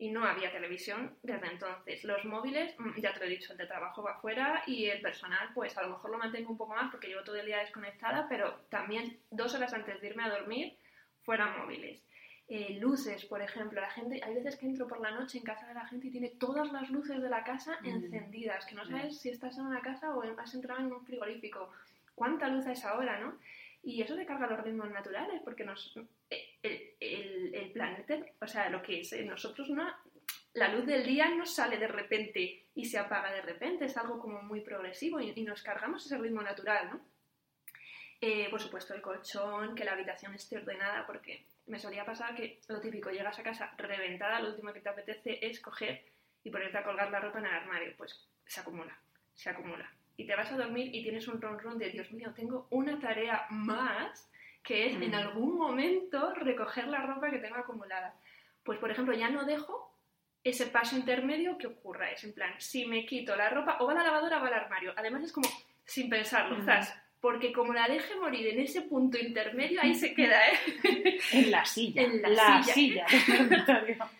y 0.00 0.10
no 0.10 0.24
había 0.24 0.50
televisión 0.50 1.14
desde 1.22 1.46
entonces. 1.46 2.02
Los 2.04 2.24
móviles, 2.24 2.74
mm, 2.78 3.00
ya 3.00 3.12
te 3.12 3.20
lo 3.20 3.26
he 3.26 3.28
dicho, 3.28 3.52
el 3.52 3.58
de 3.58 3.66
trabajo 3.66 4.02
va 4.02 4.12
afuera 4.12 4.62
y 4.66 4.86
el 4.86 5.02
personal, 5.02 5.50
pues 5.54 5.76
a 5.76 5.82
lo 5.82 5.90
mejor 5.90 6.10
lo 6.10 6.16
mantengo 6.16 6.50
un 6.50 6.56
poco 6.56 6.74
más 6.74 6.90
porque 6.90 7.08
llevo 7.08 7.22
todo 7.22 7.36
el 7.36 7.44
día 7.44 7.58
desconectada, 7.58 8.26
pero 8.26 8.62
también 8.70 9.18
dos 9.30 9.54
horas 9.54 9.74
antes 9.74 10.00
de 10.00 10.06
irme 10.06 10.24
a 10.24 10.30
dormir, 10.30 10.74
fueran 11.22 11.58
móviles. 11.58 12.02
Eh, 12.48 12.78
luces, 12.80 13.26
por 13.26 13.42
ejemplo, 13.42 13.78
la 13.78 13.90
gente, 13.90 14.22
hay 14.24 14.34
veces 14.34 14.56
que 14.56 14.64
entro 14.64 14.88
por 14.88 15.00
la 15.00 15.10
noche 15.10 15.36
en 15.36 15.44
casa 15.44 15.66
de 15.66 15.74
la 15.74 15.86
gente 15.86 16.06
y 16.06 16.10
tiene 16.10 16.30
todas 16.30 16.72
las 16.72 16.88
luces 16.88 17.20
de 17.20 17.28
la 17.28 17.44
casa 17.44 17.78
mm. 17.82 17.86
encendidas, 17.86 18.64
que 18.64 18.76
no 18.76 18.86
sabes 18.86 19.20
si 19.20 19.28
estás 19.28 19.58
en 19.58 19.66
una 19.66 19.82
casa 19.82 20.16
o 20.16 20.22
has 20.22 20.54
entrado 20.54 20.80
en 20.80 20.90
un 20.90 21.04
frigorífico. 21.04 21.70
¿Cuánta 22.14 22.48
luz 22.48 22.66
es 22.66 22.86
ahora, 22.86 23.20
no? 23.20 23.34
Y 23.82 24.00
eso 24.00 24.16
te 24.16 24.24
carga 24.24 24.46
los 24.46 24.64
ritmos 24.64 24.90
naturales, 24.90 25.42
porque 25.44 25.64
nos, 25.64 25.94
el, 26.62 27.54
el, 27.54 27.70
planeta, 27.72 28.18
o 28.40 28.46
sea, 28.46 28.68
lo 28.68 28.82
que 28.82 29.00
es, 29.00 29.12
nosotros 29.24 29.70
no, 29.70 29.90
la 30.54 30.68
luz 30.68 30.86
del 30.86 31.04
día 31.04 31.28
no 31.30 31.46
sale 31.46 31.78
de 31.78 31.88
repente 31.88 32.66
y 32.74 32.84
se 32.84 32.98
apaga 32.98 33.32
de 33.32 33.42
repente, 33.42 33.86
es 33.86 33.96
algo 33.96 34.18
como 34.18 34.42
muy 34.42 34.60
progresivo 34.60 35.20
y, 35.20 35.32
nos 35.42 35.62
cargamos 35.62 36.04
ese 36.04 36.18
ritmo 36.18 36.42
natural, 36.42 36.90
¿no? 36.90 37.00
Eh, 38.20 38.48
por 38.50 38.60
supuesto, 38.60 38.94
el 38.94 39.00
colchón, 39.00 39.74
que 39.74 39.84
la 39.84 39.92
habitación 39.92 40.34
esté 40.34 40.58
ordenada, 40.58 41.06
porque 41.06 41.46
me 41.66 41.78
solía 41.78 42.04
pasar 42.04 42.34
que 42.34 42.60
lo 42.68 42.80
típico, 42.80 43.10
llegas 43.10 43.38
a 43.38 43.42
casa 43.42 43.72
reventada, 43.78 44.40
lo 44.40 44.50
último 44.50 44.72
que 44.72 44.80
te 44.80 44.90
apetece 44.90 45.38
es 45.40 45.60
coger 45.60 46.04
y 46.44 46.50
ponerte 46.50 46.76
a 46.76 46.84
colgar 46.84 47.10
la 47.10 47.20
ropa 47.20 47.38
en 47.38 47.46
el 47.46 47.54
armario, 47.54 47.94
pues 47.96 48.28
se 48.44 48.60
acumula, 48.60 48.98
se 49.34 49.48
acumula 49.48 49.90
y 50.20 50.26
te 50.26 50.36
vas 50.36 50.52
a 50.52 50.56
dormir 50.58 50.94
y 50.94 51.02
tienes 51.02 51.26
un 51.28 51.40
ron 51.40 51.58
ron 51.58 51.78
de 51.78 51.88
Dios 51.88 52.12
mío, 52.12 52.30
tengo 52.36 52.66
una 52.68 52.98
tarea 52.98 53.46
más 53.48 54.29
que 54.62 54.86
es 54.86 54.94
en 54.94 55.10
mm. 55.10 55.14
algún 55.14 55.56
momento 55.56 56.34
recoger 56.34 56.88
la 56.88 57.02
ropa 57.02 57.30
que 57.30 57.38
tengo 57.38 57.56
acumulada. 57.56 58.14
Pues 58.62 58.78
por 58.78 58.90
ejemplo, 58.90 59.14
ya 59.14 59.30
no 59.30 59.44
dejo 59.44 59.94
ese 60.44 60.66
paso 60.66 60.96
intermedio 60.96 61.58
que 61.58 61.66
ocurra. 61.66 62.10
Es 62.10 62.24
en 62.24 62.32
plan, 62.32 62.52
si 62.58 62.86
me 62.86 63.04
quito 63.04 63.36
la 63.36 63.50
ropa 63.50 63.78
o 63.80 63.86
va 63.86 63.92
a 63.92 63.96
la 63.96 64.04
lavadora 64.04 64.38
o 64.38 64.42
va 64.42 64.48
al 64.48 64.54
armario. 64.54 64.92
Además 64.96 65.24
es 65.24 65.32
como 65.32 65.48
sin 65.84 66.08
pensarlo, 66.08 66.58
mm. 66.58 66.66
Porque 67.20 67.52
como 67.52 67.74
la 67.74 67.86
deje 67.86 68.14
morir 68.16 68.46
en 68.46 68.60
ese 68.60 68.82
punto 68.82 69.18
intermedio, 69.18 69.80
ahí 69.82 69.94
se 69.94 70.14
queda, 70.14 70.40
¿eh? 70.48 71.18
En 71.32 71.50
la 71.50 71.64
silla. 71.66 72.02
En 72.02 72.22
la, 72.22 72.62
silla. 72.62 73.06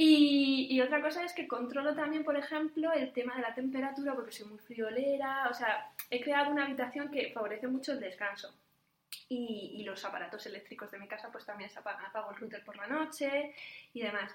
Y, 0.00 0.80
otra 0.80 1.02
cosa 1.02 1.24
es 1.24 1.32
que 1.32 1.48
controlo 1.48 1.92
también, 1.92 2.22
por 2.22 2.36
ejemplo, 2.36 2.92
el 2.92 3.12
tema 3.12 3.34
de 3.34 3.42
la 3.42 3.52
temperatura 3.52 4.14
porque 4.14 4.30
soy 4.30 4.46
muy 4.46 4.58
friolera. 4.58 5.48
O 5.50 5.54
sea, 5.54 5.90
he 6.08 6.20
creado 6.20 6.52
una 6.52 6.66
habitación 6.66 7.10
que 7.10 7.32
favorece 7.32 7.66
mucho 7.66 7.92
el 7.92 7.98
descanso. 7.98 8.54
Y, 9.28 9.82
los 9.84 10.04
aparatos 10.04 10.44
eléctricos 10.46 10.90
de 10.90 10.98
mi 10.98 11.08
casa 11.08 11.30
pues 11.32 11.46
también 11.46 11.70
se 11.70 11.78
apagan. 11.78 12.04
Apago 12.04 12.30
el 12.30 12.36
router 12.36 12.64
por 12.64 12.76
la 12.76 12.86
noche 12.86 13.54
y 13.94 14.02
demás. 14.02 14.34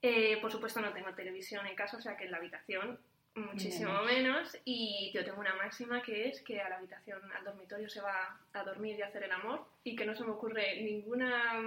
Eh, 0.00 0.38
por 0.40 0.50
supuesto 0.50 0.80
no 0.80 0.92
tengo 0.92 1.12
televisión 1.14 1.66
en 1.66 1.74
casa, 1.74 1.96
o 1.96 2.00
sea 2.00 2.16
que 2.16 2.24
en 2.24 2.30
la 2.30 2.38
habitación 2.38 2.98
muchísimo 3.36 4.02
menos. 4.02 4.56
Y 4.64 5.10
yo 5.14 5.24
tengo 5.24 5.40
una 5.40 5.54
máxima 5.54 6.02
que 6.02 6.28
es 6.28 6.42
que 6.42 6.60
a 6.60 6.68
la 6.68 6.76
habitación, 6.76 7.20
al 7.32 7.44
dormitorio 7.44 7.88
se 7.88 8.00
va 8.00 8.38
a 8.52 8.62
dormir 8.64 8.98
y 8.98 9.02
a 9.02 9.06
hacer 9.06 9.22
el 9.22 9.32
amor 9.32 9.64
y 9.84 9.94
que 9.94 10.06
no 10.06 10.14
se 10.14 10.24
me 10.24 10.30
ocurre 10.30 10.82
ninguna 10.82 11.62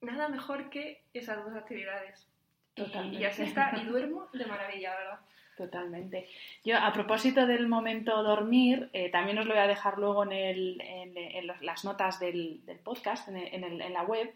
nada 0.00 0.28
mejor 0.28 0.70
que 0.70 1.02
esas 1.14 1.44
dos 1.44 1.54
actividades. 1.54 2.26
Totalmente. 2.74 3.20
Y 3.20 3.24
así 3.24 3.42
está, 3.42 3.72
y 3.80 3.84
duermo 3.86 4.28
de 4.32 4.46
maravilla, 4.46 4.94
¿verdad? 4.96 5.20
Totalmente. 5.56 6.28
Yo, 6.64 6.76
a 6.76 6.92
propósito 6.92 7.46
del 7.46 7.66
momento 7.66 8.22
dormir, 8.22 8.90
eh, 8.92 9.08
también 9.10 9.38
os 9.38 9.46
lo 9.46 9.54
voy 9.54 9.62
a 9.62 9.66
dejar 9.66 9.98
luego 9.98 10.22
en, 10.24 10.32
el, 10.32 10.82
en, 10.82 11.46
las 11.62 11.82
notas 11.82 12.20
del, 12.20 12.60
podcast, 12.84 13.28
en, 13.28 13.92
la 13.92 14.02
web, 14.02 14.34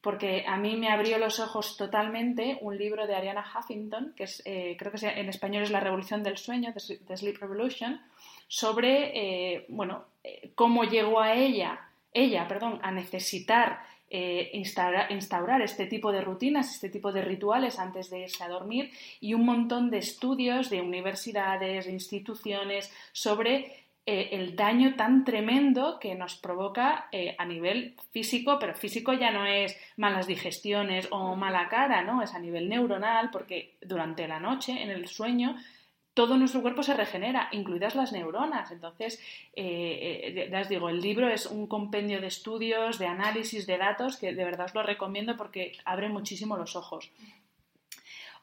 porque 0.00 0.44
a 0.44 0.56
mí 0.56 0.76
me 0.76 0.88
abrió 0.88 1.18
los 1.18 1.38
ojos 1.38 1.76
totalmente 1.76 2.58
un 2.62 2.76
libro 2.76 3.06
de 3.06 3.14
Ariana 3.14 3.44
Huffington, 3.46 4.12
que 4.16 4.24
es, 4.24 4.42
eh, 4.44 4.76
creo 4.76 4.90
que 4.90 5.06
en 5.06 5.28
español 5.28 5.62
es 5.62 5.70
La 5.70 5.78
Revolución 5.78 6.24
del 6.24 6.36
Sueño, 6.36 6.72
The 6.74 7.16
Sleep 7.16 7.38
Revolution, 7.38 8.00
sobre, 8.48 9.12
eh, 9.14 9.66
bueno, 9.68 10.06
cómo 10.56 10.82
llegó 10.82 11.20
a 11.20 11.34
ella, 11.34 11.80
ella, 12.12 12.48
perdón, 12.48 12.80
a 12.82 12.90
necesitar 12.90 13.78
eh, 14.08 14.50
instaurar, 14.52 15.62
este 15.62 15.86
tipo 15.86 16.12
de 16.12 16.20
rutinas, 16.20 16.72
este 16.72 16.88
tipo 16.88 17.12
de 17.12 17.22
rituales 17.22 17.78
antes 17.78 18.08
de 18.10 18.20
irse 18.20 18.44
a 18.44 18.48
dormir 18.48 18.90
y 19.20 19.34
un 19.34 19.44
montón 19.44 19.90
de 19.90 19.98
estudios 19.98 20.70
de 20.70 20.80
universidades, 20.80 21.86
de 21.86 21.92
instituciones 21.92 22.92
sobre 23.12 23.86
eh, 24.06 24.28
el 24.30 24.54
daño 24.54 24.94
tan 24.94 25.24
tremendo 25.24 25.98
que 25.98 26.14
nos 26.14 26.36
provoca 26.36 27.08
eh, 27.10 27.34
a 27.36 27.44
nivel 27.44 27.96
físico, 28.12 28.58
pero 28.60 28.74
físico 28.74 29.12
ya 29.12 29.32
no 29.32 29.44
es 29.44 29.76
malas 29.96 30.28
digestiones 30.28 31.08
o 31.10 31.34
mala 31.34 31.68
cara, 31.68 32.02
¿no? 32.02 32.22
Es 32.22 32.32
a 32.32 32.38
nivel 32.38 32.68
neuronal 32.68 33.30
porque 33.32 33.74
durante 33.80 34.28
la 34.28 34.38
noche, 34.38 34.80
en 34.80 34.90
el 34.90 35.08
sueño, 35.08 35.56
todo 36.16 36.38
nuestro 36.38 36.62
cuerpo 36.62 36.82
se 36.82 36.94
regenera, 36.94 37.50
incluidas 37.52 37.94
las 37.94 38.10
neuronas. 38.10 38.70
Entonces, 38.70 39.20
eh, 39.54 40.48
eh, 40.50 40.66
digo, 40.66 40.88
el 40.88 41.02
libro 41.02 41.28
es 41.28 41.44
un 41.44 41.66
compendio 41.66 42.22
de 42.22 42.28
estudios, 42.28 42.98
de 42.98 43.06
análisis, 43.06 43.66
de 43.66 43.76
datos, 43.76 44.16
que 44.16 44.32
de 44.32 44.44
verdad 44.44 44.64
os 44.64 44.74
lo 44.74 44.82
recomiendo 44.82 45.36
porque 45.36 45.76
abre 45.84 46.08
muchísimo 46.08 46.56
los 46.56 46.74
ojos. 46.74 47.10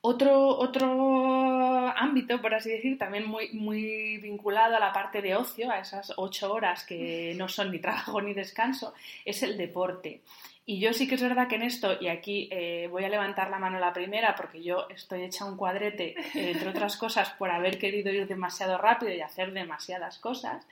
Otro, 0.01 0.49
otro 0.49 1.87
ámbito, 1.97 2.39
por 2.41 2.53
así 2.53 2.69
decir, 2.69 2.99
también 2.99 3.25
muy, 3.25 3.49
muy 3.53 4.17
vinculado 4.17 4.75
a 4.75 4.79
la 4.79 4.93
parte 4.93 5.23
de 5.23 5.35
ocio, 5.35 5.71
a 5.71 5.79
esas 5.79 6.13
ocho 6.17 6.53
horas 6.53 6.85
que 6.85 7.33
no 7.37 7.49
son 7.49 7.71
ni 7.71 7.79
trabajo 7.79 8.21
ni 8.21 8.35
descanso, 8.35 8.93
es 9.25 9.41
el 9.41 9.57
deporte. 9.57 10.21
Y 10.65 10.79
yo 10.79 10.93
sí 10.93 11.07
que 11.07 11.15
es 11.15 11.21
verdad 11.21 11.49
que 11.49 11.55
en 11.55 11.63
esto, 11.63 11.97
y 11.99 12.07
aquí 12.07 12.47
eh, 12.49 12.87
voy 12.89 13.03
a 13.03 13.09
levantar 13.09 13.49
la 13.49 13.59
mano 13.59 13.79
la 13.79 13.91
primera 13.91 14.33
porque 14.35 14.63
yo 14.63 14.87
estoy 14.89 15.23
hecha 15.23 15.43
un 15.43 15.57
cuadrete, 15.57 16.15
eh, 16.17 16.51
entre 16.51 16.69
otras 16.69 16.95
cosas, 16.95 17.31
por 17.31 17.51
haber 17.51 17.77
querido 17.77 18.13
ir 18.13 18.27
demasiado 18.27 18.77
rápido 18.77 19.13
y 19.13 19.19
hacer 19.19 19.51
demasiadas 19.51 20.19
cosas, 20.19 20.65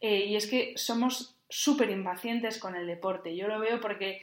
eh, 0.00 0.24
y 0.24 0.36
es 0.36 0.46
que 0.46 0.72
somos 0.76 1.36
súper 1.50 1.90
impacientes 1.90 2.58
con 2.58 2.76
el 2.76 2.86
deporte. 2.86 3.36
Yo 3.36 3.46
lo 3.46 3.60
veo 3.60 3.80
porque 3.80 4.22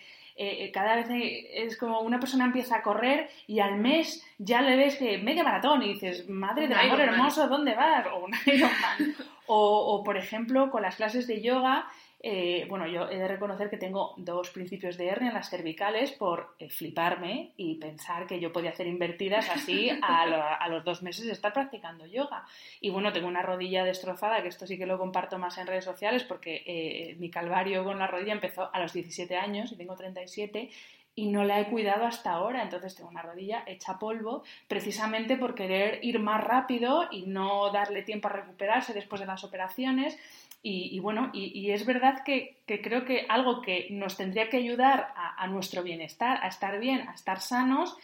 cada 0.74 0.96
vez 0.96 1.06
es 1.12 1.78
como 1.78 2.02
una 2.02 2.20
persona 2.20 2.46
empieza 2.46 2.78
a 2.78 2.82
correr 2.82 3.30
y 3.46 3.60
al 3.60 3.78
mes 3.78 4.26
ya 4.40 4.62
le 4.62 4.76
ves 4.76 4.96
que 4.96 5.20
media 5.20 5.44
maratón 5.44 5.84
y 5.84 5.94
dices, 5.94 6.28
madre 6.28 6.68
de 6.68 6.74
amor 6.74 7.00
hermoso, 7.00 7.48
¿dónde 7.48 7.76
vas? 7.76 8.08
O 8.08 8.26
un 8.26 8.34
Ironman. 8.48 9.16
o, 9.46 9.94
o, 9.94 10.04
por 10.04 10.18
ejemplo, 10.18 10.72
con 10.72 10.82
las 10.82 10.96
clases 10.96 11.28
de 11.28 11.40
yoga 11.40 11.88
eh, 12.26 12.66
bueno, 12.70 12.88
yo 12.88 13.10
he 13.10 13.18
de 13.18 13.28
reconocer 13.28 13.70
que 13.70 13.76
tengo 13.76 14.14
dos 14.16 14.50
principios 14.50 14.96
de 14.96 15.10
hernia 15.10 15.28
en 15.28 15.34
las 15.34 15.50
cervicales 15.50 16.14
por 16.14 16.56
eh, 16.58 16.70
fliparme 16.70 17.52
y 17.58 17.76
pensar 17.76 18.26
que 18.28 18.40
yo 18.40 18.54
podía 18.54 18.70
hacer 18.70 18.88
invertidas 18.88 19.50
así 19.50 19.90
a, 20.02 20.70
los 20.70 20.86
dos 20.86 21.04
meses 21.04 21.26
de 21.26 21.34
estar 21.34 21.52
practicando 21.52 22.06
yoga. 22.06 22.46
Y 22.80 22.92
bueno, 22.92 23.12
tengo 23.12 23.28
una 23.28 23.42
rodilla 23.42 23.84
destrozada, 23.84 24.42
que 24.42 24.48
esto 24.48 24.66
sí 24.66 24.78
que 24.78 24.86
lo 24.86 24.98
comparto 24.98 25.38
más 25.38 25.58
en 25.58 25.68
redes 25.68 25.84
sociales 25.84 26.24
porque 26.24 26.64
eh, 26.66 27.18
mi 27.20 27.30
calvario 27.30 27.84
con 27.84 28.00
la 28.00 28.08
rodilla 28.08 28.32
empezó 28.32 28.74
a 28.74 28.80
los 28.80 28.94
17 28.94 29.36
años 29.36 29.74
y 29.74 29.76
tengo 29.76 29.98
37 29.98 30.70
y 31.16 31.28
no 31.28 31.44
la 31.44 31.60
he 31.60 31.70
cuidado 31.70 32.06
hasta 32.06 32.32
ahora, 32.32 32.64
entonces 32.64 32.96
tengo 32.96 33.10
una 33.10 33.22
rodilla 33.22 33.64
hecha 33.68 34.00
polvo 34.00 34.44
precisamente 34.68 35.38
por 35.38 35.54
querer 35.54 36.00
ir 36.04 36.20
más 36.20 36.44
rápido 36.44 37.08
y 37.12 37.24
no 37.24 37.72
darle 37.72 38.02
tiempo 38.02 38.28
a 38.28 38.32
recuperarse 38.32 38.94
después 38.94 39.22
de 39.22 39.28
las 39.28 39.44
operaciones 39.44 40.18
y, 40.66 40.98
bueno, 41.02 41.30
y, 41.34 41.72
es 41.72 41.86
verdad 41.86 42.24
que, 42.24 42.64
creo 42.66 43.04
que 43.04 43.26
algo 43.28 43.62
que 43.62 43.88
nos 43.92 44.16
tendría 44.16 44.50
que 44.50 44.56
ayudar 44.56 45.14
a, 45.14 45.46
nuestro 45.48 45.84
bienestar, 45.84 46.40
a 46.42 46.48
estar 46.48 46.80
bien, 46.80 47.06
a 47.10 47.14
estar 47.14 47.42
sanos, 47.42 47.98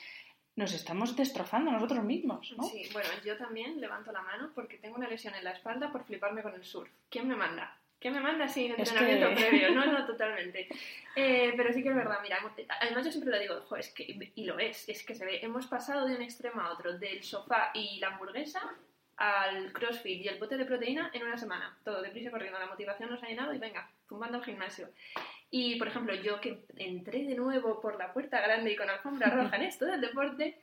nos 0.57 0.73
estamos 0.73 1.15
destrozando 1.15 1.71
nosotros 1.71 2.03
mismos. 2.03 2.53
¿no? 2.57 2.63
Sí, 2.65 2.89
bueno, 2.91 3.07
yo 3.23 3.37
también 3.37 3.79
levanto 3.79 4.11
la 4.11 4.21
mano 4.21 4.51
porque 4.53 4.77
tengo 4.77 4.97
una 4.97 5.07
lesión 5.07 5.33
en 5.35 5.45
la 5.45 5.51
espalda 5.51 5.89
por 5.89 6.03
fliparme 6.03 6.43
con 6.43 6.53
el 6.53 6.65
surf. 6.65 6.91
¿Quién 7.09 7.29
me 7.29 7.35
manda? 7.37 7.77
¿Quién 7.97 8.13
me 8.13 8.19
manda 8.19 8.45
sin 8.49 8.71
entrenamiento 8.71 9.33
previo? 9.35 9.71
No, 9.71 9.85
no, 9.85 10.05
totalmente. 10.05 10.67
Eh, 11.15 11.53
pero 11.55 11.71
sí 11.71 11.81
que 11.81 11.89
es 11.89 11.95
verdad, 11.95 12.19
mira, 12.21 12.39
además 12.81 13.05
yo 13.05 13.11
siempre 13.11 13.31
lo 13.31 13.39
digo, 13.39 13.75
es 13.77 13.93
que, 13.93 14.31
y 14.35 14.43
lo 14.43 14.59
es, 14.59 14.89
es 14.89 15.05
que 15.05 15.15
se 15.15 15.25
ve, 15.25 15.39
hemos 15.41 15.65
pasado 15.67 16.05
de 16.05 16.15
un 16.15 16.21
extremo 16.21 16.59
a 16.59 16.73
otro, 16.73 16.97
del 16.97 17.23
sofá 17.23 17.71
y 17.73 17.99
la 17.99 18.07
hamburguesa 18.07 18.61
al 19.19 19.73
crossfit 19.73 20.23
y 20.23 20.27
el 20.29 20.39
bote 20.39 20.55
de 20.55 20.63
proteína 20.63 21.11
en 21.13 21.23
una 21.23 21.37
semana. 21.37 21.77
Todo 21.83 22.01
deprisa 22.01 22.31
corriendo, 22.31 22.57
la 22.57 22.67
motivación 22.67 23.09
nos 23.09 23.21
ha 23.21 23.27
llenado 23.27 23.53
y 23.53 23.57
venga, 23.57 23.91
zumbando 24.07 24.37
al 24.37 24.45
gimnasio. 24.45 24.87
Y, 25.51 25.75
por 25.75 25.89
ejemplo, 25.89 26.15
yo 26.15 26.39
que 26.39 26.63
entré 26.77 27.25
de 27.25 27.35
nuevo 27.35 27.81
por 27.81 27.97
la 27.99 28.13
puerta 28.13 28.39
grande 28.39 28.71
y 28.71 28.75
con 28.77 28.89
alfombra 28.89 29.29
roja 29.35 29.57
en 29.57 29.63
esto 29.63 29.85
del 29.85 29.99
deporte, 29.99 30.57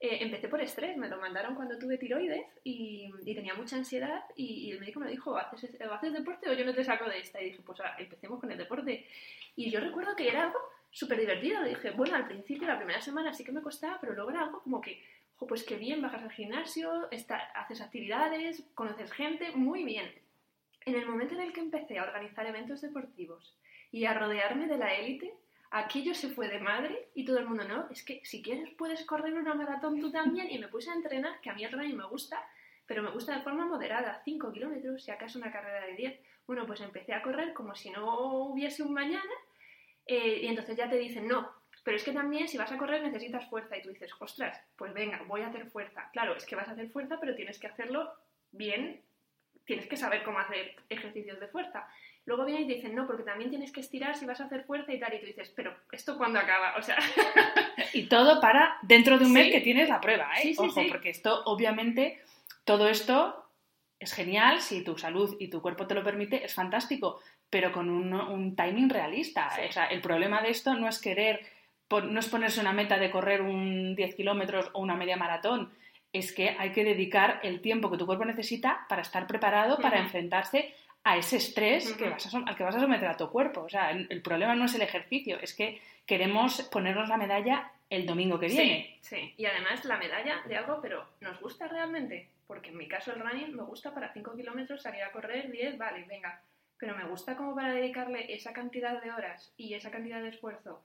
eh, 0.00 0.18
empecé 0.20 0.48
por 0.48 0.62
estrés. 0.62 0.96
Me 0.96 1.10
lo 1.10 1.18
mandaron 1.18 1.54
cuando 1.54 1.78
tuve 1.78 1.98
tiroides 1.98 2.46
y, 2.64 3.12
tenía 3.34 3.52
mucha 3.52 3.76
ansiedad 3.76 4.24
y, 4.36 4.70
el 4.70 4.80
médico 4.80 5.00
me 5.00 5.10
dijo, 5.10 5.36
¿haces, 5.36 5.78
¿haces 5.78 6.12
deporte 6.14 6.48
o 6.48 6.54
yo 6.54 6.64
no 6.64 6.72
te 6.72 6.84
saco 6.84 7.04
de 7.10 7.18
esta? 7.18 7.42
Y 7.42 7.50
dije, 7.50 7.60
pues 7.64 7.78
empecemos 7.98 8.40
con 8.40 8.50
el 8.50 8.56
deporte. 8.56 9.06
Y 9.54 9.70
yo 9.70 9.80
recuerdo 9.80 10.16
que 10.16 10.28
era 10.28 10.44
algo 10.44 10.58
súper 10.90 11.20
divertido. 11.20 11.62
Dije, 11.62 11.90
bueno, 11.90 12.16
al 12.16 12.26
principio, 12.26 12.66
la 12.66 12.78
primera 12.78 13.02
semana 13.02 13.34
sí 13.34 13.44
que 13.44 13.52
me 13.52 13.60
costaba, 13.60 13.98
pero 14.00 14.14
luego 14.14 14.30
era 14.30 14.44
algo 14.44 14.62
como 14.62 14.80
que 14.80 15.02
pues 15.46 15.62
qué 15.64 15.76
bien, 15.76 16.02
bajas 16.02 16.22
al 16.22 16.32
gimnasio, 16.32 17.08
haces 17.54 17.80
actividades, 17.80 18.64
conoces 18.74 19.12
gente, 19.12 19.52
muy 19.52 19.84
bien. 19.84 20.10
En 20.84 20.94
el 20.94 21.06
momento 21.06 21.34
en 21.34 21.42
el 21.42 21.52
que 21.52 21.60
empecé 21.60 21.98
a 21.98 22.04
organizar 22.04 22.46
eventos 22.46 22.80
deportivos 22.80 23.56
y 23.92 24.04
a 24.04 24.14
rodearme 24.14 24.66
de 24.66 24.78
la 24.78 24.94
élite, 24.94 25.34
aquello 25.70 26.14
se 26.14 26.30
fue 26.30 26.48
de 26.48 26.60
madre 26.60 27.08
y 27.14 27.24
todo 27.24 27.38
el 27.38 27.46
mundo, 27.46 27.64
no, 27.64 27.88
es 27.90 28.02
que 28.02 28.20
si 28.24 28.42
quieres 28.42 28.70
puedes 28.76 29.04
correr 29.04 29.34
una 29.34 29.54
maratón 29.54 30.00
tú 30.00 30.10
también 30.10 30.50
y 30.50 30.58
me 30.58 30.68
puse 30.68 30.90
a 30.90 30.94
entrenar, 30.94 31.40
que 31.40 31.50
a 31.50 31.54
mí 31.54 31.64
el 31.64 31.72
running 31.72 31.96
me 31.96 32.06
gusta, 32.06 32.42
pero 32.86 33.02
me 33.02 33.10
gusta 33.10 33.36
de 33.36 33.42
forma 33.42 33.66
moderada, 33.66 34.22
5 34.24 34.50
kilómetros, 34.50 35.04
si 35.04 35.10
acaso 35.10 35.38
una 35.38 35.52
carrera 35.52 35.86
de 35.86 35.94
10. 35.94 36.20
Bueno, 36.46 36.66
pues 36.66 36.80
empecé 36.80 37.12
a 37.12 37.22
correr 37.22 37.52
como 37.52 37.74
si 37.74 37.90
no 37.90 38.44
hubiese 38.46 38.82
un 38.82 38.94
mañana 38.94 39.30
eh, 40.06 40.40
y 40.42 40.46
entonces 40.46 40.74
ya 40.74 40.88
te 40.88 40.96
dicen, 40.96 41.28
no, 41.28 41.52
pero 41.88 41.96
es 41.96 42.04
que 42.04 42.12
también 42.12 42.46
si 42.48 42.58
vas 42.58 42.70
a 42.70 42.76
correr 42.76 43.02
necesitas 43.02 43.48
fuerza 43.48 43.74
y 43.74 43.80
tú 43.80 43.88
dices, 43.88 44.10
ostras, 44.18 44.60
pues 44.76 44.92
venga, 44.92 45.22
voy 45.26 45.40
a 45.40 45.46
hacer 45.46 45.70
fuerza. 45.70 46.10
Claro, 46.12 46.36
es 46.36 46.44
que 46.44 46.54
vas 46.54 46.68
a 46.68 46.72
hacer 46.72 46.90
fuerza, 46.90 47.16
pero 47.18 47.34
tienes 47.34 47.58
que 47.58 47.66
hacerlo 47.66 48.12
bien, 48.52 49.00
tienes 49.64 49.86
que 49.86 49.96
saber 49.96 50.22
cómo 50.22 50.38
hacer 50.38 50.76
ejercicios 50.90 51.40
de 51.40 51.48
fuerza. 51.48 51.88
Luego 52.26 52.44
vienen 52.44 52.64
y 52.64 52.66
te 52.66 52.74
dicen, 52.74 52.94
no, 52.94 53.06
porque 53.06 53.22
también 53.22 53.48
tienes 53.48 53.72
que 53.72 53.80
estirar 53.80 54.14
si 54.14 54.26
vas 54.26 54.38
a 54.42 54.44
hacer 54.44 54.64
fuerza 54.64 54.92
y 54.92 55.00
tal. 55.00 55.14
Y 55.14 55.20
tú 55.20 55.24
dices, 55.28 55.50
pero 55.56 55.74
¿esto 55.90 56.18
cuándo 56.18 56.38
acaba? 56.38 56.76
O 56.76 56.82
sea. 56.82 56.98
y 57.94 58.02
todo 58.06 58.38
para 58.38 58.76
dentro 58.82 59.18
de 59.18 59.24
un 59.24 59.32
mes 59.32 59.50
que 59.50 59.62
tienes 59.62 59.88
la 59.88 60.02
prueba, 60.02 60.30
¿eh? 60.42 60.54
Ojo, 60.58 60.82
porque 60.90 61.08
esto, 61.08 61.42
obviamente, 61.46 62.20
todo 62.64 62.86
esto 62.86 63.50
es 63.98 64.12
genial, 64.12 64.60
si 64.60 64.84
tu 64.84 64.98
salud 64.98 65.38
y 65.40 65.48
tu 65.48 65.62
cuerpo 65.62 65.86
te 65.86 65.94
lo 65.94 66.04
permite, 66.04 66.44
es 66.44 66.52
fantástico, 66.52 67.22
pero 67.48 67.72
con 67.72 67.88
un, 67.88 68.12
un 68.12 68.54
timing 68.54 68.90
realista. 68.90 69.48
O 69.66 69.72
sea, 69.72 69.86
el 69.86 70.02
problema 70.02 70.42
de 70.42 70.50
esto 70.50 70.74
no 70.74 70.86
es 70.86 71.00
querer 71.00 71.56
no 71.90 72.20
es 72.20 72.28
ponerse 72.28 72.60
una 72.60 72.72
meta 72.72 72.98
de 72.98 73.10
correr 73.10 73.42
un 73.42 73.94
10 73.94 74.14
kilómetros 74.14 74.70
o 74.72 74.80
una 74.80 74.94
media 74.94 75.16
maratón, 75.16 75.72
es 76.12 76.32
que 76.32 76.56
hay 76.58 76.72
que 76.72 76.84
dedicar 76.84 77.40
el 77.42 77.60
tiempo 77.60 77.90
que 77.90 77.98
tu 77.98 78.06
cuerpo 78.06 78.24
necesita 78.24 78.86
para 78.88 79.02
estar 79.02 79.26
preparado 79.26 79.78
para 79.78 79.98
enfrentarse 79.98 80.74
a 81.04 81.16
ese 81.16 81.36
estrés 81.36 81.92
que 81.94 82.08
vas 82.08 82.34
al 82.34 82.56
que 82.56 82.64
vas 82.64 82.76
a 82.76 82.80
someter 82.80 83.08
a 83.08 83.16
tu 83.16 83.30
cuerpo. 83.30 83.62
O 83.62 83.68
sea, 83.68 83.90
el, 83.90 84.22
problema 84.22 84.54
no 84.54 84.66
es 84.66 84.74
el 84.74 84.82
ejercicio, 84.82 85.38
es 85.40 85.54
que 85.54 85.80
queremos 86.06 86.62
ponernos 86.62 87.08
la 87.08 87.16
medalla 87.16 87.70
el 87.88 88.04
domingo 88.04 88.38
que 88.38 88.48
viene. 88.48 88.98
Sí, 89.00 89.16
sí, 89.16 89.34
y 89.38 89.46
además 89.46 89.84
la 89.84 89.96
medalla 89.96 90.42
de 90.46 90.56
algo, 90.56 90.80
pero 90.82 91.06
¿nos 91.20 91.40
gusta 91.40 91.68
realmente? 91.68 92.28
Porque 92.46 92.70
en 92.70 92.76
mi 92.76 92.88
caso 92.88 93.12
el 93.12 93.20
running 93.20 93.54
me 93.54 93.62
gusta 93.62 93.94
para 93.94 94.12
5 94.12 94.36
kilómetros 94.36 94.82
salir 94.82 95.02
a 95.02 95.12
correr 95.12 95.50
10, 95.50 95.78
vale, 95.78 96.04
venga. 96.04 96.42
Pero 96.78 96.96
me 96.96 97.04
gusta 97.04 97.36
como 97.36 97.54
para 97.54 97.72
dedicarle 97.72 98.32
esa 98.32 98.52
cantidad 98.52 99.02
de 99.02 99.10
horas 99.10 99.52
y 99.56 99.74
esa 99.74 99.90
cantidad 99.90 100.22
de 100.22 100.28
esfuerzo 100.28 100.82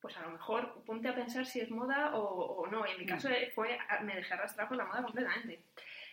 pues 0.00 0.16
a 0.16 0.22
lo 0.22 0.30
mejor 0.30 0.82
ponte 0.84 1.08
a 1.08 1.14
pensar 1.14 1.46
si 1.46 1.60
es 1.60 1.70
moda 1.70 2.14
o, 2.14 2.66
no. 2.70 2.86
Y 2.86 2.92
en 2.92 2.98
mi 2.98 3.06
caso 3.06 3.28
mm. 3.28 3.52
fue, 3.54 3.78
me 4.02 4.16
dejé 4.16 4.34
arrastrar 4.34 4.68
por 4.68 4.76
la 4.76 4.84
moda 4.84 5.02
completamente. 5.02 5.60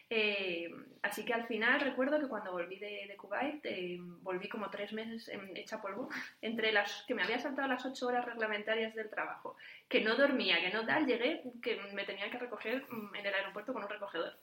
Eh, 0.10 0.70
así 1.02 1.26
que 1.26 1.34
al 1.34 1.48
final 1.48 1.80
recuerdo 1.80 2.20
que 2.20 2.28
cuando 2.28 2.52
volví 2.52 2.78
de, 2.78 3.06
de 3.08 3.18
Kuwait, 3.18 3.66
eh, 3.66 3.98
volví 4.22 4.48
como 4.48 4.70
tres 4.70 4.94
meses 4.94 5.32
hecha 5.56 5.82
polvo, 5.82 6.10
entre 6.42 6.72
las 6.72 7.04
que 7.08 7.16
me 7.16 7.24
había 7.24 7.40
saltado 7.40 7.68
las 7.68 7.84
ocho 7.86 8.08
horas 8.08 8.26
reglamentarias 8.26 8.94
del 8.94 9.10
trabajo, 9.10 9.56
que 9.88 10.02
no 10.02 10.16
dormía, 10.16 10.62
que 10.62 10.72
no 10.72 10.86
tal, 10.86 11.08
llegué, 11.08 11.42
que 11.62 11.78
me 11.94 12.06
tenía 12.06 12.30
que 12.30 12.38
recoger 12.38 12.86
mm, 12.90 13.16
en 13.16 13.26
el 13.26 13.34
aeropuerto 13.34 13.74
con 13.74 13.84
un 13.84 13.90
recogedor. 13.90 14.34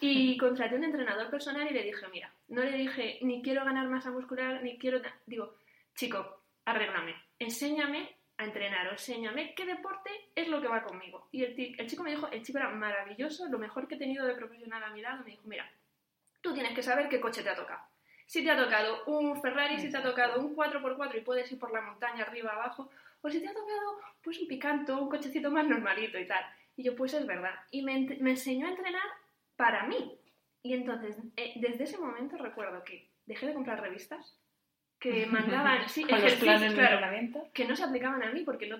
Y 0.00 0.36
contraté 0.38 0.74
un 0.74 0.84
entrenador 0.84 1.30
personal 1.30 1.70
y 1.70 1.74
le 1.74 1.84
dije, 1.84 2.06
mira, 2.12 2.32
no 2.48 2.64
le 2.64 2.76
dije 2.76 3.18
ni 3.22 3.40
quiero 3.40 3.64
ganar 3.64 3.88
masa 3.88 4.10
muscular, 4.10 4.62
ni 4.62 4.78
quiero... 4.78 5.00
Digo, 5.26 5.54
chico, 5.94 6.40
arréglame, 6.64 7.14
enséñame 7.38 8.16
a 8.36 8.44
entrenar 8.44 8.88
o 8.88 8.92
enséñame 8.92 9.54
qué 9.54 9.64
deporte 9.64 10.10
es 10.34 10.48
lo 10.48 10.60
que 10.60 10.68
va 10.68 10.82
conmigo. 10.82 11.28
Y 11.30 11.44
el, 11.44 11.76
el, 11.78 11.86
chico 11.88 12.02
me 12.02 12.10
dijo, 12.10 12.28
el 12.28 12.42
chico 12.42 12.58
era 12.58 12.70
maravilloso, 12.70 13.46
lo 13.48 13.58
mejor 13.58 13.86
que 13.86 13.94
he 13.94 13.98
tenido 13.98 14.26
de 14.26 14.34
profesional 14.34 14.82
a 14.82 14.90
mi 14.90 15.00
lado, 15.00 15.22
me 15.24 15.30
dijo, 15.30 15.42
mira, 15.46 15.70
tú 16.40 16.52
tienes 16.52 16.74
que 16.74 16.82
saber 16.82 17.08
qué 17.08 17.20
coche 17.20 17.42
te 17.42 17.50
ha 17.50 17.54
tocado. 17.54 17.80
Si 18.26 18.42
te 18.42 18.50
ha 18.50 18.56
tocado 18.56 19.04
un 19.06 19.40
Ferrari, 19.40 19.78
si 19.78 19.90
te 19.90 19.98
ha 19.98 20.02
tocado 20.02 20.40
un 20.40 20.56
4x4 20.56 21.18
y 21.18 21.20
puedes 21.20 21.50
ir 21.52 21.58
por 21.58 21.72
la 21.72 21.82
montaña 21.82 22.24
arriba 22.24 22.52
abajo, 22.52 22.90
o 23.20 23.30
si 23.30 23.40
te 23.40 23.48
ha 23.48 23.54
tocado 23.54 24.00
pues 24.22 24.38
un 24.38 24.48
picanto, 24.48 25.00
un 25.00 25.10
cochecito 25.10 25.50
más 25.50 25.66
normalito 25.66 26.18
y 26.18 26.26
tal. 26.26 26.44
Y 26.76 26.84
yo, 26.84 26.96
pues 26.96 27.14
es 27.14 27.26
verdad. 27.26 27.54
Y 27.70 27.82
me, 27.82 28.00
me 28.20 28.30
enseñó 28.30 28.66
a 28.66 28.70
entrenar 28.70 29.04
para 29.56 29.84
mí. 29.84 30.18
Y 30.62 30.72
entonces, 30.74 31.16
eh, 31.36 31.52
desde 31.56 31.84
ese 31.84 31.98
momento 31.98 32.36
recuerdo 32.38 32.82
que 32.84 33.08
dejé 33.26 33.46
de 33.46 33.54
comprar 33.54 33.80
revistas, 33.80 34.38
que 35.04 35.26
mandaban 35.30 35.86
sí, 35.86 36.02
ejercicios 36.08 36.74
que 37.52 37.64
no 37.66 37.76
se 37.76 37.84
aplicaban 37.84 38.22
a 38.22 38.32
mí 38.32 38.40
porque, 38.42 38.66
no, 38.66 38.78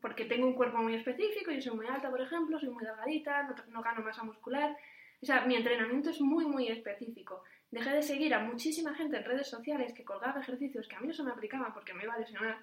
porque 0.00 0.24
tengo 0.24 0.46
un 0.46 0.54
cuerpo 0.54 0.78
muy 0.78 0.94
específico, 0.94 1.50
yo 1.50 1.60
soy 1.60 1.76
muy 1.76 1.86
alta, 1.88 2.10
por 2.10 2.20
ejemplo, 2.20 2.60
soy 2.60 2.68
muy 2.68 2.84
delgadita, 2.84 3.42
no, 3.42 3.54
no, 3.72 3.82
gano 3.82 4.02
masa 4.02 4.22
muscular. 4.22 4.76
O 5.20 5.26
sea, 5.26 5.44
mi 5.46 5.56
entrenamiento 5.56 6.10
es 6.10 6.20
muy, 6.20 6.44
muy 6.44 6.68
específico. 6.68 7.42
Dejé 7.72 7.90
de 7.90 8.02
seguir 8.02 8.34
a 8.34 8.38
muchísima 8.38 8.94
gente 8.94 9.16
en 9.16 9.24
redes 9.24 9.48
sociales 9.48 9.92
que 9.94 10.04
colgaba 10.04 10.40
ejercicios 10.40 10.86
que 10.86 10.94
a 10.94 11.00
mí 11.00 11.08
no 11.08 11.14
se 11.14 11.24
me 11.24 11.32
aplicaban 11.32 11.74
porque 11.74 11.92
me 11.92 12.04
iba 12.04 12.14
a 12.14 12.18
lesionar. 12.18 12.58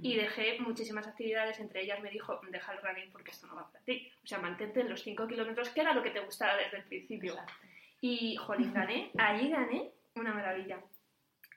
Y 0.00 0.14
dejé 0.14 0.60
muchísimas 0.60 1.08
actividades, 1.08 1.58
entre 1.58 1.82
ellas 1.82 2.00
me 2.00 2.10
dijo, 2.10 2.38
deja 2.52 2.72
el 2.72 2.82
running 2.82 3.10
porque 3.10 3.32
esto 3.32 3.48
no 3.48 3.56
va 3.56 3.68
para 3.72 3.84
ti. 3.84 4.08
O 4.22 4.26
sea, 4.26 4.38
mantente 4.38 4.80
en 4.80 4.90
los 4.90 5.02
5 5.02 5.26
kilómetros, 5.26 5.70
que 5.70 5.80
era 5.80 5.92
lo 5.92 6.02
que 6.04 6.10
te 6.10 6.20
gustaba 6.20 6.56
desde 6.56 6.76
el 6.76 6.84
principio. 6.84 7.34
Y, 8.00 8.36
jolín, 8.36 8.72
gané, 8.72 9.10
allí 9.18 9.48
gané 9.48 9.90
una 10.14 10.34
maravilla. 10.34 10.78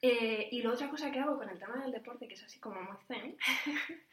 Eh, 0.08 0.50
y 0.52 0.62
la 0.62 0.70
otra 0.70 0.88
cosa 0.88 1.10
que 1.10 1.20
hago 1.20 1.36
con 1.36 1.50
el 1.50 1.58
tema 1.58 1.82
del 1.82 1.92
deporte, 1.92 2.28
que 2.28 2.36
es 2.36 2.44
así 2.44 2.60
como 2.60 2.80
muy 2.80 2.96
zen, 3.08 3.36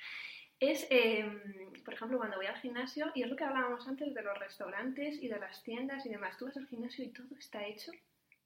es, 0.59 0.87
em, 0.89 1.71
por 1.85 1.93
ejemplo, 1.93 2.17
cuando 2.17 2.39
voy 2.39 2.47
al 2.47 2.57
gimnasio, 2.57 3.13
y 3.15 3.23
es 3.23 3.29
lo 3.29 3.37
que 3.37 3.45
hablábamos 3.45 3.87
antes 3.87 4.15
de 4.15 4.23
los 4.23 4.39
restaurantes 4.39 5.23
y 5.23 5.29
de 5.29 5.39
las 5.39 5.63
tiendas 5.63 6.07
y 6.07 6.09
demás, 6.09 6.39
tú 6.39 6.47
vas 6.47 6.57
al 6.57 6.67
gimnasio 6.67 7.05
y 7.05 7.09
todo 7.09 7.37
está 7.39 7.67
hecho 7.67 7.93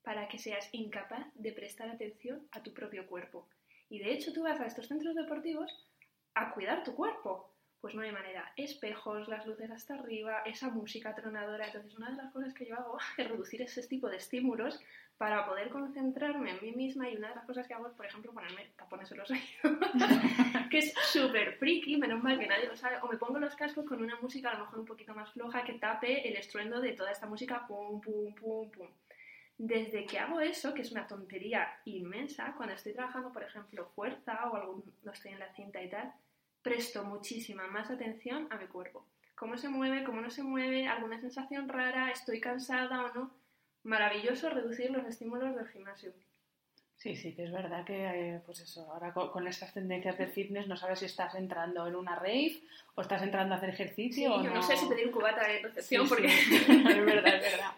para 0.02 0.26
que 0.26 0.40
seas 0.40 0.68
incapaz 0.72 1.24
de 1.36 1.52
prestar 1.52 1.88
atención 1.88 2.48
a 2.50 2.64
tu 2.64 2.74
propio 2.74 3.06
cuerpo. 3.06 3.48
Y 3.90 4.00
de 4.00 4.12
hecho 4.12 4.32
tú 4.32 4.42
vas 4.42 4.58
a 4.58 4.66
estos 4.66 4.88
centros 4.88 5.14
deportivos 5.14 5.70
a 6.34 6.52
cuidar 6.52 6.82
tu 6.82 6.96
cuerpo. 6.96 7.54
Pues 7.80 7.94
no 7.94 8.02
hay 8.02 8.12
manera. 8.12 8.52
Espejos, 8.56 9.28
las 9.28 9.46
luces 9.46 9.70
hasta 9.70 9.94
arriba, 9.94 10.42
esa 10.44 10.70
música 10.70 11.14
tronadora. 11.14 11.66
Entonces, 11.66 11.94
una 11.96 12.10
de 12.10 12.16
las 12.16 12.32
cosas 12.32 12.54
que 12.54 12.66
yo 12.66 12.76
hago 12.76 12.98
es 13.16 13.28
reducir 13.28 13.62
ese 13.62 13.86
tipo 13.86 14.08
de 14.08 14.16
estímulos 14.16 14.80
para 15.18 15.46
poder 15.46 15.70
concentrarme 15.70 16.50
en 16.50 16.58
mí 16.60 16.72
misma 16.72 17.08
y 17.08 17.16
una 17.16 17.30
de 17.30 17.36
las 17.36 17.44
cosas 17.46 17.66
que 17.66 17.74
hago 17.74 17.86
es, 17.86 17.94
por 17.94 18.04
ejemplo, 18.04 18.32
ponerme 18.32 18.66
tapones 18.76 19.10
en 19.10 19.18
los 19.18 19.30
oídos, 19.30 19.48
que 20.70 20.78
es 20.78 20.92
súper 21.04 21.56
friki, 21.56 21.96
menos 21.96 22.22
mal 22.22 22.38
que 22.38 22.46
nadie 22.46 22.66
lo 22.66 22.76
sabe, 22.76 22.98
o 23.02 23.08
me 23.08 23.16
pongo 23.16 23.38
los 23.38 23.56
cascos 23.56 23.86
con 23.86 24.02
una 24.02 24.16
música 24.20 24.50
a 24.50 24.54
lo 24.58 24.64
mejor 24.64 24.80
un 24.80 24.84
poquito 24.84 25.14
más 25.14 25.32
floja 25.32 25.64
que 25.64 25.74
tape 25.74 26.28
el 26.28 26.36
estruendo 26.36 26.80
de 26.80 26.92
toda 26.92 27.12
esta 27.12 27.26
música, 27.26 27.66
pum, 27.66 28.00
pum, 28.00 28.34
pum, 28.34 28.70
pum. 28.70 28.88
desde 29.56 30.04
que 30.04 30.18
hago 30.18 30.40
eso, 30.40 30.74
que 30.74 30.82
es 30.82 30.92
una 30.92 31.06
tontería 31.06 31.66
inmensa, 31.86 32.52
cuando 32.54 32.74
estoy 32.74 32.92
trabajando, 32.92 33.32
por 33.32 33.42
ejemplo, 33.42 33.86
fuerza 33.94 34.50
o 34.50 34.56
algún, 34.56 34.84
no 35.02 35.12
estoy 35.12 35.32
en 35.32 35.38
la 35.38 35.50
cinta 35.54 35.82
y 35.82 35.88
tal, 35.88 36.12
presto 36.66 37.04
muchísima 37.04 37.68
más 37.68 37.90
atención 37.90 38.48
a 38.50 38.56
mi 38.56 38.66
cuerpo. 38.66 39.06
Cómo 39.36 39.56
se 39.56 39.68
mueve, 39.68 40.02
cómo 40.02 40.20
no 40.20 40.30
se 40.30 40.42
mueve, 40.42 40.88
alguna 40.88 41.20
sensación 41.20 41.68
rara, 41.68 42.10
estoy 42.10 42.40
cansada 42.40 43.04
o 43.04 43.14
no. 43.14 43.30
Maravilloso 43.84 44.50
reducir 44.50 44.90
los 44.90 45.06
estímulos 45.06 45.54
del 45.54 45.68
gimnasio. 45.68 46.12
Sí, 46.96 47.14
sí, 47.14 47.34
que 47.34 47.44
es 47.44 47.52
verdad 47.52 47.84
que, 47.84 48.04
eh, 48.04 48.40
pues 48.44 48.58
eso, 48.60 48.90
ahora 48.90 49.12
con, 49.12 49.46
estas 49.46 49.72
tendencias 49.72 50.18
de 50.18 50.26
fitness 50.26 50.66
no 50.66 50.76
sabes 50.76 50.98
si 50.98 51.04
estás 51.04 51.36
entrando 51.36 51.86
en 51.86 51.94
una 51.94 52.16
rave 52.16 52.60
o 52.96 53.02
estás 53.02 53.22
entrando 53.22 53.54
a 53.54 53.58
hacer 53.58 53.68
ejercicio 53.68 54.34
o 54.34 54.42
yo 54.42 54.50
no. 54.50 54.60
sé 54.60 54.76
si 54.76 54.86
pedir 54.86 55.06
un 55.06 55.12
cubata 55.12 55.46
de 55.46 55.60
recepción 55.60 56.08
porque... 56.08 56.26
es 56.26 57.04
verdad, 57.06 57.34
es 57.36 57.42
verdad. 57.42 57.70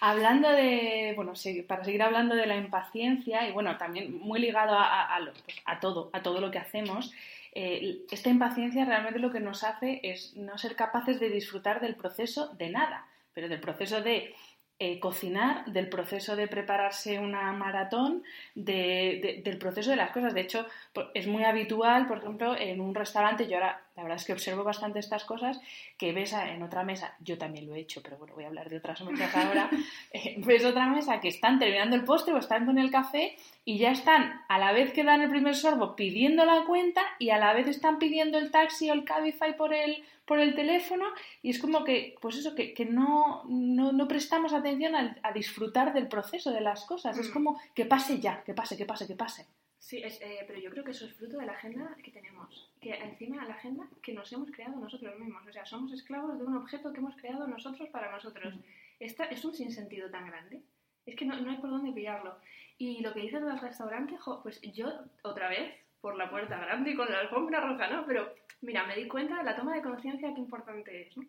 Hablando 0.00 0.50
de, 0.50 1.14
bueno, 1.16 1.32
para 1.66 1.84
seguir 1.84 2.02
hablando 2.02 2.34
de 2.34 2.46
la 2.46 2.56
impaciencia 2.56 3.48
y 3.48 3.52
bueno, 3.52 3.78
también 3.78 4.16
muy 4.18 4.38
ligado 4.38 4.76
a, 4.78 5.18
pues, 5.44 5.56
a, 5.64 5.80
todo, 5.80 6.10
a 6.12 6.22
todo 6.22 6.40
lo 6.40 6.50
que 6.50 6.58
hacemos, 6.58 7.12
eh, 7.60 8.04
esta 8.12 8.28
impaciencia 8.28 8.84
realmente 8.84 9.18
lo 9.18 9.32
que 9.32 9.40
nos 9.40 9.64
hace 9.64 9.98
es 10.04 10.36
no 10.36 10.56
ser 10.58 10.76
capaces 10.76 11.18
de 11.18 11.28
disfrutar 11.28 11.80
del 11.80 11.96
proceso 11.96 12.54
de 12.54 12.70
nada, 12.70 13.08
pero 13.34 13.48
del 13.48 13.58
proceso 13.58 14.00
de 14.00 14.32
eh, 14.78 15.00
cocinar, 15.00 15.64
del 15.64 15.88
proceso 15.88 16.36
de 16.36 16.46
prepararse 16.46 17.18
una 17.18 17.50
maratón, 17.52 18.22
del 18.54 19.58
proceso 19.58 19.90
de 19.90 19.96
las 19.96 20.12
cosas. 20.12 20.34
De 20.34 20.42
hecho, 20.42 20.68
es 21.14 21.26
muy 21.26 21.42
habitual, 21.42 22.06
por 22.06 22.18
ejemplo, 22.18 22.56
en 22.56 22.80
un 22.80 22.94
restaurante, 22.94 23.48
yo 23.48 23.56
ahora 23.56 23.82
la 23.98 24.04
verdad 24.04 24.18
es 24.18 24.26
que 24.26 24.32
observo 24.32 24.62
bastante 24.62 25.00
estas 25.00 25.24
cosas, 25.24 25.60
que 25.96 26.12
ves 26.12 26.32
en 26.32 26.62
otra 26.62 26.84
mesa, 26.84 27.16
yo 27.18 27.36
también 27.36 27.66
lo 27.66 27.74
he 27.74 27.80
hecho, 27.80 28.00
pero 28.00 28.16
bueno, 28.16 28.32
voy 28.32 28.44
a 28.44 28.46
hablar 28.46 28.70
de 28.70 28.76
otras 28.76 29.00
mesas 29.02 29.34
ahora, 29.34 29.68
eh, 30.12 30.36
ves 30.38 30.64
otra 30.64 30.86
mesa 30.86 31.18
que 31.18 31.26
están 31.26 31.58
terminando 31.58 31.96
el 31.96 32.04
postre 32.04 32.32
o 32.32 32.38
están 32.38 32.64
con 32.64 32.78
el 32.78 32.92
café 32.92 33.36
y 33.64 33.78
ya 33.78 33.90
están, 33.90 34.40
a 34.48 34.60
la 34.60 34.70
vez 34.70 34.92
que 34.92 35.02
dan 35.02 35.20
el 35.20 35.30
primer 35.30 35.56
sorbo, 35.56 35.96
pidiendo 35.96 36.44
la 36.44 36.64
cuenta 36.64 37.02
y 37.18 37.30
a 37.30 37.38
la 37.38 37.52
vez 37.52 37.66
están 37.66 37.98
pidiendo 37.98 38.38
el 38.38 38.52
taxi 38.52 38.88
o 38.88 38.92
el 38.92 39.02
Cabify 39.02 39.56
por 39.56 39.74
el 39.74 40.04
por 40.24 40.38
el 40.38 40.54
teléfono 40.54 41.06
y 41.42 41.50
es 41.50 41.58
como 41.58 41.82
que, 41.82 42.14
pues 42.20 42.36
eso, 42.36 42.54
que, 42.54 42.86
no, 42.88 43.42
no, 43.48 44.06
prestamos 44.06 44.52
atención 44.52 44.94
a, 44.94 45.32
disfrutar 45.32 45.94
del 45.94 46.06
proceso 46.06 46.52
de 46.52 46.60
las 46.60 46.84
cosas. 46.84 47.18
Es 47.18 47.30
mm. 47.30 47.32
como 47.32 47.58
que 47.74 47.86
pase 47.86 48.20
ya, 48.20 48.44
que 48.44 48.52
pase, 48.52 48.76
que 48.76 48.84
pase, 48.84 49.06
que 49.06 49.14
pase. 49.14 49.46
Sí, 49.88 50.02
eh, 50.04 50.44
pero 50.46 50.60
yo 50.60 50.68
creo 50.68 50.84
que 50.84 50.90
eso 50.90 51.06
es 51.06 51.14
fruto 51.14 51.38
de 51.38 51.46
la 51.46 51.52
agenda 51.52 51.96
que 52.04 52.10
tenemos. 52.10 52.70
Que 52.78 52.92
encima 52.92 53.46
la 53.46 53.54
agenda 53.54 53.88
que 54.02 54.12
nos 54.12 54.30
hemos 54.34 54.50
creado 54.50 54.76
nosotros 54.78 55.18
mismos. 55.18 55.46
O 55.48 55.50
sea, 55.50 55.64
somos 55.64 55.90
esclavos 55.94 56.38
de 56.38 56.44
un 56.44 56.58
objeto 56.58 56.92
que 56.92 56.98
hemos 56.98 57.16
creado 57.16 57.46
nosotros 57.46 57.88
para 57.88 58.12
nosotros. 58.12 58.54
Mm. 58.54 58.60
Esta 59.00 59.24
es 59.24 59.42
un 59.46 59.54
sinsentido 59.54 60.10
tan 60.10 60.26
grande. 60.26 60.60
Es 61.06 61.16
que 61.16 61.24
no, 61.24 61.40
no 61.40 61.50
hay 61.50 61.56
por 61.56 61.70
dónde 61.70 61.92
pillarlo. 61.92 62.36
Y 62.76 63.00
lo 63.00 63.14
que 63.14 63.20
dices 63.20 63.42
del 63.42 63.58
restaurante, 63.58 64.18
pues 64.42 64.60
yo 64.60 64.92
otra 65.22 65.48
vez 65.48 65.74
por 66.02 66.18
la 66.18 66.28
puerta 66.28 66.58
grande 66.58 66.90
y 66.90 66.94
con 66.94 67.10
la 67.10 67.20
alfombra 67.20 67.62
roja, 67.62 67.88
¿no? 67.88 68.04
Pero 68.04 68.34
mira, 68.60 68.86
me 68.86 68.94
di 68.94 69.08
cuenta 69.08 69.38
de 69.38 69.44
la 69.44 69.56
toma 69.56 69.74
de 69.74 69.80
conciencia 69.80 70.34
qué 70.34 70.40
importante 70.40 71.00
es, 71.00 71.16
¿no? 71.16 71.24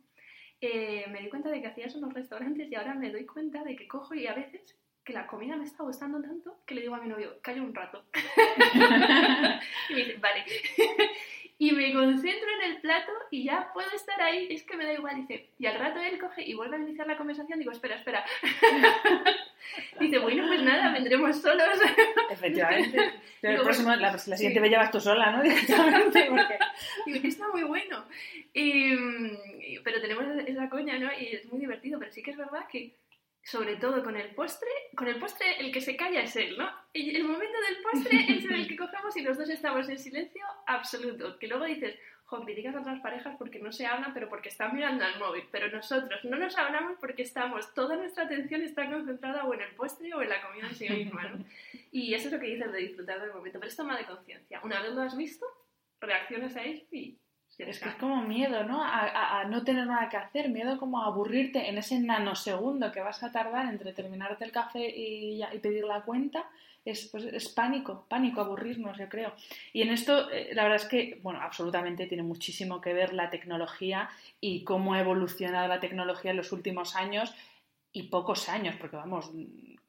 Eh, 0.60 1.06
me 1.10 1.22
di 1.22 1.30
cuenta 1.30 1.50
de 1.50 1.62
que 1.62 1.67
hacía 1.67 1.86
eso 1.86 2.00
en 2.00 2.04
los 2.04 2.13
restaurantes 2.13 2.69
y 2.69 2.76
ahora 2.76 2.93
me 2.93 3.10
doy 3.10 3.26
cuenta 3.26 3.63
de 3.63 3.78
que 3.78 3.88
cojo 3.88 4.15
y 4.15 4.28
a 4.28 4.34
veces 4.34 4.76
que 5.10 5.13
la 5.13 5.26
comida 5.26 5.56
me 5.56 5.65
está 5.65 5.82
gustando 5.82 6.22
tanto 6.22 6.60
que 6.67 6.76
le 6.76 6.82
digo 6.82 6.93
a 6.93 7.02
mi 7.02 7.10
novio, 7.10 7.39
calla 7.41 7.63
un 7.63 7.74
rato. 7.74 8.04
y 9.89 9.93
me 9.93 10.04
dice, 10.04 10.17
vale. 10.19 10.45
y 11.58 11.72
me 11.72 11.91
concentro 11.91 12.48
en 12.62 12.72
el 12.72 12.82
plato 12.82 13.12
y 13.32 13.45
ya 13.45 13.72
puedo 13.74 13.89
estar 13.95 14.22
ahí, 14.22 14.50
es 14.52 14.62
que 14.62 14.78
me 14.78 14.86
da 14.86 14.93
igual, 14.93 15.15
dice, 15.15 15.50
y 15.58 15.65
al 15.65 15.80
rato 15.80 16.00
él 16.00 16.19
coge 16.19 16.43
y 16.43 16.54
vuelve 16.54 16.76
a 16.76 16.80
iniciar 16.82 17.08
la 17.08 17.17
conversación, 17.17 17.58
digo, 17.58 17.72
espera, 17.72 17.95
espera. 17.95 18.24
dice, 20.00 20.19
bueno, 20.19 20.45
pues 20.48 20.62
nada, 20.62 20.93
vendremos 20.93 21.41
solos. 21.41 21.80
Efectivamente. 22.30 23.12
Pero 23.41 23.56
el 23.56 23.62
próximo, 23.63 23.95
la, 23.95 24.15
siguiente 24.15 24.62
me 24.62 24.69
llevas 24.69 24.91
tú 24.91 25.00
sola, 25.00 25.32
¿no? 25.32 25.41
Directamente, 25.41 26.28
porque... 26.30 26.60
Digo, 27.08 27.28
está 27.28 27.48
muy 27.48 27.63
bueno. 27.63 28.06
Y, 28.54 28.95
pero 29.84 30.00
tenemos 30.02 30.26
esa 30.45 30.69
coña, 30.69 31.00
¿no? 31.00 31.12
Y 31.19 31.36
es 31.36 31.52
muy 31.52 31.60
divertido, 31.60 31.98
pero 31.98 32.12
sí 32.12 32.22
que 32.22 32.30
es 32.30 32.38
verdad 32.38 32.67
que 32.72 32.93
sobre 33.43 33.78
todo 33.78 34.04
con 34.04 34.15
el 34.15 34.34
postre, 34.36 34.69
con 34.95 35.08
el 35.08 35.19
postre 35.19 35.60
el 35.60 35.71
que 35.71 35.82
se 35.82 35.95
calla 35.95 36.21
es 36.21 36.36
él, 36.36 36.58
¿no? 36.58 36.69
Y 36.93 37.15
el 37.15 37.23
momento 37.23 37.58
del 37.67 37.82
postre 37.82 38.25
es 38.38 38.45
el 38.45 38.67
que 38.67 38.78
cogemos 38.78 39.15
y 39.17 39.21
los 39.21 39.38
dos 39.38 39.49
estamos 39.49 39.88
en 39.89 39.97
silencio 39.97 40.43
absoluto. 40.67 41.38
Que 41.39 41.47
luego 41.47 41.65
dices, 41.65 41.95
jo, 42.25 42.43
criticas 42.43 42.75
a 42.75 42.82
otras 42.82 42.99
parejas 43.02 43.36
porque 43.38 43.60
no 43.60 43.71
se 43.71 43.86
hablan, 43.86 44.13
pero 44.13 44.30
porque 44.30 44.49
están 44.49 44.75
mirando 44.75 45.04
al 45.04 45.17
móvil. 45.19 45.45
Pero 45.52 45.69
nosotros 45.69 46.23
no 46.25 46.38
nos 46.38 46.58
hablamos 46.58 46.97
porque 46.99 47.23
estamos, 47.23 47.73
toda 47.73 47.95
nuestra 47.95 48.25
atención 48.25 48.62
está 48.62 48.89
concentrada 48.89 49.45
o 49.45 49.54
en 49.54 49.62
el 49.62 49.75
postre 49.75 50.13
o 50.13 50.21
en 50.21 50.30
la 50.30 50.41
comida 50.41 50.67
en 50.67 50.75
sí 50.75 50.89
misma, 50.89 51.23
¿no? 51.23 51.45
Y 51.91 52.13
eso 52.13 52.28
es 52.28 52.34
lo 52.34 52.39
que 52.39 52.45
dices 52.45 52.71
de 52.71 52.80
disfrutar 52.80 53.19
del 53.19 53.34
momento. 53.34 53.60
Pero 53.60 53.69
es 53.69 53.75
toma 53.75 53.97
de 53.97 54.06
conciencia. 54.06 54.62
Una 54.63 54.80
vez 54.82 54.93
lo 54.93 55.02
has 55.02 55.17
visto, 55.17 55.45
reacciones 55.99 56.56
a 56.56 56.63
ello 56.63 56.84
y 56.91 57.17
es 57.60 57.80
que 57.80 57.89
es 57.89 57.95
como 57.95 58.22
miedo, 58.24 58.63
¿no? 58.63 58.82
A, 58.82 59.43
no 59.45 59.63
tener 59.63 59.86
nada 59.86 60.10
que 60.10 60.17
hacer, 60.17 60.50
miedo 60.50 60.78
como 60.78 61.02
a 61.02 61.08
aburrirte 61.08 61.67
en 61.67 61.78
ese 61.78 62.00
nanosegundo 62.00 62.91
que 62.91 63.02
vas 63.02 63.22
a 63.22 63.32
tardar 63.32 63.65
entre 63.67 63.91
terminarte 63.93 64.45
el 64.45 64.52
café 64.52 64.88
y, 64.88 65.41
pedir 65.62 65.84
la 65.84 66.02
cuenta. 66.02 66.45
Es, 66.86 67.08
pues, 67.08 67.26
es 67.26 67.50
pánico, 67.50 68.06
pánico, 68.08 68.39
aburrirnos, 68.39 68.98
yo 68.98 69.10
creo. 69.10 69.34
Y 69.74 69.82
en 69.82 69.89
esto, 69.89 70.32
eh, 70.32 70.52
la 70.54 70.63
verdad 70.63 70.78
es 70.78 70.86
que, 70.88 71.19
bueno, 71.22 71.41
absolutamente 71.41 72.08
tiene 72.08 72.24
muchísimo 72.24 72.80
que 72.80 72.93
ver 72.93 73.13
la 73.13 73.30
tecnología 73.30 74.10
y 74.39 74.63
cómo 74.63 74.93
ha 74.93 75.02
evolucionado 75.02 75.67
la 75.67 75.82
tecnología 75.82 76.32
en 76.32 76.38
los 76.38 76.54
últimos 76.54 76.95
años 76.95 77.36
y 77.91 78.04
pocos 78.04 78.48
años, 78.48 78.76
porque 78.80 78.95
vamos, 78.95 79.32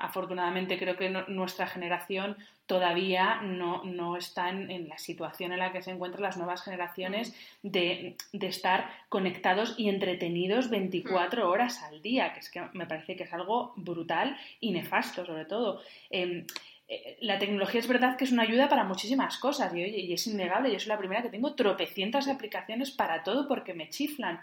afortunadamente 0.01 0.79
creo 0.79 0.97
que 0.97 1.11
nuestra 1.29 1.67
generación 1.67 2.37
todavía 2.67 3.43
no, 3.43 3.85
no 3.85 4.17
está 4.17 4.49
en, 4.49 4.89
la 4.89 4.97
situación 4.97 5.53
en 5.53 5.59
la 5.59 5.73
que 5.73 5.83
se 5.83 5.91
encuentran 5.91 6.23
las 6.23 6.39
nuevas 6.39 6.63
generaciones 6.63 7.35
de, 7.63 8.17
estar 8.33 8.91
conectados 9.09 9.75
y 9.77 9.89
entretenidos 9.89 10.71
24 10.71 11.49
horas 11.49 11.83
al 11.83 12.01
día, 12.01 12.33
que 12.33 12.41
es 12.41 12.51
que 12.51 12.63
me 12.73 12.87
parece 12.87 13.15
que 13.15 13.25
es 13.25 13.33
algo 13.33 13.75
brutal 13.77 14.37
y 14.59 14.73
nefasto 14.73 15.27
sobre 15.27 15.45
todo. 15.45 15.83
Em, 16.09 16.47
eh, 16.89 17.19
la 17.21 17.39
tecnología 17.39 17.81
es 17.81 17.87
verdad 17.87 18.17
que 18.17 18.25
es 18.25 18.33
una 18.33 18.45
ayuda 18.45 18.69
para 18.69 18.85
muchísimas 18.85 19.37
cosas 19.37 19.75
y, 19.75 19.81
y 19.83 20.13
es 20.13 20.27
innegable, 20.27 20.73
yo 20.73 20.81
soy 20.81 20.89
la 20.89 20.99
primera 20.99 21.23
que 21.23 21.29
tengo 21.29 21.55
tropecientas 21.55 22.27
aplicaciones 22.27 22.91
para 22.91 23.23
todo 23.23 23.47
porque 23.47 23.75
me 23.75 23.91
chiflan, 23.91 24.41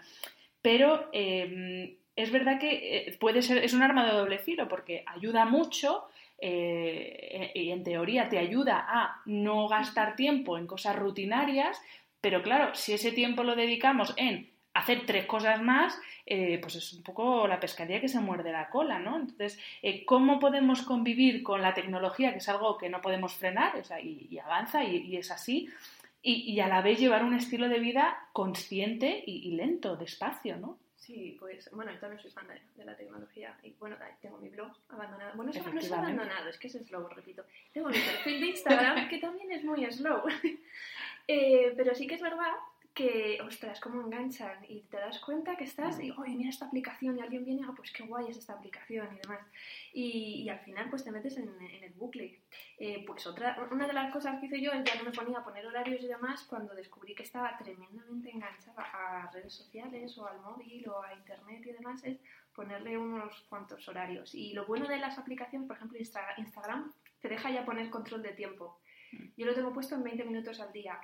pero 0.62 1.08
em, 1.12 1.96
es 2.18 2.32
verdad 2.32 2.58
que 2.58 2.96
eh, 2.96 3.16
puede 3.20 3.42
ser, 3.42 3.58
es 3.58 3.72
un 3.74 3.82
arma 3.82 4.04
de 4.04 4.10
doble 4.10 4.40
filo 4.40 4.66
porque 4.66 5.04
ayuda 5.06 5.44
mucho 5.44 6.08
eh, 6.40 7.52
y 7.54 7.70
en 7.70 7.84
teoría 7.84 8.28
te 8.28 8.38
ayuda 8.38 8.84
a 8.88 9.22
no 9.24 9.68
gastar 9.68 10.16
tiempo 10.16 10.58
en 10.58 10.66
cosas 10.66 10.96
rutinarias, 10.96 11.80
pero 12.20 12.42
claro, 12.42 12.74
si 12.74 12.92
ese 12.92 13.12
tiempo 13.12 13.44
lo 13.44 13.54
dedicamos 13.54 14.14
en 14.16 14.50
hacer 14.74 15.06
tres 15.06 15.26
cosas 15.26 15.62
más, 15.62 15.96
eh, 16.26 16.58
pues 16.60 16.74
es 16.74 16.92
un 16.92 17.04
poco 17.04 17.46
la 17.46 17.60
pescadilla 17.60 18.00
que 18.00 18.08
se 18.08 18.18
muerde 18.18 18.50
la 18.50 18.68
cola, 18.68 18.98
¿no? 18.98 19.16
Entonces, 19.16 19.56
¿cómo 20.04 20.40
podemos 20.40 20.82
convivir 20.82 21.44
con 21.44 21.62
la 21.62 21.72
tecnología, 21.72 22.32
que 22.32 22.38
es 22.38 22.48
algo 22.48 22.78
que 22.78 22.88
no 22.88 23.00
podemos 23.00 23.34
frenar, 23.34 23.76
o 23.76 23.84
sea, 23.84 24.00
y, 24.00 24.36
avanza 24.40 24.82
y, 24.82 25.16
es 25.16 25.30
así, 25.30 25.68
y, 26.20 26.58
a 26.58 26.66
la 26.66 26.82
vez 26.82 26.98
llevar 26.98 27.22
un 27.22 27.34
estilo 27.34 27.68
de 27.68 27.78
vida 27.78 28.18
consciente 28.32 29.22
y 29.24 29.52
lento, 29.52 29.96
despacio, 29.96 30.56
¿no? 30.56 30.78
Sí, 31.08 31.38
pues 31.40 31.70
bueno, 31.72 31.90
yo 31.90 31.98
también 32.00 32.20
soy 32.20 32.30
fan 32.30 32.46
de, 32.76 32.84
la 32.84 32.94
tecnología 32.94 33.56
y 33.62 33.70
bueno, 33.80 33.96
tengo 34.20 34.36
mi 34.36 34.50
blog 34.50 34.70
abandonado. 34.90 35.32
Bueno, 35.36 35.50
eso 35.50 35.72
no 35.72 35.80
es 35.80 35.90
abandonado, 35.90 36.50
es 36.50 36.58
que 36.58 36.66
es 36.66 36.74
slow, 36.74 37.08
repito. 37.08 37.44
Tengo 37.72 37.88
mi 37.88 37.98
perfil 37.98 38.38
de 38.42 38.46
Instagram 38.48 39.08
que 39.08 39.16
también 39.16 39.50
es 39.50 39.64
muy 39.64 39.90
slow. 39.90 40.24
eh, 41.26 41.72
pero 41.78 41.94
sí 41.94 42.06
que 42.06 42.16
es 42.16 42.20
verdad 42.20 42.52
que, 42.98 43.38
ostras, 43.46 43.78
cómo 43.78 44.02
enganchan 44.02 44.58
y 44.68 44.80
te 44.90 44.96
das 44.96 45.20
cuenta 45.20 45.56
que 45.56 45.62
estás 45.62 46.00
y, 46.00 46.10
oye, 46.10 46.34
mira 46.34 46.50
esta 46.50 46.66
aplicación 46.66 47.16
y 47.16 47.20
alguien 47.20 47.44
viene, 47.44 47.62
ah, 47.64 47.72
pues 47.76 47.92
qué 47.92 48.02
guay 48.02 48.28
es 48.28 48.38
esta 48.38 48.54
aplicación 48.54 49.06
y 49.14 49.20
demás. 49.20 49.46
Y, 49.92 50.48
al 50.48 50.58
final 50.58 50.90
pues 50.90 51.04
te 51.04 51.12
metes 51.12 51.36
en, 51.36 51.48
el 51.60 51.92
bucle. 51.92 52.40
Eh, 52.76 53.04
pues 53.06 53.24
otra, 53.28 53.56
una 53.70 53.86
de 53.86 53.92
las 53.92 54.12
cosas 54.12 54.40
que 54.40 54.46
hice 54.46 54.60
yo 54.60 54.72
es 54.72 54.82
ya 54.82 54.96
no 54.96 55.04
me 55.04 55.12
ponía 55.12 55.38
a 55.38 55.44
poner 55.44 55.64
horarios 55.64 56.02
y 56.02 56.08
demás 56.08 56.42
cuando 56.50 56.74
descubrí 56.74 57.14
que 57.14 57.22
estaba 57.22 57.56
tremendamente 57.56 58.30
enganchada 58.30 58.82
a 58.82 59.30
redes 59.30 59.54
sociales 59.54 60.18
o 60.18 60.26
al 60.26 60.40
móvil 60.40 60.88
o 60.88 61.00
a 61.00 61.14
internet 61.14 61.62
y 61.66 61.72
demás, 61.72 62.02
es 62.02 62.18
ponerle 62.52 62.98
unos 62.98 63.46
cuantos 63.48 63.86
horarios. 63.86 64.34
Y 64.34 64.54
lo 64.54 64.66
bueno 64.66 64.88
de 64.88 64.98
las 64.98 65.16
aplicaciones, 65.18 65.68
por 65.68 65.76
ejemplo 65.76 65.98
Instagram, 66.36 66.92
te 67.20 67.28
deja 67.28 67.48
ya 67.52 67.64
poner 67.64 67.90
control 67.90 68.22
de 68.22 68.32
tiempo. 68.32 68.80
Mm. 69.12 69.24
Yo 69.36 69.46
lo 69.46 69.54
tengo 69.54 69.72
puesto 69.72 69.94
en 69.94 70.02
20 70.02 70.24
minutos 70.24 70.58
al 70.58 70.72
día. 70.72 70.98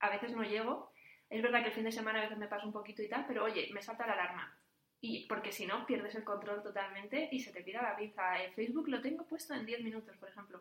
A 0.00 0.10
veces 0.10 0.32
no 0.32 0.42
llego, 0.42 0.92
es 1.30 1.42
verdad 1.42 1.62
que 1.62 1.68
el 1.68 1.74
fin 1.74 1.84
de 1.84 1.92
semana 1.92 2.18
a 2.18 2.22
veces 2.22 2.38
me 2.38 2.48
pasa 2.48 2.66
un 2.66 2.72
poquito 2.72 3.02
y 3.02 3.08
tal, 3.08 3.24
pero 3.26 3.44
oye, 3.44 3.70
me 3.72 3.82
salta 3.82 4.06
la 4.06 4.14
alarma. 4.14 4.52
Y 5.00 5.26
porque 5.26 5.52
si 5.52 5.64
no, 5.64 5.86
pierdes 5.86 6.14
el 6.16 6.24
control 6.24 6.62
totalmente 6.62 7.28
y 7.32 7.40
se 7.40 7.52
te 7.52 7.62
pira 7.62 7.82
la 7.82 7.96
pinza. 7.96 8.42
En 8.42 8.52
Facebook 8.52 8.88
lo 8.88 9.00
tengo 9.00 9.24
puesto 9.24 9.54
en 9.54 9.64
10 9.64 9.82
minutos, 9.82 10.16
por 10.18 10.28
ejemplo. 10.28 10.60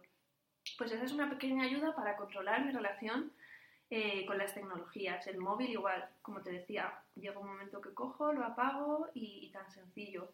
Pues 0.78 0.92
esa 0.92 1.04
es 1.04 1.12
una 1.12 1.30
pequeña 1.30 1.64
ayuda 1.64 1.96
para 1.96 2.16
controlar 2.16 2.64
mi 2.64 2.72
relación 2.72 3.34
eh, 3.90 4.26
con 4.28 4.38
las 4.38 4.54
tecnologías. 4.54 5.26
El 5.28 5.40
móvil 5.40 5.72
igual, 5.72 6.08
como 6.22 6.42
te 6.42 6.52
decía, 6.52 6.94
llega 7.16 7.40
un 7.40 7.48
momento 7.48 7.82
que 7.82 7.94
cojo, 7.94 8.32
lo 8.32 8.46
apago 8.46 9.10
y, 9.14 9.50
tan 9.52 9.70
sencillo. 9.72 10.32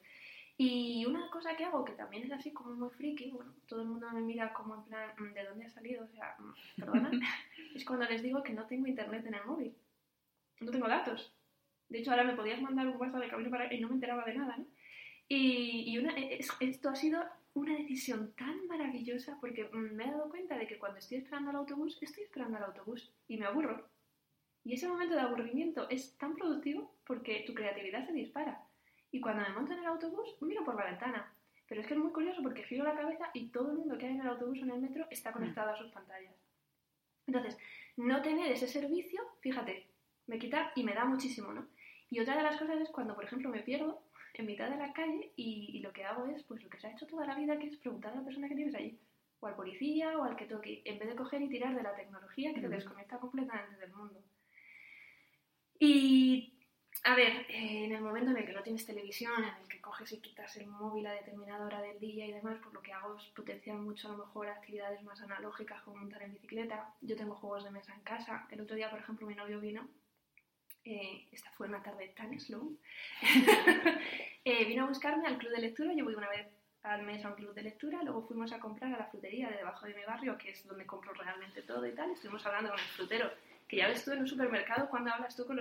Y 0.58 1.06
una 1.06 1.30
cosa 1.32 1.56
que 1.56 1.66
hago, 1.66 1.84
que 1.84 1.94
también 1.94 2.24
es 2.24 2.32
así 2.32 2.52
como 2.52 2.76
muy 2.76 2.90
friki, 2.90 3.32
bueno, 3.32 3.54
todo 3.68 3.82
el 3.82 3.88
mundo 3.88 4.10
me 4.12 4.22
mira 4.22 4.54
como 4.54 4.76
en 4.76 4.84
plan, 4.84 5.10
mm, 5.18 5.34
¿de 5.34 5.44
dónde 5.46 5.66
ha 5.66 5.70
salido? 5.70 6.04
O 6.04 6.08
sea, 6.08 6.36
mm, 6.38 6.80
perdona, 6.82 7.12
es 7.76 7.86
cuando 7.86 8.06
les 8.06 8.22
digo 8.22 8.44
que 8.44 8.54
no 8.54 8.66
tengo 8.68 8.88
internet 8.88 9.26
en 9.26 9.34
el 9.34 9.46
móvil. 9.46 9.76
No 10.60 10.72
tengo 10.72 10.88
datos. 10.88 11.34
De 11.90 12.00
hecho, 12.00 12.12
ahora 12.12 12.24
me 12.24 12.36
podías 12.36 12.62
mandar 12.62 12.88
un 12.88 12.98
WhatsApp 12.98 13.22
de 13.22 13.30
camino 13.30 13.50
para 13.50 13.74
y 13.74 13.80
no 13.80 13.90
me 13.90 13.96
enteraba 13.96 14.26
de 14.26 14.36
nada, 14.36 14.58
¿no? 14.58 14.66
Y, 15.28 15.98
e, 15.98 16.40
esto 16.60 16.90
ha 16.90 16.96
sido 16.96 17.24
una 17.54 17.76
decisión 17.76 18.34
tan 18.34 18.68
maravillosa 18.68 19.38
porque 19.40 19.68
me 19.72 20.06
he 20.06 20.12
dado 20.12 20.30
cuenta 20.30 20.58
de 20.58 20.68
que 20.68 20.78
cuando 20.78 21.00
estoy 21.00 21.18
esperando 21.18 21.50
al 21.50 21.58
autobús, 21.58 21.98
estoy 22.02 22.24
esperando 22.24 22.58
al 22.58 22.64
autobús 22.64 23.12
y 23.28 23.38
me 23.38 23.46
aburro. 23.46 23.88
Y 24.64 24.74
ese 24.74 24.88
momento 24.88 25.16
de 25.16 25.22
aburrimiento 25.22 25.88
es 25.90 26.18
tan 26.18 26.36
productivo 26.36 26.96
porque 27.06 27.44
tu 27.46 27.54
creatividad 27.54 28.06
se 28.06 28.14
dispara. 28.14 28.62
Y 29.12 29.22
cuando 29.22 29.44
me 29.44 29.50
monto 29.50 29.74
en 29.74 29.80
el 29.80 29.86
autobús, 29.86 30.36
miro 30.42 30.66
por 30.66 30.76
la 30.76 30.86
ventana. 30.86 31.34
Pero 31.68 31.82
es 31.82 31.88
que 31.88 31.94
es 31.94 32.00
muy 32.00 32.12
curioso 32.12 32.42
porque 32.44 32.64
giro 32.64 32.84
la 32.84 32.96
cabeza 32.96 33.30
y 33.34 33.48
todo 33.48 33.72
el 33.72 33.78
mundo 33.78 33.98
que 33.98 34.06
hay 34.06 34.14
en 34.14 34.22
el 34.22 34.28
autobús 34.28 34.60
o 34.60 34.64
en 34.64 34.72
el 34.72 34.82
metro 34.82 35.08
está 35.10 35.32
conectado 35.32 35.72
a 35.72 35.78
sus 35.78 35.92
pantallas. 35.92 36.36
Entonces, 37.28 37.58
no 37.98 38.22
tener 38.22 38.52
ese 38.52 38.68
servicio, 38.68 39.22
fíjate, 39.40 39.88
me 40.28 40.40
quita 40.40 40.72
y 40.76 40.84
me 40.84 40.94
da 40.94 41.06
muchísimo, 41.06 41.54
¿no? 41.54 41.68
Y 42.10 42.20
otra 42.20 42.38
de 42.38 42.44
las 42.44 42.58
cosas 42.58 42.80
es 42.82 42.90
cuando, 42.90 43.16
por 43.16 43.26
ejemplo, 43.26 43.50
me 43.50 43.62
pierdo 43.62 44.02
en 44.34 44.46
mitad 44.46 44.70
de 44.70 44.78
la 44.78 44.94
calle 44.94 45.32
y, 45.36 45.80
lo 45.80 45.92
que 45.92 46.04
hago 46.04 46.26
es, 46.28 46.44
pues 46.44 46.64
lo 46.64 46.70
que 46.70 46.80
se 46.80 46.88
ha 46.88 46.92
hecho 46.92 47.08
toda 47.08 47.26
la 47.26 47.36
vida, 47.36 47.58
que 47.58 47.68
es 47.68 47.78
preguntar 47.78 48.14
a 48.14 48.18
la 48.18 48.26
persona 48.26 48.48
que 48.48 48.56
tienes 48.56 48.76
allí, 48.76 49.00
o 49.40 49.48
al 49.48 49.56
policía 49.56 50.18
o 50.18 50.24
al 50.24 50.36
que 50.36 50.46
toque, 50.46 50.82
en 50.86 51.00
vez 51.00 51.10
de 51.10 51.16
coger 51.16 51.42
y 51.42 51.50
tirar 51.50 51.76
de 51.76 51.84
la 51.84 51.96
tecnología 51.96 52.54
que 52.54 52.62
te 52.62 52.70
desconecta 52.70 53.18
completamente 53.18 53.78
del 53.78 53.94
mundo. 53.94 54.22
Y, 55.80 56.54
a 57.04 57.16
ver, 57.16 57.46
en 57.50 57.92
el 57.92 58.02
momento 58.02 58.32
en 58.32 58.38
el 58.38 58.46
que 58.46 58.54
no 58.54 58.64
tienes 58.64 58.86
televisión, 58.86 59.44
en 59.44 59.62
el 59.62 59.68
que 59.68 59.82
coges 59.82 60.12
y 60.12 60.20
quitas 60.20 60.56
el 60.58 60.68
móvil 60.68 61.08
a 61.08 61.14
determinada 61.14 61.66
hora 61.66 61.82
del 61.82 62.00
día 62.00 62.26
y 62.26 62.32
demás, 62.32 62.58
pues 62.62 62.74
lo 62.74 62.82
que 62.82 62.94
hago 62.94 63.18
es 63.18 63.26
potenciar 63.36 63.78
mucho 63.78 64.10
a 64.10 64.12
lo 64.12 64.26
mejor 64.26 64.48
actividades 64.48 65.04
más 65.04 65.22
analógicas 65.22 65.82
como 65.84 65.98
montar 65.98 66.24
en 66.24 66.34
bicicleta. 66.34 66.94
Yo 67.02 67.16
tengo 67.16 67.36
juegos 67.36 67.64
de 67.64 67.72
mesa 67.72 67.94
en 67.94 68.02
casa. 68.02 68.48
El 68.52 68.62
otro 68.62 68.76
día, 68.76 68.90
por 68.90 69.00
ejemplo, 69.00 69.28
mi 69.28 69.36
novio 69.36 69.60
vino 69.60 69.88
eh, 70.86 71.28
esta 71.32 71.50
fue 71.52 71.68
una 71.68 71.82
tarde 71.82 72.14
tan 72.16 72.40
slow, 72.40 72.78
eh, 74.46 74.66
vino 74.66 74.84
a 74.84 74.88
buscarme 74.88 75.28
al 75.28 75.40
club 75.40 75.52
de 75.52 75.62
lectura, 75.62 75.94
yo 75.94 76.06
voy 76.06 76.14
una 76.14 76.30
vez 76.30 76.48
al 76.84 77.02
mes 77.02 77.26
a 77.26 77.30
un 77.30 77.36
club 77.36 77.56
de 77.56 77.64
lectura, 77.64 78.04
luego 78.04 78.28
fuimos 78.28 78.54
a 78.54 78.60
comprar 78.60 78.94
a 78.94 78.98
la 78.98 79.08
frutería 79.08 79.50
de 79.50 79.58
debajo 79.58 79.88
de 79.88 79.96
mi 79.96 80.04
barrio, 80.06 80.38
que 80.38 80.52
es 80.52 80.64
donde 80.68 80.86
compro 80.86 81.12
realmente 81.14 81.64
todo 81.64 81.88
y 81.88 81.96
tal, 81.96 82.12
estuvimos 82.12 82.46
hablando 82.46 82.70
con 82.70 82.80
el 82.80 82.86
frutero, 82.86 83.32
que 83.68 83.78
ya 83.78 83.88
ves 83.88 84.06
tú 84.06 84.12
en 84.12 84.20
un 84.20 84.28
supermercado 84.28 84.88
cuando 84.88 85.12
hablas 85.12 85.36
tú 85.36 85.48
con, 85.48 85.58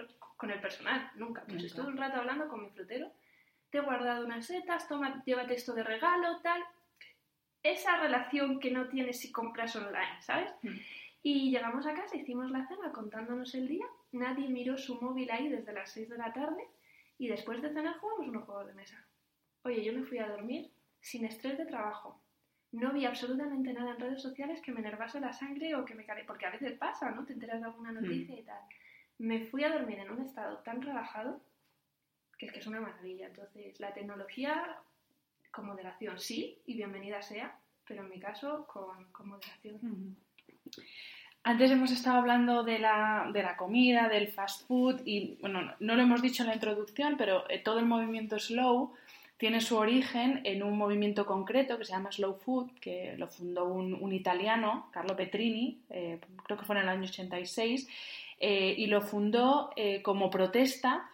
el 0.50 0.60
personal, 0.60 1.10
nunca, 1.14 1.42
pues 1.48 1.64
estuve 1.64 1.86
un 1.86 1.96
rato 1.96 2.18
hablando 2.18 2.46
con 2.48 2.62
mi 2.62 2.68
frutero, 2.68 3.10
te 3.70 3.78
he 3.78 3.80
guardado 3.80 4.26
unas 4.26 4.46
setas, 4.46 4.86
toma, 4.86 5.22
llévate 5.24 5.54
esto 5.54 5.72
de 5.72 5.82
regalo, 5.82 6.38
tal, 6.42 6.62
esa 7.62 7.96
relación 7.96 8.60
que 8.60 8.70
no 8.70 8.88
tienes 8.88 9.18
si 9.20 9.32
compras 9.32 9.74
online, 9.74 10.20
¿sabes? 10.20 10.50
Mm. 10.60 10.76
Y 11.22 11.50
llegamos 11.50 11.86
a 11.86 11.94
casa, 11.94 12.14
hicimos 12.14 12.50
la 12.50 12.68
cena 12.68 12.92
contándonos 12.92 13.54
el 13.54 13.66
día 13.66 13.86
Nadie 14.14 14.48
miró 14.48 14.78
su 14.78 15.00
móvil 15.00 15.28
ahí 15.32 15.48
desde 15.48 15.72
las 15.72 15.90
6 15.90 16.08
de 16.08 16.18
la 16.18 16.32
tarde 16.32 16.62
y 17.18 17.26
después 17.26 17.60
de 17.60 17.72
cenar 17.72 17.98
jugamos 17.98 18.28
unos 18.28 18.44
juegos 18.44 18.68
de 18.68 18.74
mesa. 18.74 19.04
Oye, 19.64 19.82
yo 19.84 19.92
me 19.92 20.04
fui 20.04 20.18
a 20.18 20.28
dormir 20.28 20.70
sin 21.00 21.24
estrés 21.24 21.58
de 21.58 21.66
trabajo. 21.66 22.22
No 22.70 22.92
vi 22.92 23.06
absolutamente 23.06 23.72
nada 23.72 23.90
en 23.90 24.00
redes 24.00 24.22
sociales 24.22 24.60
que 24.60 24.70
me 24.70 24.80
enervase 24.80 25.18
la 25.18 25.32
sangre 25.32 25.74
o 25.74 25.84
que 25.84 25.96
me 25.96 26.04
care... 26.04 26.22
porque 26.24 26.46
a 26.46 26.50
veces 26.50 26.78
pasa, 26.78 27.10
¿no? 27.10 27.24
Te 27.24 27.32
enteras 27.32 27.60
de 27.60 27.66
alguna 27.66 27.90
noticia 27.90 28.36
hmm. 28.36 28.38
y 28.38 28.42
tal. 28.42 28.60
Me 29.18 29.46
fui 29.46 29.64
a 29.64 29.72
dormir 29.72 29.98
en 29.98 30.10
un 30.10 30.22
estado 30.22 30.58
tan 30.58 30.80
relajado 30.80 31.40
que 32.38 32.46
es 32.46 32.52
que 32.52 32.60
es 32.60 32.66
una 32.68 32.80
maravilla. 32.80 33.26
Entonces, 33.26 33.80
la 33.80 33.92
tecnología 33.92 34.78
con 35.50 35.66
moderación, 35.66 36.20
sí, 36.20 36.62
y 36.66 36.74
bienvenida 36.74 37.20
sea, 37.20 37.58
pero 37.84 38.04
en 38.04 38.10
mi 38.10 38.20
caso 38.20 38.66
con, 38.68 39.28
moderación. 39.28 39.78
Hmm. 39.82 40.16
Antes 41.46 41.70
hemos 41.70 41.90
estado 41.92 42.16
hablando 42.16 42.62
de 42.62 42.78
la, 42.78 43.28
de 43.30 43.42
la, 43.42 43.54
comida, 43.54 44.08
del 44.08 44.28
fast 44.28 44.66
food 44.66 45.02
y, 45.04 45.36
bueno, 45.42 45.74
no 45.78 45.94
lo 45.94 46.00
hemos 46.00 46.22
dicho 46.22 46.42
en 46.42 46.48
la 46.48 46.54
introducción, 46.54 47.16
pero 47.18 47.44
eh, 47.50 47.58
todo 47.58 47.78
el 47.80 47.84
movimiento 47.84 48.38
slow 48.38 48.94
tiene 49.36 49.60
su 49.60 49.76
origen 49.76 50.40
en 50.44 50.62
un 50.62 50.78
movimiento 50.78 51.26
concreto 51.26 51.76
que 51.76 51.84
se 51.84 51.92
llama 51.92 52.10
Slow 52.10 52.36
Food, 52.36 52.70
que 52.80 53.14
lo 53.18 53.28
fundó 53.28 53.66
un, 53.66 54.10
italiano, 54.14 54.88
Carlo 54.90 55.16
Petrini, 55.16 55.80
eh, 55.90 56.18
creo 56.44 56.58
que 56.58 56.64
fue 56.64 56.76
en 56.76 56.82
el 56.82 56.88
año 56.88 57.02
86, 57.02 57.88
eh, 58.40 58.74
y 58.78 58.86
lo 58.86 59.02
fundó 59.02 59.70
como 60.02 60.30
protesta 60.30 61.10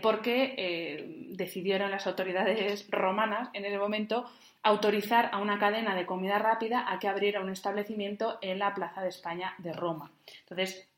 porque 0.00 1.26
decidieron 1.30 1.90
las 1.90 2.06
autoridades 2.06 2.86
romanas 2.90 3.50
en 3.52 3.66
ese 3.66 3.78
momento 3.78 4.24
autorizar 4.66 5.30
a 5.32 5.38
una 5.38 5.60
cadena 5.60 5.94
de 5.94 6.06
comida 6.06 6.38
rápida 6.38 6.90
a 6.90 6.98
que 6.98 7.06
abriera 7.06 7.40
un 7.40 7.50
establecimiento 7.50 8.38
en 8.40 8.58
la 8.58 8.74
Plaza 8.74 9.00
de 9.00 9.10
España 9.10 9.54
de 9.58 9.72
Roma. 9.72 10.10
Entonces, 10.40 10.88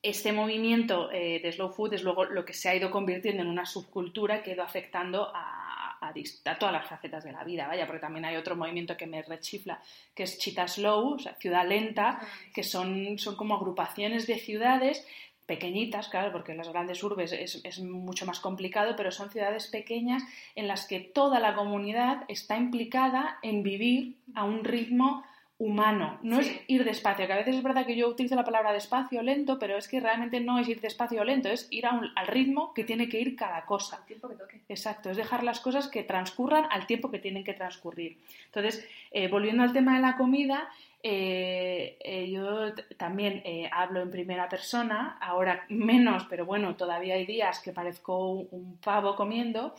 este 0.00 0.32
movimiento 0.32 1.10
eh, 1.10 1.40
de 1.42 1.50
slow 1.50 1.70
food 1.70 1.94
es 1.94 2.04
luego 2.04 2.24
lo 2.24 2.44
que 2.44 2.52
se 2.52 2.68
ha 2.68 2.74
ido 2.74 2.90
convirtiendo 2.92 3.42
en 3.42 3.48
una 3.48 3.66
subcultura 3.66 4.42
que 4.42 4.50
ha 4.50 4.54
ido 4.54 4.62
afectando 4.62 5.32
a, 5.34 5.98
a, 6.00 6.58
todas 6.58 6.72
las 6.72 6.86
facetas 6.86 7.24
de 7.24 7.32
la 7.32 7.42
vida, 7.42 7.66
vaya, 7.66 7.86
porque 7.86 8.02
también 8.02 8.26
hay 8.26 8.36
otro 8.36 8.54
movimiento 8.54 8.96
que 8.96 9.06
me 9.06 9.22
rechifla, 9.22 9.82
que 10.14 10.24
es 10.24 10.38
Chita 10.38 10.68
Slow, 10.68 11.14
o 11.14 11.18
sea, 11.18 11.34
ciudad 11.34 11.66
lenta, 11.66 12.18
ah, 12.20 12.28
que 12.54 12.62
son, 12.62 13.18
son 13.18 13.34
como 13.34 13.56
agrupaciones 13.56 14.26
de 14.26 14.38
ciudades 14.38 15.04
pequeñitas, 15.46 16.08
claro, 16.08 16.32
porque 16.32 16.52
en 16.52 16.58
las 16.58 16.68
grandes 16.68 17.02
urbes 17.02 17.32
es, 17.32 17.78
mucho 17.80 18.26
más 18.26 18.40
complicado, 18.40 18.94
pero 18.96 19.10
son 19.10 19.30
ciudades 19.30 19.66
pequeñas 19.68 20.22
en 20.54 20.68
las 20.68 20.86
que 20.86 21.00
toda 21.00 21.40
la 21.40 21.54
comunidad 21.54 22.24
está 22.28 22.56
implicada 22.56 23.38
en 23.42 23.62
vivir 23.62 24.16
a 24.34 24.44
un 24.44 24.64
ritmo 24.64 25.24
humano, 25.56 26.18
no 26.22 26.40
es 26.40 26.50
ir 26.66 26.84
despacio, 26.84 27.26
que 27.26 27.32
a 27.32 27.36
veces 27.36 27.54
es 27.56 27.62
verdad 27.62 27.86
que 27.86 27.94
yo 27.94 28.08
utilizo 28.08 28.34
la 28.34 28.44
palabra 28.44 28.72
despacio 28.72 29.22
lento, 29.22 29.58
pero 29.58 29.76
es 29.76 29.86
que 29.86 30.00
realmente 30.00 30.40
no 30.40 30.58
es 30.58 30.68
ir 30.68 30.80
despacio 30.80 31.20
o 31.20 31.24
lento, 31.24 31.48
es 31.48 31.68
ir 31.70 31.86
al 31.86 32.26
ritmo 32.26 32.74
que 32.74 32.82
tiene 32.82 33.08
que 33.08 33.20
ir 33.20 33.36
cada 33.36 33.64
cosa. 33.64 33.98
Al 33.98 34.04
tiempo 34.04 34.28
que 34.28 34.34
toque. 34.34 34.60
Exacto, 34.68 35.10
es 35.10 35.16
dejar 35.16 35.44
las 35.44 35.60
cosas 35.60 35.86
que 35.86 36.02
transcurran 36.02 36.66
al 36.70 36.88
tiempo 36.88 37.10
que 37.10 37.20
tienen 37.20 37.44
que 37.44 37.54
transcurrir. 37.54 38.18
Entonces, 38.46 38.86
eh, 39.12 39.28
volviendo 39.28 39.62
al 39.62 39.72
tema 39.72 39.94
de 39.94 40.00
la 40.00 40.16
comida, 40.16 40.68
eh, 41.06 41.98
eh, 42.00 42.30
yo 42.30 42.72
también 42.96 43.42
eh, 43.44 43.68
hablo 43.70 44.00
en 44.00 44.10
primera 44.10 44.48
persona, 44.48 45.18
ahora 45.20 45.66
menos, 45.68 46.24
pero 46.30 46.46
bueno, 46.46 46.76
todavía 46.76 47.16
hay 47.16 47.26
días 47.26 47.60
que 47.60 47.72
parezco 47.72 48.30
un, 48.30 48.78
pavo 48.82 49.14
comiendo. 49.14 49.74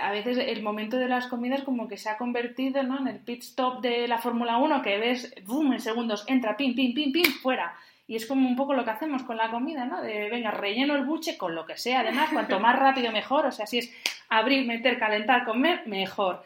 a 0.00 0.10
veces 0.10 0.38
el 0.38 0.60
momento 0.60 0.96
de 0.96 1.06
las 1.06 1.28
comidas 1.28 1.62
como 1.62 1.86
que 1.86 1.96
se 1.96 2.10
ha 2.10 2.16
convertido 2.18 2.82
¿no? 2.82 2.98
en 2.98 3.06
el 3.06 3.20
pit 3.20 3.42
stop 3.44 3.80
de 3.80 4.08
la 4.08 4.18
Fórmula 4.18 4.56
1 4.56 4.82
que 4.82 4.98
ves, 4.98 5.32
boom, 5.46 5.74
en 5.74 5.80
segundos, 5.80 6.24
entra, 6.26 6.56
pim, 6.56 6.74
pim, 6.74 6.94
pim, 6.94 7.12
pim, 7.12 7.30
fuera. 7.40 7.76
Y 8.08 8.16
es 8.16 8.26
como 8.26 8.48
un 8.48 8.56
poco 8.56 8.74
lo 8.74 8.84
que 8.84 8.90
hacemos 8.90 9.22
con 9.22 9.36
la 9.36 9.52
comida, 9.52 9.84
¿no? 9.84 10.02
De, 10.02 10.28
venga, 10.30 10.50
relleno 10.50 10.96
el 10.96 11.04
buche 11.04 11.38
con 11.38 11.54
lo 11.54 11.64
que 11.64 11.78
sea. 11.78 12.00
Además, 12.00 12.30
cuanto 12.32 12.58
más 12.58 12.76
rápido 12.76 13.12
mejor. 13.12 13.46
O 13.46 13.52
sea, 13.52 13.66
si 13.66 13.78
es 13.78 13.94
abrir, 14.28 14.66
meter, 14.66 14.98
calentar, 14.98 15.44
comer, 15.44 15.86
mejor 15.86 16.44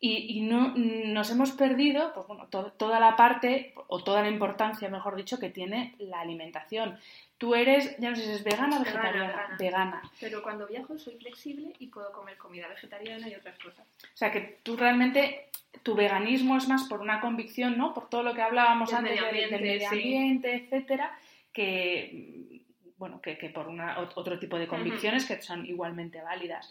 y, 0.00 0.42
no, 0.42 0.74
nos 0.76 1.30
hemos 1.30 1.52
perdido 1.52 2.12
pues, 2.12 2.26
bueno, 2.26 2.46
toda 2.48 3.00
la 3.00 3.16
parte 3.16 3.72
o 3.86 4.04
toda 4.04 4.22
la 4.22 4.28
importancia, 4.28 4.90
mejor 4.90 5.16
dicho, 5.16 5.38
que 5.38 5.48
tiene 5.48 5.94
la 5.98 6.20
alimentación. 6.20 6.98
Tú 7.38 7.54
eres, 7.54 7.96
ya 7.98 8.10
no 8.10 8.16
sé 8.16 8.22
si 8.22 8.30
es 8.30 8.44
vegana 8.44 8.76
o 8.76 8.80
vegetariana. 8.80 9.56
Vegana, 9.58 10.02
Pero 10.20 10.42
cuando 10.42 10.66
viajo 10.66 10.98
soy 10.98 11.16
flexible 11.16 11.72
y 11.78 11.86
puedo 11.86 12.12
comer 12.12 12.36
comida 12.36 12.68
vegetariana 12.68 13.28
y 13.28 13.34
otras 13.34 13.58
cosas. 13.58 13.86
O 14.02 14.16
sea 14.16 14.30
que 14.30 14.60
tú 14.62 14.76
realmente, 14.76 15.48
tu 15.82 15.94
veganismo 15.94 16.56
es 16.58 16.68
más 16.68 16.84
por 16.84 17.00
una 17.00 17.20
convicción, 17.20 17.78
¿no? 17.78 17.94
Por 17.94 18.10
todo 18.10 18.22
lo 18.22 18.34
que 18.34 18.42
hablábamos 18.42 18.92
antes 18.92 19.18
del 19.20 19.60
medio 19.60 19.88
ambiente, 19.88 20.54
etcétera, 20.54 21.18
que 21.52 22.60
bueno, 22.96 23.20
que, 23.20 23.34
por 23.50 23.68
una, 23.68 23.98
otro 23.98 24.38
tipo 24.38 24.58
de 24.58 24.66
convicciones 24.66 25.26
que 25.26 25.40
son 25.42 25.66
igualmente 25.66 26.22
válidas. 26.22 26.70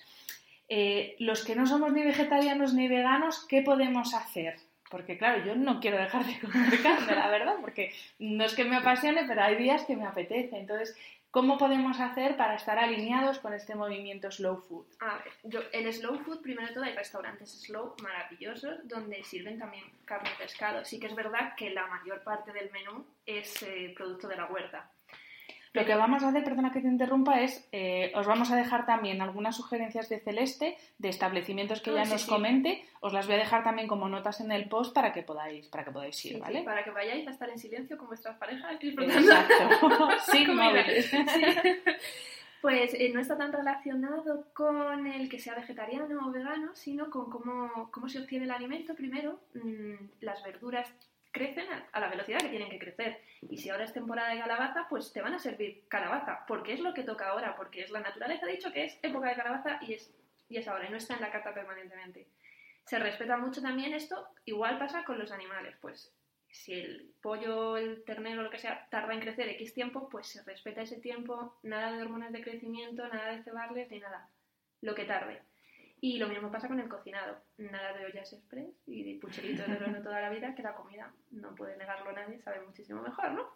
Eh, 0.69 1.15
los 1.19 1.43
que 1.43 1.55
no 1.55 1.65
somos 1.65 1.91
ni 1.91 2.03
vegetarianos 2.03 2.73
ni 2.73 2.87
veganos, 2.87 3.45
¿qué 3.47 3.61
podemos 3.61 4.13
hacer? 4.13 4.55
Porque 4.89 5.17
claro, 5.17 5.43
yo 5.43 5.55
no 5.55 5.79
quiero 5.79 5.97
dejar 5.97 6.25
de 6.25 6.39
comer 6.39 6.81
carne, 6.81 7.15
la 7.15 7.29
verdad, 7.29 7.55
porque 7.61 7.93
no 8.19 8.43
es 8.43 8.53
que 8.53 8.63
me 8.63 8.77
apasione, 8.77 9.25
pero 9.27 9.43
hay 9.43 9.55
días 9.55 9.83
que 9.85 9.95
me 9.95 10.05
apetece. 10.05 10.57
Entonces, 10.57 10.95
¿cómo 11.31 11.57
podemos 11.57 11.99
hacer 11.99 12.37
para 12.37 12.55
estar 12.55 12.77
alineados 12.77 13.39
con 13.39 13.53
este 13.53 13.73
movimiento 13.73 14.31
slow 14.31 14.57
food? 14.57 14.85
A 14.99 15.15
ver, 15.15 15.33
yo, 15.43 15.61
el 15.71 15.91
slow 15.91 16.19
food, 16.19 16.41
primero 16.41 16.67
de 16.67 16.73
todo, 16.75 16.83
hay 16.83 16.93
restaurantes 16.93 17.49
slow 17.63 17.95
maravillosos 18.03 18.87
donde 18.87 19.23
sirven 19.23 19.57
también 19.57 19.83
carne 20.05 20.29
y 20.35 20.37
pescado. 20.37 20.85
Sí 20.85 20.99
que 20.99 21.07
es 21.07 21.15
verdad 21.15 21.55
que 21.55 21.71
la 21.71 21.87
mayor 21.87 22.21
parte 22.23 22.53
del 22.53 22.71
menú 22.71 23.03
es 23.25 23.63
eh, 23.63 23.93
producto 23.97 24.27
de 24.27 24.35
la 24.35 24.45
huerta. 24.45 24.91
Lo 25.73 25.85
que 25.85 25.95
vamos 25.95 26.23
a 26.23 26.29
hacer, 26.29 26.43
perdona 26.43 26.71
que 26.71 26.81
te 26.81 26.87
interrumpa, 26.87 27.41
es 27.41 27.67
eh, 27.71 28.11
os 28.15 28.27
vamos 28.27 28.51
a 28.51 28.55
dejar 28.55 28.85
también 28.85 29.21
algunas 29.23 29.57
sugerencias 29.57 30.07
de 30.07 30.19
Celeste, 30.19 30.77
de 30.99 31.09
establecimientos 31.09 31.81
que 31.81 31.91
ya 31.91 32.05
nos 32.05 32.25
comente. 32.27 32.85
Os 33.01 33.11
las 33.11 33.25
voy 33.25 33.35
a 33.35 33.39
dejar 33.39 33.63
también 33.63 33.87
como 33.87 34.07
notas 34.07 34.39
en 34.39 34.51
el 34.51 34.69
post 34.69 34.93
para 34.93 35.11
que 35.11 35.23
podáis, 35.23 35.67
para 35.69 35.83
que 35.83 35.91
podáis 35.91 36.23
ir, 36.25 36.39
¿vale? 36.39 36.61
para 36.61 36.83
que 36.83 36.91
vayáis 36.91 37.27
a 37.27 37.31
estar 37.31 37.49
en 37.49 37.57
silencio 37.57 37.97
con 37.97 38.07
vuestras 38.07 38.37
parejas 38.37 38.79
disfrutando. 38.79 39.31
Exacto. 39.31 40.09
Sin 40.31 40.55
móviles. 40.55 41.11
pues 42.61 42.93
eh, 42.93 43.09
no 43.11 43.19
está 43.19 43.35
tan 43.35 43.51
relacionado 43.51 44.45
con 44.53 45.07
el 45.07 45.27
que 45.27 45.39
sea 45.39 45.55
vegetariano 45.55 46.27
o 46.27 46.31
vegano, 46.31 46.75
sino 46.75 47.09
con 47.09 47.31
cómo, 47.31 47.89
cómo 47.89 48.07
se 48.07 48.19
obtiene 48.19 48.45
el 48.45 48.51
alimento. 48.51 48.93
Primero, 48.93 49.39
mm, 49.55 50.21
las 50.21 50.43
verduras 50.43 50.93
crecen 51.33 51.67
a 51.91 51.99
la 51.99 52.07
velocidad 52.07 52.39
que 52.39 52.49
tienen 52.49 52.69
que 52.69 52.79
crecer. 52.79 53.19
Y 53.41 53.57
si 53.57 53.69
ahora 53.69 53.83
es 53.83 53.91
temporada 53.91 54.29
de 54.29 54.39
calabaza, 54.39 54.87
pues 54.87 55.11
te 55.11 55.21
van 55.21 55.33
a 55.33 55.39
servir 55.39 55.83
calabaza, 55.89 56.45
porque 56.47 56.73
es 56.73 56.79
lo 56.79 56.93
que 56.93 57.03
toca 57.03 57.27
ahora, 57.27 57.55
porque 57.57 57.81
es 57.81 57.91
la 57.91 57.99
naturaleza, 57.99 58.45
ha 58.45 58.49
dicho 58.49 58.71
que 58.71 58.85
es 58.85 58.99
época 59.01 59.29
de 59.29 59.35
calabaza 59.35 59.79
y 59.81 59.93
es, 59.93 60.13
y 60.47 60.57
es 60.57 60.67
ahora, 60.67 60.87
y 60.87 60.91
no 60.91 60.97
está 60.97 61.15
en 61.15 61.21
la 61.21 61.31
carta 61.31 61.53
permanentemente. 61.53 62.27
Se 62.85 62.99
respeta 62.99 63.35
mucho 63.35 63.61
también 63.61 63.93
esto, 63.93 64.27
igual 64.45 64.77
pasa 64.77 65.03
con 65.03 65.17
los 65.17 65.31
animales, 65.31 65.75
pues 65.81 66.13
si 66.49 66.73
el 66.73 67.13
pollo, 67.21 67.77
el 67.77 68.03
ternero, 68.03 68.43
lo 68.43 68.51
que 68.51 68.59
sea, 68.59 68.87
tarda 68.91 69.13
en 69.13 69.21
crecer 69.21 69.49
X 69.49 69.73
tiempo, 69.73 70.07
pues 70.09 70.27
se 70.27 70.43
respeta 70.43 70.83
ese 70.83 70.99
tiempo, 70.99 71.57
nada 71.63 71.91
de 71.91 72.03
hormonas 72.03 72.31
de 72.31 72.43
crecimiento, 72.43 73.07
nada 73.07 73.31
de 73.31 73.43
cebarles 73.43 73.89
ni 73.89 73.99
nada, 73.99 74.29
lo 74.81 74.93
que 74.93 75.05
tarde. 75.05 75.41
Y 76.03 76.17
lo 76.17 76.27
mismo 76.27 76.51
pasa 76.51 76.67
con 76.67 76.81
el 76.81 76.89
cocinado, 76.89 77.37
nada 77.57 77.93
de 77.93 78.03
ollas 78.03 78.33
express 78.33 78.75
y 78.85 79.05
de 79.05 79.21
pucheritos 79.21 79.65
de 79.65 79.77
horno 79.77 80.01
toda 80.01 80.19
la 80.19 80.29
vida, 80.31 80.53
que 80.53 80.61
la 80.61 80.75
comida, 80.75 81.13
no 81.31 81.55
puede 81.55 81.77
negarlo 81.77 82.11
nadie, 82.11 82.41
sabe 82.41 82.59
muchísimo 82.59 83.01
mejor, 83.01 83.31
¿no? 83.31 83.47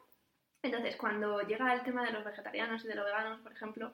Entonces, 0.63 0.95
cuando 0.95 1.41
llega 1.41 1.73
el 1.73 1.83
tema 1.83 2.05
de 2.05 2.13
los 2.13 2.23
vegetarianos 2.23 2.85
y 2.85 2.87
de 2.87 2.95
los 2.95 3.03
veganos, 3.03 3.41
por 3.41 3.51
ejemplo, 3.51 3.93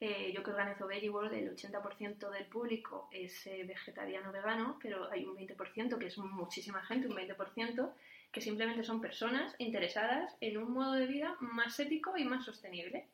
eh, 0.00 0.32
yo 0.34 0.42
que 0.42 0.50
organizo 0.50 0.88
Veggie 0.88 1.10
World, 1.10 1.32
el 1.32 1.56
80% 1.56 2.28
del 2.28 2.46
público 2.46 3.08
es 3.12 3.46
eh, 3.46 3.62
vegetariano 3.62 4.32
vegano, 4.32 4.80
pero 4.82 5.08
hay 5.08 5.24
un 5.24 5.36
20%, 5.36 5.96
que 5.96 6.06
es 6.06 6.18
muchísima 6.18 6.84
gente, 6.84 7.06
un 7.06 7.14
20%, 7.14 7.92
que 8.32 8.40
simplemente 8.40 8.82
son 8.82 9.00
personas 9.00 9.54
interesadas 9.58 10.36
en 10.40 10.56
un 10.56 10.72
modo 10.72 10.94
de 10.94 11.06
vida 11.06 11.36
más 11.38 11.78
ético 11.78 12.16
y 12.16 12.24
más 12.24 12.44
sostenible. 12.44 13.06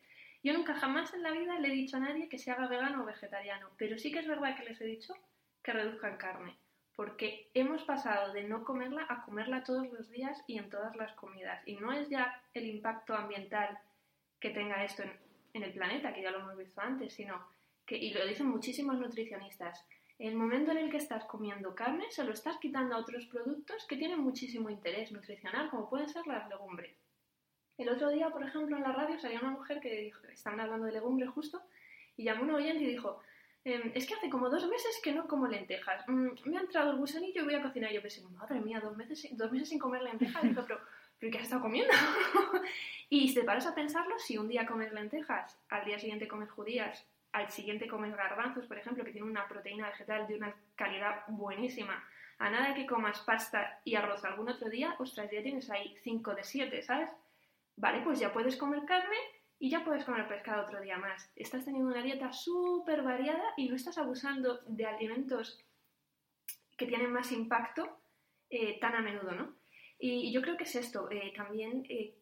Yo 0.42 0.52
nunca 0.52 0.74
jamás 0.74 1.12
en 1.14 1.22
la 1.22 1.32
vida 1.32 1.58
le 1.58 1.68
he 1.68 1.72
dicho 1.72 1.96
a 1.96 2.00
nadie 2.00 2.28
que 2.28 2.38
se 2.38 2.50
haga 2.50 2.68
vegano 2.68 3.02
o 3.02 3.06
vegetariano, 3.06 3.70
pero 3.76 3.98
sí 3.98 4.12
que 4.12 4.20
es 4.20 4.28
verdad 4.28 4.56
que 4.56 4.64
les 4.64 4.80
he 4.80 4.84
dicho 4.84 5.14
que 5.62 5.72
reduzcan 5.72 6.16
carne, 6.16 6.56
porque 6.94 7.50
hemos 7.54 7.82
pasado 7.82 8.32
de 8.32 8.44
no 8.44 8.64
comerla 8.64 9.04
a 9.08 9.22
comerla 9.24 9.64
todos 9.64 9.90
los 9.92 10.08
días 10.10 10.42
y 10.46 10.58
en 10.58 10.70
todas 10.70 10.94
las 10.96 11.12
comidas. 11.14 11.60
Y 11.66 11.76
no 11.76 11.92
es 11.92 12.08
ya 12.08 12.42
el 12.54 12.66
impacto 12.66 13.14
ambiental 13.14 13.78
que 14.38 14.50
tenga 14.50 14.84
esto 14.84 15.02
en, 15.02 15.62
el 15.62 15.72
planeta, 15.72 16.14
que 16.14 16.22
ya 16.22 16.30
lo 16.30 16.38
hemos 16.38 16.56
visto 16.56 16.80
antes, 16.80 17.12
sino 17.12 17.44
que, 17.84 17.96
y 17.96 18.12
lo 18.12 18.24
dicen 18.24 18.46
muchísimos 18.46 18.96
nutricionistas, 18.96 19.84
el 20.20 20.36
momento 20.36 20.70
en 20.70 20.78
el 20.78 20.90
que 20.90 20.98
estás 20.98 21.24
comiendo 21.24 21.74
carne 21.74 22.04
se 22.10 22.22
lo 22.22 22.32
estás 22.32 22.58
quitando 22.58 22.94
a 22.94 22.98
otros 22.98 23.26
productos 23.26 23.84
que 23.88 23.96
tienen 23.96 24.20
muchísimo 24.20 24.70
interés 24.70 25.10
nutricional, 25.10 25.68
como 25.70 25.90
pueden 25.90 26.08
ser 26.08 26.24
las 26.28 26.48
legumbres. 26.48 26.96
El 27.78 27.88
otro 27.88 28.10
día, 28.10 28.28
por 28.30 28.42
ejemplo, 28.42 28.76
en 28.76 28.82
la 28.82 28.92
radio 28.92 29.18
salía 29.20 29.38
una 29.38 29.52
mujer 29.52 29.78
que 29.80 29.94
dijo, 29.94 30.20
estaban 30.26 30.58
hablando 30.58 30.86
de 30.86 30.92
legumbres 30.92 31.30
justo, 31.30 31.62
y 32.16 32.24
llamó 32.24 32.40
a 32.40 32.44
un 32.44 32.50
oyente 32.56 32.82
y 32.82 32.88
dijo, 32.88 33.22
em, 33.64 33.92
es 33.94 34.04
que 34.04 34.14
hace 34.14 34.28
como 34.28 34.50
dos 34.50 34.66
meses 34.68 35.00
que 35.02 35.12
no 35.12 35.28
como 35.28 35.46
lentejas. 35.46 36.06
Mm, 36.08 36.30
me 36.46 36.58
ha 36.58 36.60
entrado 36.60 36.90
el 36.90 36.96
gusanillo 36.96 37.42
y 37.42 37.44
voy 37.44 37.54
a 37.54 37.62
cocinar. 37.62 37.92
Y 37.92 37.94
yo 37.94 38.02
pensé, 38.02 38.20
madre 38.22 38.60
mía, 38.60 38.80
dos 38.80 38.96
meses, 38.96 39.28
dos 39.30 39.52
meses 39.52 39.68
sin 39.68 39.78
comer 39.78 40.02
lentejas. 40.02 40.42
Y 40.42 40.48
dijo, 40.48 40.64
pero, 40.66 40.80
¿pero 41.20 41.30
qué 41.30 41.38
has 41.38 41.44
estado 41.44 41.62
comiendo? 41.62 41.94
y 43.10 43.28
si 43.28 43.34
te 43.36 43.44
paras 43.44 43.66
a 43.66 43.74
pensarlo, 43.76 44.18
si 44.18 44.36
un 44.36 44.48
día 44.48 44.66
comes 44.66 44.92
lentejas, 44.92 45.56
al 45.70 45.84
día 45.84 46.00
siguiente 46.00 46.26
comes 46.26 46.50
judías, 46.50 47.06
al 47.30 47.48
siguiente 47.50 47.86
comes 47.86 48.16
garbanzos, 48.16 48.66
por 48.66 48.76
ejemplo, 48.76 49.04
que 49.04 49.12
tiene 49.12 49.28
una 49.28 49.46
proteína 49.46 49.88
vegetal 49.90 50.26
de 50.26 50.34
una 50.34 50.52
calidad 50.74 51.22
buenísima, 51.28 52.02
a 52.38 52.50
nada 52.50 52.74
que 52.74 52.86
comas 52.86 53.20
pasta 53.20 53.80
y 53.84 53.94
arroz 53.94 54.24
algún 54.24 54.48
otro 54.48 54.68
día, 54.68 54.96
ostras, 54.98 55.30
ya 55.30 55.42
tienes 55.42 55.70
ahí 55.70 55.96
5 56.02 56.34
de 56.34 56.42
7, 56.42 56.82
¿sabes? 56.82 57.10
Vale, 57.80 58.00
pues 58.02 58.18
ya 58.18 58.32
puedes 58.32 58.56
comer 58.56 58.84
carne 58.84 59.16
y 59.60 59.70
ya 59.70 59.84
puedes 59.84 60.04
comer 60.04 60.26
pescado 60.26 60.62
otro 60.62 60.80
día 60.80 60.98
más. 60.98 61.30
Estás 61.36 61.64
teniendo 61.64 61.90
una 61.90 62.02
dieta 62.02 62.32
súper 62.32 63.02
variada 63.02 63.54
y 63.56 63.68
no 63.68 63.76
estás 63.76 63.98
abusando 63.98 64.60
de 64.66 64.84
alimentos 64.84 65.64
que 66.76 66.86
tienen 66.86 67.12
más 67.12 67.30
impacto 67.30 68.00
eh, 68.50 68.80
tan 68.80 68.96
a 68.96 69.00
menudo, 69.00 69.32
¿no? 69.32 69.54
Y, 70.00 70.32
yo 70.32 70.42
creo 70.42 70.56
que 70.56 70.64
es 70.64 70.74
esto, 70.74 71.08
eh, 71.10 71.32
también 71.36 71.84
eh, 71.88 72.14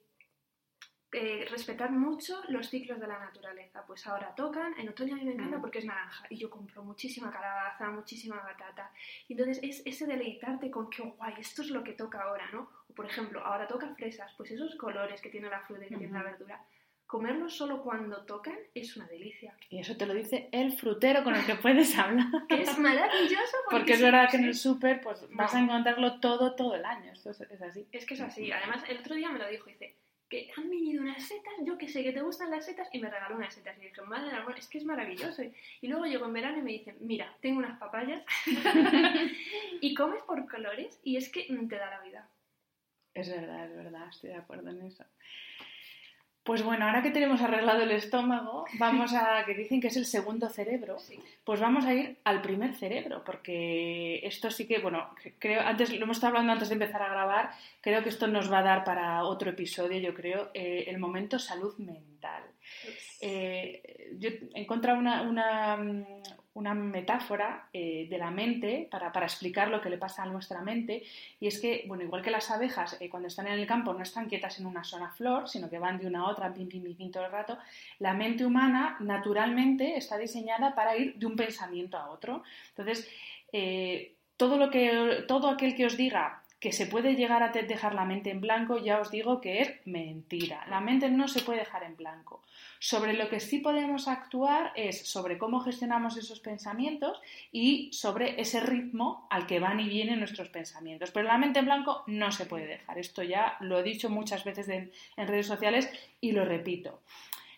eh, 1.19 1.47
respetar 1.51 1.91
mucho 1.91 2.43
los 2.49 2.69
ciclos 2.69 3.01
de 3.01 3.07
la 3.07 3.19
naturaleza. 3.19 3.83
Pues 3.87 4.07
ahora 4.07 4.35
tocan, 4.35 4.79
en 4.79 4.91
otoño 4.91 5.15
a 5.15 5.17
mí 5.19 5.25
me 5.25 5.33
encanta 5.33 5.57
mm. 5.57 5.61
porque 5.63 5.79
es 5.79 5.87
naranja 5.87 6.27
y 6.29 6.37
yo 6.37 6.51
compro 6.51 6.85
muchísima 6.85 7.31
calabaza, 7.31 7.89
muchísima 7.91 8.37
batata. 8.37 8.93
Y 9.27 9.33
entonces 9.33 9.59
es 9.63 9.83
ese 9.87 10.05
deleitarte 10.07 10.71
con 10.71 10.91
que, 10.91 11.03
guay, 11.03 11.33
esto 11.39 11.63
es 11.63 11.71
lo 11.71 11.83
que 11.83 11.95
toca 11.95 12.21
ahora, 12.21 12.51
¿no? 12.53 12.69
O 12.91 12.93
por 12.93 13.07
ejemplo, 13.07 13.41
ahora 13.43 13.67
toca 13.67 13.95
fresas, 13.95 14.31
pues 14.37 14.51
esos 14.51 14.75
colores 14.77 15.23
que 15.23 15.31
tiene 15.31 15.49
la 15.49 15.63
fruta 15.63 15.87
y 15.87 15.89
que 15.89 15.97
tiene 15.97 16.13
la 16.13 16.23
verdura. 16.23 16.63
Comerlos 17.07 17.57
solo 17.57 17.83
cuando 17.83 18.27
tocan 18.27 18.59
es 18.75 18.95
una 18.99 19.07
delicia. 19.07 19.57
Y 19.71 19.79
eso 19.79 19.97
te 19.97 20.05
lo 20.05 20.13
dice 20.13 20.51
el 20.53 20.73
frutero 20.73 21.25
con 21.25 21.35
el 21.35 21.47
que 21.47 21.55
puedes 21.55 21.97
hablar. 21.97 22.27
es 22.51 22.79
maravilloso. 22.79 23.57
Porque, 23.71 23.95
es 23.95 24.03
verdad 24.03 24.29
que 24.31 24.37
en 24.37 24.45
el 24.45 24.55
súper 24.55 25.01
pues, 25.01 25.25
vas 25.31 25.55
a 25.55 25.61
encontrarlo 25.61 26.21
todo, 26.21 26.55
todo 26.55 26.75
el 26.75 26.85
año. 26.85 27.11
Esto 27.13 27.31
es, 27.31 27.41
es, 27.41 27.63
así. 27.63 27.89
Es 27.91 28.05
que 28.05 28.13
es 28.13 28.21
así. 28.21 28.53
Además, 28.53 28.85
el 28.87 28.99
otro 28.99 29.15
día 29.15 29.31
me 29.31 29.39
lo 29.39 29.49
dijo, 29.49 29.71
dice, 29.71 29.97
que 30.29 30.51
han 30.57 30.69
venido 30.69 31.03
unas 31.03 31.23
setas, 31.23 31.55
yo 31.65 31.79
que 31.79 31.89
sé 31.89 32.03
que 32.03 32.13
te 32.13 32.21
gustan 32.21 32.51
las 32.51 32.65
setas, 32.65 32.89
y 32.93 32.99
me 32.99 33.11
regaló 33.11 33.37
unas 33.37 33.55
setas. 33.55 33.77
Y 33.79 33.83
dije, 33.83 34.03
madre 34.03 34.27
del 34.27 34.37
amor, 34.37 34.59
es 34.59 34.69
que 34.69 34.79
es 34.79 34.85
maravilloso. 34.85 35.43
Y 35.81 35.89
luego 35.89 36.07
llego 36.07 36.27
en 36.27 36.33
verano 36.33 36.59
y 36.59 36.63
me 36.63 36.73
dicen, 36.73 36.97
mira, 37.01 37.37
tengo 37.41 37.59
unas 37.59 37.79
papayas 37.79 38.25
y 39.81 39.95
comes 39.95 40.23
por 40.23 40.49
colores 40.51 41.01
y 41.05 41.17
es 41.17 41.31
que 41.31 41.45
te 41.45 41.77
da 41.77 41.91
la 41.91 42.01
vida. 42.01 42.29
Es 43.15 43.31
verdad, 43.31 43.67
es 43.67 43.77
verdad, 43.77 44.09
estoy 44.09 44.31
de 44.31 44.37
acuerdo 44.37 44.71
en 44.71 44.83
eso. 44.83 45.05
Pues 46.47 46.63
bueno, 46.63 46.87
ahora 46.87 47.03
que 47.03 47.11
tenemos 47.11 47.41
arreglado 47.43 47.83
el 47.83 47.91
estómago, 47.91 48.67
vamos 48.79 49.13
a, 49.15 49.45
que 49.45 49.55
dicen 49.55 49.81
que 49.81 49.89
es 49.89 49.97
el 49.97 50.07
segundo 50.07 50.49
cerebro, 50.49 50.97
pues 51.45 51.59
vamos 51.59 51.85
a 51.85 51.93
ir 51.93 52.19
al 52.23 52.41
primer 52.41 52.73
cerebro, 52.75 53.25
porque 53.27 54.21
esto 54.25 54.53
sí 54.53 54.69
que, 54.69 54.79
bueno, 54.79 55.11
creo, 55.41 55.61
antes 55.61 55.91
lo 55.91 56.05
hemos 56.05 56.19
estado 56.19 56.31
hablando 56.31 56.53
antes 56.53 56.69
de 56.69 56.75
empezar 56.75 57.03
a 57.03 57.09
grabar, 57.09 57.51
creo 57.81 58.01
que 58.05 58.11
esto 58.11 58.29
nos 58.29 58.51
va 58.51 58.61
a 58.61 58.63
dar 58.63 58.85
para 58.85 59.25
otro 59.25 59.51
episodio, 59.51 59.99
yo 59.99 60.15
creo, 60.15 60.51
eh, 60.55 60.85
el 60.87 60.99
momento 60.99 61.41
salud 61.41 61.77
mental. 61.79 62.45
Eh, 63.21 64.15
yo 64.19 64.31
he 64.31 64.61
encontrado 64.61 65.01
una, 65.01 65.23
una 65.23 65.79
metáfora 66.63 67.69
eh, 67.73 68.07
de 68.09 68.19
la 68.19 68.31
mente 68.31 68.89
para, 68.91 69.11
explicar 69.25 69.69
lo 69.69 69.81
que 69.81 69.91
le 69.91 69.99
pasa 69.99 70.23
a 70.23 70.27
nuestra 70.27 70.63
mente 70.63 71.03
y 71.39 71.47
es 71.47 71.61
que, 71.61 71.85
bueno, 71.87 72.03
igual 72.03 72.23
que 72.23 72.31
las 72.31 72.51
abejas 72.51 72.97
eh, 73.01 73.09
cuando 73.11 73.29
están 73.29 73.47
en 73.47 73.55
el 73.55 73.67
campo 73.67 73.93
no 73.93 74.03
están 74.03 74.29
quietas 74.29 74.59
en 74.59 74.67
una 74.67 74.83
sola 74.83 75.11
flor, 75.11 75.49
sino 75.49 75.69
que 75.69 75.79
van 75.79 75.99
de 75.99 76.07
una 76.07 76.21
a 76.21 76.31
otra, 76.31 76.53
pim, 76.53 76.69
pim, 76.69 76.95
pim, 76.95 77.11
todo 77.11 77.27
el 77.27 77.33
rato, 77.33 77.59
la 77.99 78.15
mente 78.15 78.45
humana 78.45 78.97
naturalmente 79.01 79.97
está 79.97 80.17
diseñada 80.17 80.75
para 80.75 80.97
ir 80.97 81.15
de 81.17 81.27
un 81.27 81.37
pensamiento 81.37 81.99
a 81.99 82.11
otro. 82.11 82.43
Entonces, 82.71 83.09
eh, 83.53 84.15
todo, 84.37 84.57
lo 84.57 84.71
que, 84.71 85.25
todo 85.29 85.49
aquel 85.49 85.75
que 85.75 85.87
os 85.87 85.97
diga 85.97 86.43
que 86.61 86.73
se 86.73 86.87
puede 86.87 87.17
llegar 87.17 87.43
a 87.43 87.51
dejar 87.51 87.95
la 87.95 88.05
mente 88.05 88.31
en 88.31 88.41
blanco, 88.41 88.79
ya 88.79 89.01
os 89.01 89.11
digo 89.11 89.41
que 89.41 89.61
es 89.61 89.75
mentira. 89.85 90.65
La 90.69 90.81
mente 90.81 91.11
no 91.11 91.29
se 91.29 91.43
puede 91.43 91.61
dejar 91.61 91.83
en 91.83 91.97
blanco. 91.97 92.43
Sobre 92.79 93.13
lo 93.13 93.29
que 93.29 93.41
sí 93.41 93.59
podemos 93.59 94.09
actuar 94.09 94.73
es 94.75 95.07
sobre 95.07 95.39
cómo 95.39 95.61
gestionamos 95.61 96.17
esos 96.17 96.41
pensamientos 96.41 97.21
y 97.53 97.93
sobre 97.93 98.41
ese 98.41 98.61
ritmo 98.61 99.27
al 99.31 99.47
que 99.47 99.61
van 99.61 99.81
y 99.81 99.89
vienen 99.89 100.19
nuestros 100.19 100.49
pensamientos. 100.49 101.11
Pero 101.11 101.29
la 101.29 101.39
mente 101.39 101.59
en 101.59 101.67
blanco 101.67 102.05
no 102.07 102.33
se 102.33 102.47
puede 102.47 102.67
dejar. 102.67 102.99
Esto 102.99 103.23
ya 103.23 103.57
lo 103.61 103.79
he 103.79 103.83
dicho 103.83 104.09
muchas 104.09 104.45
veces 104.45 104.69
en, 104.69 104.91
redes 105.17 105.47
sociales 105.47 105.91
y 106.21 106.33
lo 106.33 106.45
repito. 106.45 107.01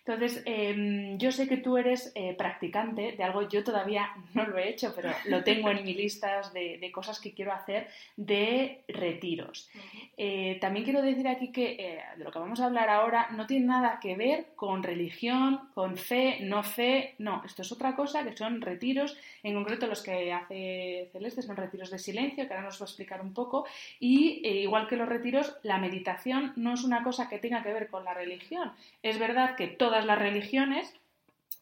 Entonces, 0.09 0.43
em, 0.47 1.19
yo 1.19 1.31
sé 1.31 1.47
que 1.47 1.59
tú 1.59 1.77
eres 1.77 2.13
eh, 2.15 2.33
practicante 2.33 3.13
de 3.13 3.23
algo, 3.23 3.47
yo 3.47 3.63
todavía 3.63 4.09
no 4.33 4.47
lo 4.47 4.57
he 4.57 4.71
hecho, 4.71 4.95
pero 4.97 5.11
lo 5.27 5.45
tengo 5.45 5.69
en 5.69 5.85
mi 5.85 5.93
listas 5.93 6.51
de, 6.55 6.91
cosas 6.95 7.21
que 7.21 7.35
quiero 7.35 7.53
hacer, 7.53 7.89
de 8.17 8.81
retiros. 8.89 9.69
Eh, 10.17 10.57
también 10.63 10.87
quiero 10.87 11.03
decir 11.03 11.29
aquí 11.29 11.53
que 11.53 11.77
eh, 11.79 12.01
de 12.17 12.25
lo 12.25 12.33
que 12.33 12.39
vamos 12.39 12.59
a 12.61 12.65
hablar 12.65 12.89
ahora 12.89 13.29
no 13.33 13.47
tiene 13.47 13.67
nada 13.67 13.99
que 14.01 14.17
ver 14.17 14.47
con 14.57 14.83
religión, 14.83 15.69
con 15.75 15.99
fe, 15.99 16.39
no 16.41 16.63
fe, 16.63 17.15
no, 17.19 17.43
esto 17.45 17.61
es 17.61 17.71
otra 17.71 17.95
cosa, 17.95 18.25
que 18.25 18.35
son 18.35 18.63
retiros, 18.63 19.15
en 19.43 19.53
concreto 19.53 19.87
los 19.87 20.03
que 20.03 20.33
hace 20.33 21.11
Celeste 21.13 21.43
son 21.43 21.57
retiros 21.57 21.91
de 21.91 21.99
silencio, 21.99 22.49
que 22.49 22.55
ahora 22.55 22.65
nos 22.65 22.81
va 22.81 22.87
a 22.87 22.89
explicar 22.89 23.21
un 23.21 23.35
poco, 23.35 23.67
y 24.01 24.49
igual 24.49 24.89
que 24.89 24.97
los 24.97 25.09
retiros, 25.09 25.55
la 25.63 25.77
meditación 25.77 26.55
no 26.57 26.73
es 26.73 26.83
una 26.83 27.03
cosa 27.03 27.29
que 27.29 27.39
tenga 27.39 27.63
que 27.63 27.75
ver 27.75 27.89
con 27.89 28.05
la 28.05 28.15
religión. 28.15 28.73
Es 29.03 29.19
verdad 29.19 29.55
que 29.55 29.67
todas 29.67 29.98
las 30.05 30.19
religiones 30.19 30.95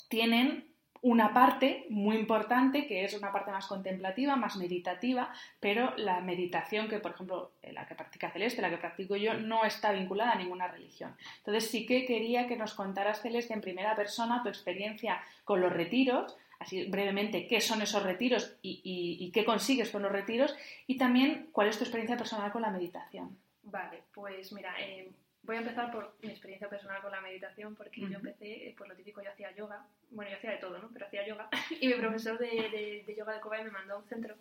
tienen 0.08 0.66
una 1.02 1.32
parte 1.32 1.86
muy 1.88 2.16
importante 2.16 2.86
que 2.86 3.04
es 3.04 3.14
una 3.14 3.32
parte 3.32 3.52
más 3.52 3.66
contemplativa, 3.66 4.34
más 4.34 4.56
meditativa, 4.56 5.32
pero 5.60 5.96
la 5.96 6.20
meditación 6.20 6.88
que, 6.88 6.98
por 6.98 7.12
ejemplo, 7.12 7.52
la 7.62 7.86
que 7.86 7.94
practica 7.94 8.30
Celeste, 8.30 8.62
la 8.62 8.70
que 8.70 8.78
practico 8.78 9.14
yo, 9.14 9.34
no 9.34 9.64
está 9.64 9.92
vinculada 9.92 10.32
a 10.32 10.36
ninguna 10.36 10.66
religión. 10.66 11.14
Entonces 11.38 11.70
sí 11.70 11.86
que 11.86 12.06
quería 12.06 12.48
que 12.48 12.56
nos 12.56 12.74
contaras, 12.74 13.22
Celeste, 13.22 13.54
en 13.54 13.60
primera 13.60 13.94
persona 13.94 14.42
tu 14.42 14.48
experiencia 14.48 15.20
con 15.44 15.60
los 15.60 15.72
retiros, 15.72 16.36
así 16.58 16.86
brevemente, 16.86 17.46
qué 17.46 17.60
son 17.60 17.82
esos 17.82 18.02
retiros 18.02 18.56
y, 18.62 19.30
qué 19.32 19.44
consigues 19.44 19.90
con 19.90 20.02
los 20.02 20.10
retiros, 20.10 20.56
y 20.88 20.96
también 20.96 21.50
cuál 21.52 21.68
es 21.68 21.78
tu 21.78 21.84
experiencia 21.84 22.16
personal 22.16 22.50
con 22.50 22.62
la 22.62 22.70
meditación. 22.70 23.38
Vale, 23.62 24.02
pues 24.12 24.52
mira, 24.52 24.74
eh, 24.80 25.10
voy 25.46 25.56
a 25.56 25.60
empezar 25.60 25.92
por 25.92 26.16
mi 26.22 26.30
experiencia 26.30 26.68
personal 26.68 27.00
con 27.00 27.12
la 27.12 27.20
meditación, 27.20 27.74
porque 27.76 28.00
yo 28.00 28.16
empecé, 28.16 28.74
pues 28.76 28.90
lo 28.90 28.96
típico, 28.96 29.22
yo 29.22 29.30
hacía 29.30 29.54
yoga, 29.54 29.86
bueno, 30.10 30.30
yo 30.30 30.36
hacía 30.36 30.50
de 30.50 30.58
todo, 30.58 30.78
¿no? 30.78 30.90
Pero 30.92 31.06
hacía 31.06 31.26
yoga, 31.26 31.48
y 31.80 31.86
mi 31.86 31.94
profesor 31.94 32.36
de, 32.38 33.04
de, 33.06 33.14
yoga 33.16 33.34
de 33.34 33.40
Kobai 33.40 33.64
me 33.64 33.70
mandó 33.70 33.94
a 33.94 33.98
un 33.98 34.08
centro, 34.08 34.34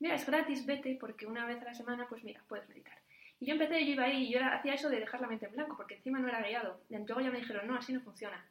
mira, 0.00 0.14
es 0.14 0.26
gratis, 0.26 0.64
vete, 0.64 0.96
porque 0.98 1.26
una 1.26 1.46
vez 1.46 1.60
a 1.60 1.66
la 1.66 1.74
semana, 1.74 2.06
pues 2.08 2.24
mira, 2.24 2.42
puedes 2.48 2.68
meditar. 2.68 2.98
Y 3.38 3.46
yo 3.46 3.52
empecé, 3.52 3.84
yo 3.84 3.92
iba 3.92 4.04
ahí, 4.04 4.24
y 4.24 4.32
yo 4.32 4.40
hacía 4.42 4.74
eso 4.74 4.88
de 4.88 5.00
dejar 5.00 5.20
la 5.20 5.28
mente 5.28 5.44
en 5.44 5.52
blanco, 5.52 5.76
porque 5.76 5.96
encima 5.96 6.18
no 6.18 6.28
era 6.28 6.40
guiado. 6.40 6.80
En 6.88 7.06
yoga 7.06 7.22
ya 7.22 7.30
me 7.30 7.40
dijeron, 7.40 7.66
no, 7.66 7.76
así 7.76 7.92
no 7.92 8.00
funciona. 8.00 8.42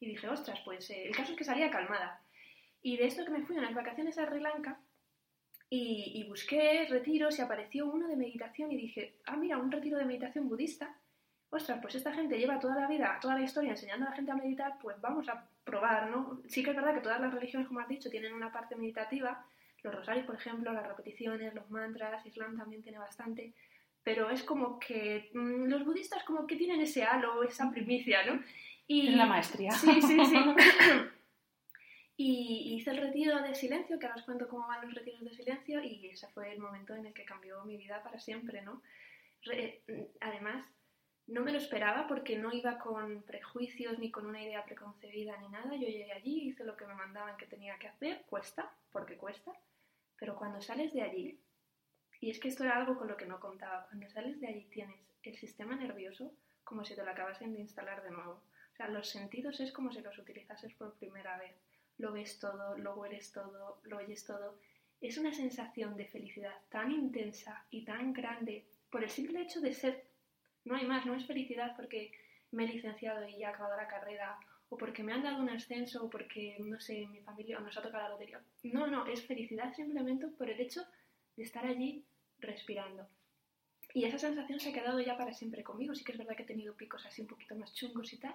Y 0.00 0.06
dije, 0.06 0.28
ostras, 0.28 0.60
pues 0.64 0.88
eh, 0.88 1.08
el 1.08 1.14
caso 1.14 1.32
es 1.32 1.38
que 1.38 1.44
salía 1.44 1.70
calmada. 1.70 2.22
Y 2.80 2.96
de 2.96 3.04
esto 3.04 3.24
que 3.26 3.32
me 3.32 3.42
fui 3.42 3.58
a 3.58 3.60
las 3.60 3.74
vacaciones 3.74 4.16
a 4.16 4.26
Sri 4.26 4.40
Lanka, 4.40 4.80
y, 5.72 6.12
y, 6.16 6.24
busqué 6.24 6.84
retiros 6.90 7.38
y 7.38 7.42
apareció 7.42 7.86
uno 7.86 8.08
de 8.08 8.16
meditación 8.16 8.72
y 8.72 8.76
dije, 8.76 9.14
ah, 9.26 9.36
mira, 9.36 9.56
un 9.56 9.70
retiro 9.70 9.98
de 9.98 10.04
meditación 10.04 10.48
budista 10.48 11.00
ostras, 11.50 11.78
pues 11.82 11.96
esta 11.96 12.12
gente 12.12 12.38
lleva 12.38 12.60
toda 12.60 12.76
la 12.76 12.86
vida, 12.86 13.18
toda 13.20 13.34
la 13.34 13.42
historia 13.42 13.72
enseñando 13.72 14.06
a 14.06 14.10
la 14.10 14.16
gente 14.16 14.30
a 14.30 14.36
meditar, 14.36 14.78
pues 14.80 15.00
vamos 15.00 15.28
a 15.28 15.48
probar, 15.64 16.08
¿no? 16.10 16.40
Sí 16.48 16.62
que 16.62 16.70
es 16.70 16.76
verdad 16.76 16.94
que 16.94 17.00
todas 17.00 17.20
las 17.20 17.34
religiones, 17.34 17.66
como 17.66 17.80
has 17.80 17.88
dicho, 17.88 18.08
tienen 18.08 18.32
una 18.32 18.52
parte 18.52 18.76
meditativa, 18.76 19.44
los 19.82 19.94
rosarios, 19.94 20.26
por 20.26 20.36
ejemplo, 20.36 20.72
las 20.72 20.86
repeticiones, 20.86 21.54
los 21.54 21.68
mantras, 21.70 22.24
Islam 22.24 22.56
también 22.56 22.82
tiene 22.82 22.98
bastante, 22.98 23.54
pero 24.02 24.30
es 24.30 24.42
como 24.44 24.78
que 24.78 25.30
mm, 25.34 25.64
los 25.66 25.84
budistas 25.84 26.22
como 26.24 26.46
que 26.46 26.56
tienen 26.56 26.80
ese 26.80 27.02
halo, 27.02 27.42
esa 27.42 27.70
primicia, 27.70 28.24
¿no? 28.24 28.42
Y, 28.86 29.08
es 29.08 29.16
la 29.16 29.26
maestría. 29.26 29.70
Sí, 29.72 30.00
sí, 30.02 30.24
sí. 30.24 30.36
y 32.16 32.74
hice 32.76 32.90
el 32.90 32.98
retiro 32.98 33.40
de 33.40 33.54
silencio, 33.54 33.98
que 33.98 34.06
ahora 34.06 34.18
os 34.18 34.24
cuento 34.24 34.48
cómo 34.48 34.68
van 34.68 34.86
los 34.86 34.94
retiros 34.94 35.24
de 35.24 35.34
silencio, 35.34 35.82
y 35.82 36.06
ese 36.08 36.28
fue 36.28 36.52
el 36.52 36.60
momento 36.60 36.94
en 36.94 37.06
el 37.06 37.14
que 37.14 37.24
cambió 37.24 37.64
mi 37.64 37.76
vida 37.76 38.02
para 38.02 38.20
siempre, 38.20 38.62
¿no? 38.62 38.82
además, 40.20 40.66
no 41.30 41.42
me 41.42 41.52
lo 41.52 41.58
esperaba 41.58 42.08
porque 42.08 42.36
no 42.36 42.52
iba 42.52 42.78
con 42.78 43.22
prejuicios 43.22 43.98
ni 43.98 44.10
con 44.10 44.26
una 44.26 44.42
idea 44.42 44.64
preconcebida 44.64 45.36
ni 45.38 45.48
nada. 45.48 45.76
Yo 45.76 45.86
llegué 45.86 46.12
allí, 46.12 46.48
hice 46.48 46.64
lo 46.64 46.76
que 46.76 46.86
me 46.86 46.94
mandaban 46.94 47.36
que 47.36 47.46
tenía 47.46 47.78
que 47.78 47.86
hacer, 47.86 48.24
cuesta, 48.28 48.70
porque 48.90 49.16
cuesta, 49.16 49.52
pero 50.18 50.34
cuando 50.34 50.60
sales 50.60 50.92
de 50.92 51.02
allí, 51.02 51.38
y 52.20 52.30
es 52.30 52.40
que 52.40 52.48
esto 52.48 52.64
era 52.64 52.76
algo 52.76 52.98
con 52.98 53.08
lo 53.08 53.16
que 53.16 53.26
no 53.26 53.38
contaba, 53.38 53.86
cuando 53.86 54.10
sales 54.10 54.40
de 54.40 54.48
allí 54.48 54.64
tienes 54.72 55.00
el 55.22 55.36
sistema 55.36 55.76
nervioso 55.76 56.32
como 56.64 56.84
si 56.84 56.94
te 56.94 57.04
lo 57.04 57.10
acabasen 57.10 57.52
de 57.54 57.60
instalar 57.60 58.02
de 58.02 58.10
nuevo. 58.10 58.42
O 58.72 58.76
sea, 58.76 58.88
los 58.88 59.08
sentidos 59.08 59.60
es 59.60 59.72
como 59.72 59.92
si 59.92 60.00
los 60.00 60.18
utilizases 60.18 60.74
por 60.74 60.94
primera 60.94 61.38
vez. 61.38 61.54
Lo 61.98 62.12
ves 62.12 62.38
todo, 62.38 62.76
lo 62.76 62.94
hueles 62.96 63.32
todo, 63.32 63.80
lo 63.84 63.98
oyes 63.98 64.24
todo. 64.24 64.58
Es 65.00 65.16
una 65.16 65.32
sensación 65.32 65.96
de 65.96 66.06
felicidad 66.06 66.54
tan 66.70 66.90
intensa 66.90 67.64
y 67.70 67.84
tan 67.84 68.12
grande 68.12 68.66
por 68.90 69.02
el 69.02 69.10
simple 69.10 69.42
hecho 69.42 69.60
de 69.60 69.72
ser 69.72 70.09
no 70.64 70.76
hay 70.76 70.86
más, 70.86 71.06
no 71.06 71.14
es 71.14 71.26
felicidad 71.26 71.74
porque 71.76 72.12
me 72.52 72.64
he 72.64 72.68
licenciado 72.68 73.26
y 73.28 73.38
ya 73.38 73.48
he 73.48 73.50
acabado 73.50 73.76
la 73.76 73.88
carrera, 73.88 74.38
o 74.68 74.76
porque 74.76 75.02
me 75.02 75.12
han 75.12 75.22
dado 75.22 75.40
un 75.40 75.50
ascenso, 75.50 76.04
o 76.04 76.10
porque, 76.10 76.56
no 76.60 76.80
sé, 76.80 77.06
mi 77.06 77.20
familia 77.20 77.58
nos 77.60 77.76
ha 77.76 77.82
tocado 77.82 78.04
la 78.04 78.10
lotería. 78.10 78.40
No, 78.62 78.86
no, 78.86 79.06
es 79.06 79.24
felicidad 79.26 79.72
simplemente 79.74 80.28
por 80.28 80.48
el 80.48 80.60
hecho 80.60 80.82
de 81.36 81.42
estar 81.42 81.66
allí 81.66 82.04
respirando. 82.38 83.08
Y 83.92 84.04
esa 84.04 84.18
sensación 84.18 84.60
se 84.60 84.70
ha 84.70 84.72
quedado 84.72 85.00
ya 85.00 85.16
para 85.16 85.34
siempre 85.34 85.64
conmigo. 85.64 85.94
Sí 85.94 86.04
que 86.04 86.12
es 86.12 86.18
verdad 86.18 86.36
que 86.36 86.44
he 86.44 86.46
tenido 86.46 86.76
picos 86.76 87.04
así 87.04 87.22
un 87.22 87.28
poquito 87.28 87.56
más 87.56 87.74
chungos 87.74 88.12
y 88.12 88.18
tal, 88.18 88.34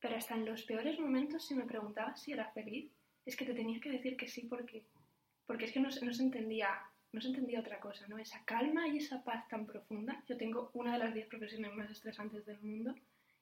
pero 0.00 0.16
hasta 0.16 0.34
en 0.34 0.44
los 0.44 0.62
peores 0.64 0.98
momentos, 0.98 1.46
si 1.46 1.54
me 1.54 1.64
preguntabas 1.64 2.20
si 2.20 2.32
era 2.32 2.50
feliz, 2.50 2.90
es 3.24 3.36
que 3.36 3.44
te 3.44 3.54
tenía 3.54 3.80
que 3.80 3.90
decir 3.90 4.16
que 4.16 4.26
sí 4.26 4.46
porque, 4.48 4.84
porque 5.46 5.66
es 5.66 5.72
que 5.72 5.80
no, 5.80 5.88
no 5.88 6.12
se 6.12 6.22
entendía 6.22 6.80
no 7.18 7.22
se 7.22 7.28
entendía 7.30 7.58
otra 7.58 7.80
cosa, 7.80 8.06
¿no? 8.06 8.16
Esa 8.16 8.44
calma 8.44 8.86
y 8.86 8.98
esa 8.98 9.24
paz 9.24 9.48
tan 9.48 9.66
profunda. 9.66 10.22
Yo 10.28 10.36
tengo 10.36 10.70
una 10.72 10.92
de 10.92 11.00
las 11.00 11.12
10 11.12 11.26
profesiones 11.26 11.74
más 11.74 11.90
estresantes 11.90 12.46
del 12.46 12.60
mundo 12.60 12.94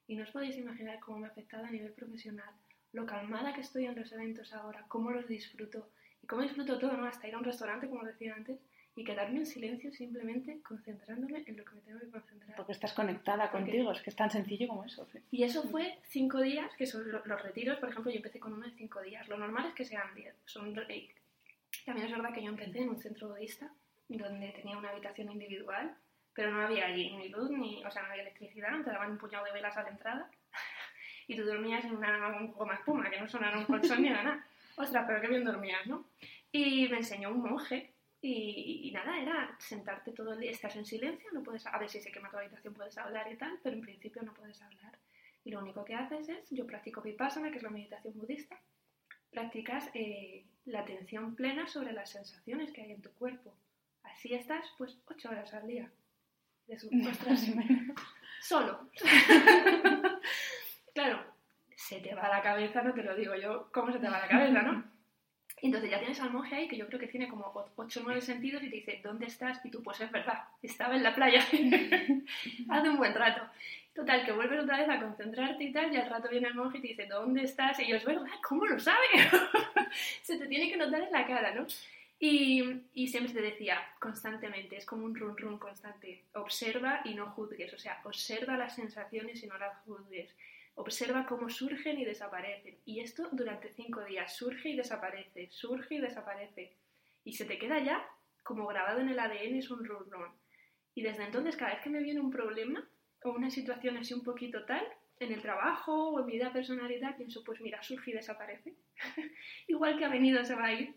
y 0.07 0.17
no 0.17 0.23
os 0.23 0.31
podéis 0.31 0.57
imaginar 0.57 0.99
cómo 0.99 1.19
me 1.19 1.27
ha 1.27 1.31
afectado 1.31 1.67
a 1.67 1.71
nivel 1.71 1.93
profesional, 1.93 2.49
lo 2.95 3.05
calmada 3.05 3.53
que 3.53 3.61
estoy 3.61 3.85
en 3.85 3.95
los 3.95 4.11
eventos 4.13 4.55
ahora, 4.55 4.87
cómo 4.89 5.11
los 5.11 5.29
disfruto 5.29 5.91
y 6.23 6.27
cómo 6.27 6.41
disfruto 6.41 6.79
todo, 6.79 6.97
¿no? 6.97 7.05
Hasta 7.05 7.29
ir 7.29 7.35
a 7.35 7.39
un 7.39 7.45
restaurante, 7.45 7.87
como 7.87 8.03
decía 8.03 8.35
antes, 8.35 8.59
y 8.95 9.05
quedarme 9.05 9.41
en 9.41 9.47
silencio 9.47 9.93
simplemente 9.93 10.63
concentrándome 10.63 11.45
en 11.47 11.59
lo 11.59 11.65
que 11.67 11.75
me 11.75 11.83
tengo 11.83 12.01
que 12.01 12.09
concentrar. 12.09 12.57
Porque 12.57 12.73
estás 12.73 12.95
conectada 12.95 13.51
contigo, 13.51 13.93
es 13.93 14.01
que 14.01 14.09
es 14.09 14.17
tan 14.17 14.31
sencillo 14.31 14.69
como 14.69 14.85
eso. 14.87 15.07
Y 15.31 15.43
eso 15.43 15.65
fue 15.65 15.99
cinco 16.05 16.41
días, 16.41 16.75
que 16.79 16.87
son 16.87 17.03
los 17.13 17.43
retiros, 17.43 17.77
por 17.77 17.91
ejemplo, 17.91 18.11
yo 18.11 18.17
empecé 18.17 18.41
con 18.41 18.55
uno 18.55 18.65
de 18.65 18.73
cinco 18.73 19.03
días. 19.03 19.29
Lo 19.29 19.37
normal 19.37 19.67
es 19.67 19.75
que 19.75 19.85
sean 19.85 20.15
diez. 20.15 20.35
Son 20.47 20.67
también 21.85 22.07
es 22.07 22.13
verdad 22.13 22.33
que 22.35 22.43
yo 22.43 22.51
empecé 22.51 22.79
en 22.81 22.91
un 22.91 22.99
centro 22.99 23.29
budista 23.29 23.71
donde 24.09 24.49
tenía 24.51 24.79
una 24.79 24.91
habitación 24.91 25.31
individual, 25.31 25.97
pero 26.33 26.53
no 26.53 26.63
había 26.63 26.87
allí 26.87 27.17
ni 27.17 27.29
luz, 27.29 27.51
ni, 27.51 27.85
o 27.85 27.91
sea, 27.91 28.03
no 28.03 28.11
había 28.11 28.23
electricidad, 28.23 28.83
te 28.85 28.91
daban 28.91 29.13
un 29.13 29.19
puñado 29.19 29.45
de 29.45 29.53
velas 29.53 29.77
a 29.77 29.83
la 29.83 29.91
entrada 29.91 30.31
y 31.27 31.37
tú 31.37 31.45
dormías 31.45 31.85
en 31.85 31.97
una, 31.97 32.37
un 32.37 32.53
goma 32.53 32.75
espuma, 32.75 33.11
que 33.11 33.21
no 33.21 33.29
sonara 33.29 33.59
un 33.59 33.65
colchón 33.65 34.03
ni 34.03 34.11
nada. 34.11 34.47
Ostras, 34.77 35.05
pero 35.07 35.21
qué 35.21 35.29
bien 35.29 35.45
dormías, 35.45 35.87
¿no? 35.87 36.05
Y 36.53 36.89
me 36.89 36.99
enseñó 36.99 37.31
un 37.31 37.43
monje 37.43 37.93
y, 38.21 38.91
nada, 38.93 39.21
era 39.21 39.57
sentarte 39.59 40.13
todo 40.13 40.33
el 40.33 40.41
día, 40.41 40.51
estás 40.51 40.75
en 40.77 40.85
silencio, 40.85 41.31
no 41.33 41.43
puedes, 41.43 41.67
a 41.67 41.79
ver 41.79 41.89
si 41.89 42.01
se 42.01 42.11
quema 42.11 42.31
tu 42.31 42.39
habitación 42.39 42.75
puedes 42.75 42.97
hablar 42.99 43.31
y 43.31 43.37
tal, 43.37 43.59
pero 43.63 43.77
en 43.77 43.83
principio 43.83 44.23
no 44.23 44.35
puedes 44.35 44.61
hablar. 44.61 44.99
Y 45.45 45.51
lo 45.51 45.61
único 45.61 45.85
que 45.85 45.95
haces 45.95 46.29
es, 46.29 46.51
yo 46.51 46.67
practico 46.67 47.01
vipassana, 47.01 47.51
que 47.51 47.59
es 47.59 47.63
la 47.63 47.71
meditación 47.71 48.15
budista, 48.19 48.59
practicas 49.37 49.91
eh, 49.93 50.45
la 50.65 50.81
atención 50.81 51.35
plena 51.35 51.67
sobre 51.67 51.93
las 51.93 52.09
sensaciones 52.09 52.73
que 52.73 52.81
hay 52.81 52.93
en 52.93 53.03
tu 53.03 53.11
cuerpo. 53.11 53.53
Así 54.03 54.33
estás, 54.33 54.65
pues, 54.79 54.97
ocho 55.09 55.29
horas 55.29 55.53
al 55.53 55.67
día. 55.67 55.91
De 56.67 56.79
su 56.79 56.89
Solo. 58.41 58.89
claro, 60.95 61.23
se 61.77 62.01
te 62.01 62.15
va 62.15 62.31
la 62.31 62.41
cabeza, 62.41 62.81
no 62.81 62.95
te 62.95 63.03
lo 63.03 63.15
digo 63.15 63.35
yo, 63.35 63.69
¿cómo 63.73 63.93
se 63.93 63.99
te 63.99 64.09
va 64.09 64.21
la 64.21 64.29
cabeza, 64.29 64.63
no? 64.63 64.85
Entonces 65.61 65.91
ya 65.91 65.99
tienes 65.99 66.21
al 66.21 66.33
monje 66.33 66.55
ahí 66.55 66.69
que 66.69 66.79
yo 66.79 66.87
creo 66.87 67.01
que 67.01 67.09
tiene 67.09 67.29
como 67.29 67.53
ocho 67.77 68.01
o 68.01 68.05
nueve 68.05 68.23
sentidos 68.23 68.63
y 68.63 68.71
te 68.71 68.77
dice, 68.77 69.01
¿dónde 69.05 69.27
estás? 69.27 69.61
Y 69.65 69.71
tú, 69.71 69.83
pues 69.83 70.01
es 70.01 70.11
verdad, 70.11 70.45
estaba 70.63 70.97
en 70.97 71.03
la 71.03 71.15
playa 71.15 71.41
hace 71.41 72.89
un 72.89 72.97
buen 72.97 73.15
rato. 73.15 73.43
Total, 73.97 74.27
que 74.27 74.33
vuelves 74.33 74.61
otra 74.61 74.77
vez 74.77 74.89
a 74.91 75.01
concentrarte 75.01 75.65
y 75.65 75.73
tal, 75.73 75.91
y 75.91 75.97
al 75.97 76.11
rato 76.11 76.29
viene 76.29 76.49
el 76.49 76.55
monje 76.55 76.77
y 76.77 76.81
te 76.83 76.89
dice, 76.89 77.07
¿dónde 77.07 77.43
estás? 77.43 77.81
Y 77.81 77.89
yo, 77.89 77.97
es 77.97 78.05
verdad, 78.05 78.27
¿cómo 78.47 78.67
lo 78.67 78.79
sabe? 78.79 79.07
se 80.23 80.37
te 80.37 80.47
tiene 80.47 80.71
que 80.71 80.77
notar 80.77 81.01
en 81.01 81.13
la 81.13 81.27
cara, 81.27 81.55
¿no? 81.55 81.67
Y, 82.19 82.83
y, 82.93 83.09
siempre 83.09 83.33
te 83.33 83.41
decía 83.41 83.81
constantemente, 83.99 84.77
es 84.77 84.85
como 84.85 85.07
un 85.07 85.15
run 85.15 85.37
run 85.39 85.59
constante, 85.59 86.25
observa 86.35 87.01
y 87.05 87.15
no 87.15 87.31
juzgues, 87.31 87.73
o 87.73 87.79
sea, 87.79 88.03
observa 88.05 88.59
las 88.59 88.75
sensaciones 88.75 89.43
y 89.43 89.47
no 89.47 89.57
las 89.57 89.79
juzgues, 89.85 90.31
observa 90.75 91.25
cómo 91.25 91.49
surgen 91.49 91.99
y 91.99 92.05
desaparecen. 92.05 92.77
Y 92.85 93.01
esto 93.01 93.31
durante 93.33 93.71
cinco 93.71 94.05
días, 94.05 94.37
surge 94.37 94.69
y 94.69 94.77
desaparece, 94.77 95.49
surge 95.51 95.95
y 95.95 96.01
desaparece. 96.01 96.75
Y 97.25 97.33
se 97.33 97.47
te 97.47 97.59
queda 97.59 97.83
ya 97.83 98.07
como 98.43 98.67
grabado 98.67 99.01
en 99.01 99.09
el 99.09 99.19
ADN, 99.19 99.57
es 99.57 99.71
un 99.71 99.87
run 99.87 100.11
run. 100.11 100.29
Y 100.95 101.01
desde 101.01 101.25
entonces, 101.25 101.57
cada 101.57 101.73
vez 101.73 101.83
que 101.83 101.91
me 101.91 102.03
viene 102.03 102.21
un 102.21 102.31
problema, 102.31 102.87
o 103.27 103.33
una 103.33 103.51
situación 103.51 103.97
así 103.97 104.15
un 104.15 104.23
poquito 104.23 104.65
tal, 104.65 104.87
en 105.19 105.33
el 105.33 105.43
trabajo 105.43 106.11
o 106.11 106.21
en 106.21 106.27
mi 106.27 106.33
vida 106.33 106.53
personal 106.53 106.91
y 106.91 107.01
tal, 107.01 107.17
pienso, 107.17 107.43
pues 107.45 107.61
mira, 107.61 107.83
surge 107.83 108.11
y 108.11 108.15
desaparece. 108.15 108.75
Igual 109.67 109.99
que 109.99 110.05
ha 110.05 110.09
venido, 110.09 110.45
se 110.45 110.55
va 110.55 110.67
a 110.67 110.73
ir. 110.73 110.95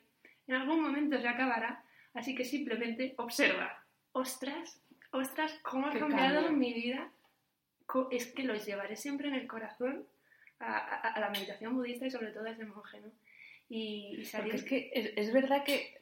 En 0.48 0.56
algún 0.56 0.82
momento 0.82 1.20
se 1.20 1.28
acabará. 1.28 1.84
Así 2.14 2.36
que 2.36 2.44
simplemente 2.44 3.14
observa. 3.18 3.84
Ostras, 4.12 4.82
ostras, 5.12 5.58
cómo 5.64 5.88
ha 5.88 5.92
cambiado 5.92 6.52
mi 6.52 6.74
vida. 6.74 7.12
Es 8.12 8.28
que 8.34 8.44
los 8.44 8.66
llevaré 8.66 8.96
siempre 8.96 9.30
en 9.30 9.36
el 9.36 9.48
corazón 9.48 10.06
a, 10.60 11.20
la 11.20 11.30
meditación 11.30 11.76
budista 11.76 12.06
y 12.06 12.12
sobre 12.12 12.32
todo 12.32 12.46
a 12.46 12.52
ese 12.52 12.66
monje, 12.66 13.00
¿no? 13.00 13.12
Y, 13.70 14.26
salir... 14.26 14.56
es 14.56 14.64
que 14.64 14.92
es, 14.94 15.32
verdad 15.32 15.64
que 15.64 16.02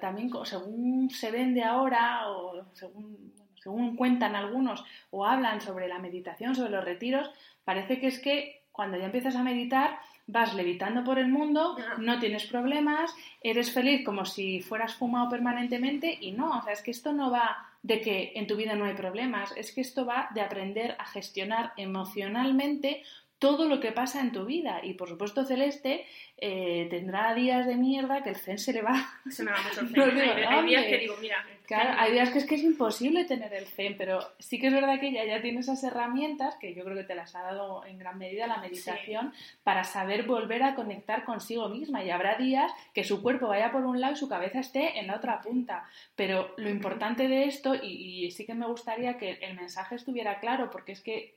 también 0.00 0.30
según 0.44 1.10
se 1.10 1.30
vende 1.30 1.62
ahora 1.62 2.30
o 2.30 2.74
según 2.74 3.32
según 3.68 3.96
cuentan 3.96 4.34
algunos 4.34 4.82
o 5.10 5.26
hablan 5.26 5.60
sobre 5.60 5.88
la 5.88 5.98
meditación, 5.98 6.54
sobre 6.54 6.70
los 6.70 6.84
retiros, 6.84 7.30
parece 7.64 8.00
que 8.00 8.06
es 8.06 8.18
que 8.18 8.62
cuando 8.72 8.96
ya 8.96 9.04
empiezas 9.04 9.36
a 9.36 9.42
meditar 9.42 9.98
vas 10.26 10.54
levitando 10.54 11.04
por 11.04 11.18
el 11.18 11.28
mundo, 11.28 11.76
no 11.98 12.18
tienes 12.18 12.46
problemas, 12.46 13.14
eres 13.42 13.70
feliz 13.70 14.04
como 14.06 14.24
si 14.24 14.60
fueras 14.60 14.94
fumado 14.94 15.28
permanentemente 15.28 16.16
y 16.18 16.32
no, 16.32 16.58
o 16.58 16.62
sea, 16.62 16.72
es 16.72 16.82
que 16.82 16.92
esto 16.92 17.12
no 17.12 17.30
va 17.30 17.58
de 17.82 18.00
que 18.00 18.32
en 18.36 18.46
tu 18.46 18.56
vida 18.56 18.74
no 18.74 18.86
hay 18.86 18.94
problemas, 18.94 19.54
es 19.56 19.72
que 19.72 19.82
esto 19.82 20.06
va 20.06 20.28
de 20.34 20.40
aprender 20.40 20.96
a 20.98 21.04
gestionar 21.04 21.72
emocionalmente 21.76 23.02
todo 23.38 23.68
lo 23.68 23.80
que 23.80 23.92
pasa 23.92 24.20
en 24.20 24.32
tu 24.32 24.44
vida. 24.44 24.80
Y 24.82 24.94
por 24.94 25.08
supuesto, 25.08 25.44
Celeste 25.44 26.04
eh, 26.36 26.86
tendrá 26.90 27.34
días 27.34 27.66
de 27.66 27.76
mierda 27.76 28.22
que 28.22 28.30
el 28.30 28.36
zen 28.36 28.58
se 28.58 28.72
le 28.72 28.82
va. 28.82 29.06
Se 29.30 29.44
me 29.44 29.52
va 29.52 29.58
mucho 29.62 29.80
el 29.80 29.88
zen. 30.18 30.44
hay, 30.46 30.66
días 30.66 30.86
que 30.86 30.98
digo, 30.98 31.16
mira. 31.20 31.44
Claro, 31.66 31.90
hay 31.98 32.12
días 32.12 32.30
que 32.30 32.38
es 32.38 32.46
que 32.46 32.54
es 32.54 32.62
imposible 32.62 33.26
tener 33.26 33.52
el 33.52 33.66
zen, 33.66 33.96
pero 33.98 34.20
sí 34.38 34.58
que 34.58 34.68
es 34.68 34.72
verdad 34.72 34.98
que 34.98 35.08
ella 35.08 35.26
ya 35.26 35.42
tiene 35.42 35.60
esas 35.60 35.84
herramientas, 35.84 36.56
que 36.56 36.74
yo 36.74 36.82
creo 36.82 36.96
que 36.96 37.04
te 37.04 37.14
las 37.14 37.34
ha 37.34 37.42
dado 37.42 37.84
en 37.84 37.98
gran 37.98 38.16
medida 38.16 38.46
la 38.46 38.56
meditación, 38.56 39.34
para 39.64 39.84
saber 39.84 40.22
volver 40.24 40.62
a 40.62 40.74
conectar 40.74 41.24
consigo 41.24 41.68
misma. 41.68 42.02
Y 42.02 42.10
habrá 42.10 42.36
días 42.36 42.72
que 42.94 43.04
su 43.04 43.22
cuerpo 43.22 43.48
vaya 43.48 43.70
por 43.70 43.84
un 43.84 44.00
lado 44.00 44.14
y 44.14 44.16
su 44.16 44.28
cabeza 44.28 44.60
esté 44.60 44.98
en 44.98 45.08
la 45.08 45.16
otra 45.16 45.42
punta. 45.42 45.84
Pero 46.16 46.54
lo 46.56 46.70
importante 46.70 47.28
de 47.28 47.44
esto, 47.44 47.74
y 47.74 48.30
sí 48.30 48.46
que 48.46 48.54
me 48.54 48.66
gustaría 48.66 49.18
que 49.18 49.32
el 49.42 49.54
mensaje 49.54 49.94
estuviera 49.94 50.40
claro, 50.40 50.70
porque 50.70 50.92
es 50.92 51.02
que 51.02 51.34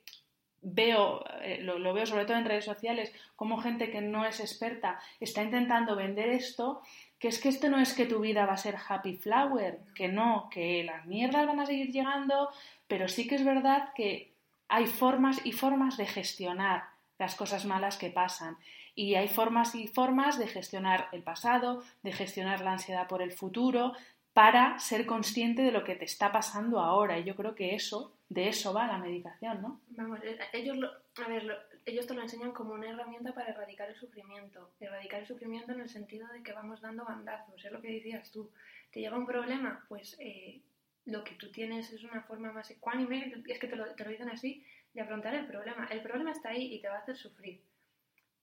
veo, 0.61 1.23
eh, 1.41 1.59
lo, 1.61 1.79
lo, 1.79 1.93
veo 1.93 2.05
sobre 2.05 2.25
todo 2.25 2.37
en 2.37 2.45
redes 2.45 2.65
sociales, 2.65 3.11
como 3.35 3.61
gente 3.61 3.89
que 3.89 4.01
no 4.01 4.25
es 4.25 4.39
experta 4.39 4.99
está 5.19 5.43
intentando 5.43 5.95
vender 5.95 6.29
esto, 6.29 6.81
que 7.19 7.27
es 7.27 7.39
que 7.39 7.49
esto 7.49 7.69
no 7.69 7.79
es 7.79 7.93
que 7.93 8.05
tu 8.05 8.19
vida 8.19 8.45
va 8.45 8.53
a 8.53 8.57
ser 8.57 8.75
happy 8.87 9.15
flower, 9.15 9.79
que 9.95 10.07
no, 10.07 10.49
que 10.51 10.83
las 10.83 11.05
mierdas 11.05 11.45
van 11.45 11.59
a 11.59 11.65
seguir 11.65 11.91
llegando, 11.91 12.49
pero 12.87 13.07
sí 13.07 13.27
que 13.27 13.35
es 13.35 13.45
verdad 13.45 13.89
que 13.95 14.33
hay 14.67 14.87
formas 14.87 15.45
y 15.45 15.51
formas 15.51 15.97
de 15.97 16.07
gestionar 16.07 16.85
las 17.19 17.35
cosas 17.35 17.65
malas 17.65 17.97
que 17.97 18.09
pasan. 18.09 18.57
Y 18.95 19.15
hay 19.15 19.27
formas 19.27 19.75
y 19.75 19.87
formas 19.87 20.39
de 20.39 20.47
gestionar 20.47 21.09
el 21.11 21.23
pasado, 21.23 21.83
de 22.01 22.11
gestionar 22.11 22.61
la 22.61 22.73
ansiedad 22.73 23.07
por 23.07 23.21
el 23.21 23.31
futuro, 23.31 23.93
para 24.33 24.79
ser 24.79 25.05
consciente 25.05 25.61
de 25.61 25.71
lo 25.71 25.83
que 25.83 25.95
te 25.95 26.05
está 26.05 26.31
pasando 26.31 26.79
ahora. 26.79 27.19
Y 27.19 27.23
yo 27.23 27.35
creo 27.35 27.53
que 27.53 27.75
eso, 27.75 28.13
de 28.31 28.47
eso 28.47 28.71
va 28.71 28.87
la 28.87 28.97
meditación, 28.97 29.61
¿no? 29.61 29.81
Vamos, 29.89 30.19
eh, 30.23 30.39
ellos, 30.53 30.77
lo, 30.77 30.87
a 30.87 31.27
ver, 31.27 31.67
ellos 31.85 32.07
te 32.07 32.13
lo 32.13 32.21
enseñan 32.21 32.53
como 32.53 32.73
una 32.73 32.89
herramienta 32.89 33.33
para 33.33 33.49
erradicar 33.49 33.89
el 33.89 33.95
sufrimiento. 33.97 34.71
Erradicar 34.79 35.19
el 35.19 35.27
sufrimiento 35.27 35.73
en 35.73 35.81
el 35.81 35.89
sentido 35.89 36.25
de 36.29 36.41
que 36.41 36.53
vamos 36.53 36.79
dando 36.79 37.03
bandazos, 37.03 37.65
es 37.65 37.69
lo 37.69 37.81
que 37.81 37.91
decías 37.91 38.31
tú. 38.31 38.49
Te 38.89 39.01
llega 39.01 39.17
un 39.17 39.25
problema, 39.25 39.83
pues 39.89 40.15
eh, 40.21 40.61
lo 41.07 41.25
que 41.25 41.35
tú 41.35 41.51
tienes 41.51 41.91
es 41.91 42.05
una 42.05 42.21
forma 42.21 42.53
más 42.53 42.71
ecuánime, 42.71 43.43
es 43.45 43.59
que 43.59 43.67
te 43.67 43.75
lo, 43.75 43.85
te 43.95 44.05
lo 44.05 44.11
dicen 44.11 44.29
así, 44.29 44.65
de 44.93 45.01
afrontar 45.01 45.35
el 45.35 45.45
problema. 45.45 45.89
El 45.91 46.01
problema 46.01 46.31
está 46.31 46.51
ahí 46.51 46.73
y 46.73 46.79
te 46.79 46.87
va 46.87 46.95
a 46.95 46.99
hacer 46.99 47.17
sufrir. 47.17 47.61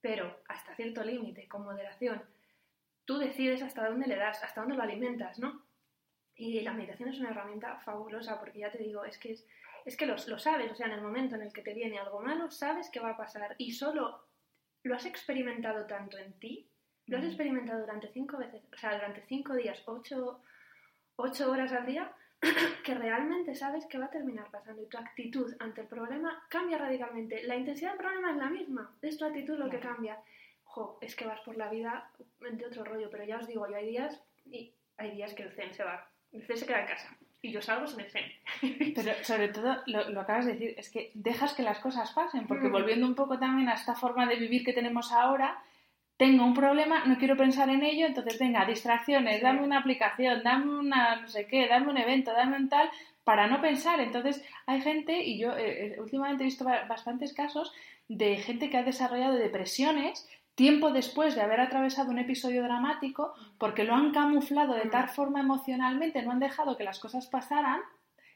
Pero 0.02 0.38
hasta 0.48 0.76
cierto 0.76 1.02
límite, 1.02 1.48
con 1.48 1.64
moderación. 1.64 2.22
Tú 3.06 3.16
decides 3.16 3.62
hasta 3.62 3.88
dónde 3.88 4.06
le 4.06 4.16
das, 4.16 4.44
hasta 4.44 4.60
dónde 4.60 4.76
lo 4.76 4.82
alimentas, 4.82 5.38
¿no? 5.38 5.62
Y 6.38 6.60
la 6.60 6.72
meditación 6.72 7.08
es 7.08 7.18
una 7.18 7.30
herramienta 7.30 7.80
fabulosa 7.80 8.38
porque 8.38 8.60
ya 8.60 8.70
te 8.70 8.78
digo, 8.78 9.04
es 9.04 9.18
que, 9.18 9.32
es, 9.32 9.44
es 9.88 9.96
que 9.96 10.06
lo, 10.06 10.16
lo, 10.26 10.38
sabes, 10.38 10.70
o 10.70 10.74
sea, 10.74 10.86
en 10.86 10.92
el 10.92 11.00
momento 11.00 11.34
en 11.36 11.42
el 11.42 11.52
que 11.52 11.62
te 11.62 11.72
viene 11.72 11.98
algo 11.98 12.20
malo, 12.20 12.50
sabes 12.50 12.90
que 12.90 13.00
va 13.00 13.10
a 13.10 13.16
pasar 13.16 13.54
y 13.56 13.72
solo 13.72 14.22
lo 14.82 14.94
has 14.94 15.06
experimentado 15.06 15.86
tanto 15.86 16.18
en 16.18 16.34
ti, 16.34 16.68
lo 17.06 17.16
has 17.16 17.24
experimentado 17.24 17.80
durante 17.80 18.12
cinco 18.12 18.36
veces, 18.36 18.62
o 18.70 18.76
sea, 18.76 18.94
durante 18.94 19.22
cinco 19.22 19.54
días, 19.54 19.82
ocho, 19.86 20.42
ocho 21.16 21.50
horas 21.50 21.72
al 21.72 21.86
día, 21.86 22.12
que 22.84 22.94
realmente 22.94 23.54
sabes 23.54 23.86
que 23.86 23.98
va 23.98 24.06
a 24.06 24.10
terminar 24.10 24.50
pasando 24.50 24.82
y 24.82 24.88
tu 24.88 24.98
actitud 24.98 25.54
ante 25.58 25.80
el 25.80 25.86
problema 25.86 26.46
cambia 26.50 26.76
radicalmente. 26.76 27.42
La 27.44 27.56
intensidad 27.56 27.92
del 27.92 28.00
problema 28.00 28.30
es 28.30 28.36
la 28.36 28.50
misma, 28.50 28.94
es 29.00 29.16
tu 29.16 29.24
actitud 29.24 29.58
lo 29.58 29.70
que 29.70 29.80
cambia. 29.80 30.18
Jo, 30.64 30.98
es 31.00 31.16
que 31.16 31.26
vas 31.26 31.40
por 31.40 31.56
la 31.56 31.70
vida 31.70 32.10
de 32.40 32.66
otro 32.66 32.84
rollo, 32.84 33.08
pero 33.10 33.24
ya 33.24 33.38
os 33.38 33.46
digo, 33.46 33.66
yo 33.68 33.76
hay 33.76 33.88
días 33.88 34.22
y 34.44 34.74
hay 34.98 35.12
días 35.12 35.32
que 35.32 35.44
el 35.44 35.52
zen 35.52 35.72
se 35.72 35.82
va 35.82 36.08
usted 36.32 36.54
se 36.56 36.66
queda 36.66 36.80
en 36.80 36.86
casa 36.86 37.16
y 37.40 37.52
yo 37.52 37.62
salgo 37.62 37.86
sin 37.86 38.00
el 38.00 38.10
zen. 38.10 38.24
Pero 38.94 39.12
sobre 39.22 39.48
todo, 39.48 39.76
lo, 39.86 40.10
lo, 40.10 40.20
acabas 40.20 40.46
de 40.46 40.52
decir, 40.52 40.74
es 40.76 40.90
que 40.90 41.10
dejas 41.14 41.54
que 41.54 41.62
las 41.62 41.78
cosas 41.78 42.12
pasen, 42.12 42.46
porque 42.46 42.68
mm. 42.68 42.72
volviendo 42.72 43.06
un 43.06 43.14
poco 43.14 43.38
también 43.38 43.68
a 43.68 43.74
esta 43.74 43.94
forma 43.94 44.26
de 44.26 44.36
vivir 44.36 44.64
que 44.64 44.72
tenemos 44.72 45.12
ahora, 45.12 45.62
tengo 46.16 46.44
un 46.44 46.52
problema, 46.52 47.04
no 47.04 47.16
quiero 47.16 47.36
pensar 47.36 47.68
en 47.68 47.84
ello, 47.84 48.06
entonces 48.06 48.40
venga, 48.40 48.66
distracciones, 48.66 49.40
dame 49.40 49.62
una 49.62 49.78
aplicación, 49.78 50.42
dame 50.42 50.76
una 50.76 51.20
no 51.20 51.28
sé 51.28 51.46
qué, 51.46 51.68
dame 51.68 51.90
un 51.90 51.96
evento, 51.96 52.32
dame 52.32 52.56
un 52.56 52.68
tal, 52.68 52.90
para 53.22 53.46
no 53.46 53.60
pensar. 53.60 54.00
Entonces 54.00 54.44
hay 54.66 54.80
gente, 54.80 55.22
y 55.22 55.38
yo 55.38 55.56
eh, 55.56 55.94
eh 55.94 56.00
últimamente 56.00 56.42
he 56.42 56.46
visto 56.46 56.64
bastantes 56.64 57.32
casos, 57.32 57.72
de 58.08 58.36
gente 58.38 58.68
que 58.68 58.78
ha 58.78 58.82
desarrollado 58.82 59.34
depresiones 59.34 60.28
tiempo 60.58 60.90
después 60.90 61.36
de 61.36 61.40
haber 61.40 61.60
atravesado 61.60 62.10
un 62.10 62.18
episodio 62.18 62.64
dramático, 62.64 63.32
porque 63.58 63.84
lo 63.84 63.94
han 63.94 64.10
camuflado 64.10 64.74
de 64.74 64.90
tal 64.90 65.08
forma 65.08 65.38
emocionalmente, 65.38 66.20
no 66.20 66.32
han 66.32 66.40
dejado 66.40 66.76
que 66.76 66.82
las 66.82 66.98
cosas 66.98 67.28
pasaran, 67.28 67.80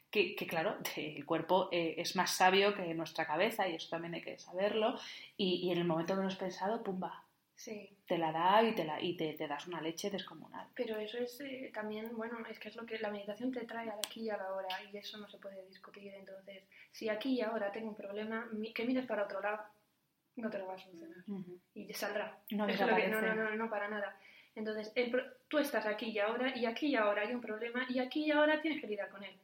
que, 0.08 0.36
que 0.36 0.46
claro, 0.46 0.76
el 0.96 1.26
cuerpo 1.26 1.68
eh, 1.72 1.96
es 1.98 2.14
más 2.14 2.30
sabio 2.30 2.74
que 2.74 2.94
nuestra 2.94 3.26
cabeza 3.26 3.68
y 3.68 3.74
eso 3.74 3.88
también 3.90 4.14
hay 4.14 4.22
que 4.22 4.38
saberlo, 4.38 4.96
y, 5.36 5.66
y 5.66 5.72
en 5.72 5.78
el 5.78 5.84
momento 5.84 6.14
has 6.14 6.36
pensado, 6.36 6.84
pumba, 6.84 7.24
sí. 7.56 7.90
te 8.06 8.16
la 8.18 8.30
da 8.30 8.62
y 8.62 8.72
te, 8.72 8.84
la, 8.84 9.02
y 9.02 9.16
te, 9.16 9.32
te 9.32 9.48
das 9.48 9.66
una 9.66 9.80
leche 9.80 10.08
descomunal. 10.08 10.68
Pero 10.76 10.98
eso 10.98 11.18
es 11.18 11.40
eh, 11.40 11.72
también, 11.74 12.16
bueno, 12.16 12.38
es 12.48 12.60
que 12.60 12.68
es 12.68 12.76
lo 12.76 12.86
que 12.86 13.00
la 13.00 13.10
meditación 13.10 13.50
te 13.50 13.66
trae 13.66 13.90
aquí 13.90 14.22
y 14.22 14.30
a 14.30 14.36
la 14.36 14.52
hora 14.52 14.68
y 14.92 14.96
eso 14.96 15.18
no 15.18 15.28
se 15.28 15.38
puede 15.38 15.66
discutir. 15.66 16.14
Entonces, 16.14 16.62
si 16.92 17.08
aquí 17.08 17.34
y 17.34 17.40
ahora 17.40 17.72
tengo 17.72 17.88
un 17.88 17.96
problema, 17.96 18.48
que 18.72 18.84
mires 18.84 19.06
para 19.06 19.24
otro 19.24 19.40
lado, 19.40 19.64
no 20.36 20.50
te 20.50 20.58
lo 20.58 20.66
va 20.66 20.74
a 20.74 20.78
solucionar. 20.78 21.18
Uh 21.26 21.40
-huh. 21.40 21.60
Y 21.74 21.86
te 21.86 21.94
saldrá. 21.94 22.38
No, 22.50 22.66
que, 22.66 22.76
no, 23.08 23.20
no, 23.20 23.34
no, 23.34 23.56
no, 23.56 23.70
para 23.70 23.88
nada. 23.88 24.16
Entonces, 24.54 24.92
el, 24.94 25.12
tú 25.48 25.58
estás 25.58 25.86
aquí 25.86 26.06
y 26.10 26.18
ahora, 26.18 26.56
y 26.56 26.66
aquí 26.66 26.88
y 26.88 26.96
ahora 26.96 27.22
hay 27.22 27.34
un 27.34 27.40
problema, 27.40 27.86
y 27.88 27.98
aquí 27.98 28.26
y 28.26 28.30
ahora 28.30 28.60
tienes 28.60 28.80
que 28.80 28.86
lidiar 28.86 29.08
con 29.08 29.22
él. 29.24 29.34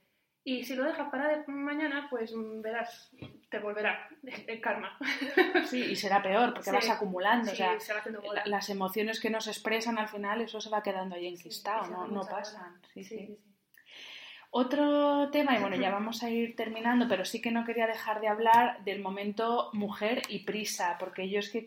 Y 0.45 0.65
si 0.65 0.75
lo 0.75 0.85
dejas 0.85 1.11
para 1.11 1.45
mañana, 1.47 2.07
pues 2.09 2.33
verás, 2.63 3.11
te 3.51 3.59
volverá 3.59 4.09
el 4.47 4.61
karma. 4.61 4.97
Sí, 5.67 5.83
y 5.85 5.97
será 5.97 6.23
peor, 6.23 6.55
porque 6.55 6.71
sí, 6.71 6.77
vas 6.77 6.89
acumulando. 6.89 7.51
Sí, 7.51 7.63
o 7.63 7.81
sea, 7.81 8.03
las 8.47 8.71
emociones 8.71 9.21
que 9.21 9.31
nos 9.31 9.47
expresan 9.47 9.99
al 9.99 10.09
final, 10.09 10.41
eso 10.41 10.61
se 10.61 10.71
va 10.71 10.83
quedando 10.83 11.17
ahí 11.17 11.27
enquistado, 11.27 11.85
sí, 11.85 11.91
no, 11.91 12.07
no 12.07 12.23
pasan. 12.23 12.81
sí. 12.95 13.05
sí. 13.05 13.39
Otro 14.51 15.31
tema, 15.31 15.57
y 15.57 15.61
bueno, 15.61 15.77
ya 15.77 15.91
vamos 15.91 16.23
a 16.23 16.31
ir 16.31 16.57
terminando, 16.57 17.07
pero 17.07 17.25
sí 17.25 17.41
que 17.41 17.51
no 17.51 17.65
quería 17.65 17.87
dejar 17.87 18.21
de 18.21 18.29
hablar 18.29 18.83
del 18.85 19.01
momento 19.01 19.69
mujer 19.75 20.23
y 20.29 20.41
prisa, 20.41 20.97
porque 20.99 21.29
yo 21.29 21.39
es 21.41 21.51
que 21.51 21.65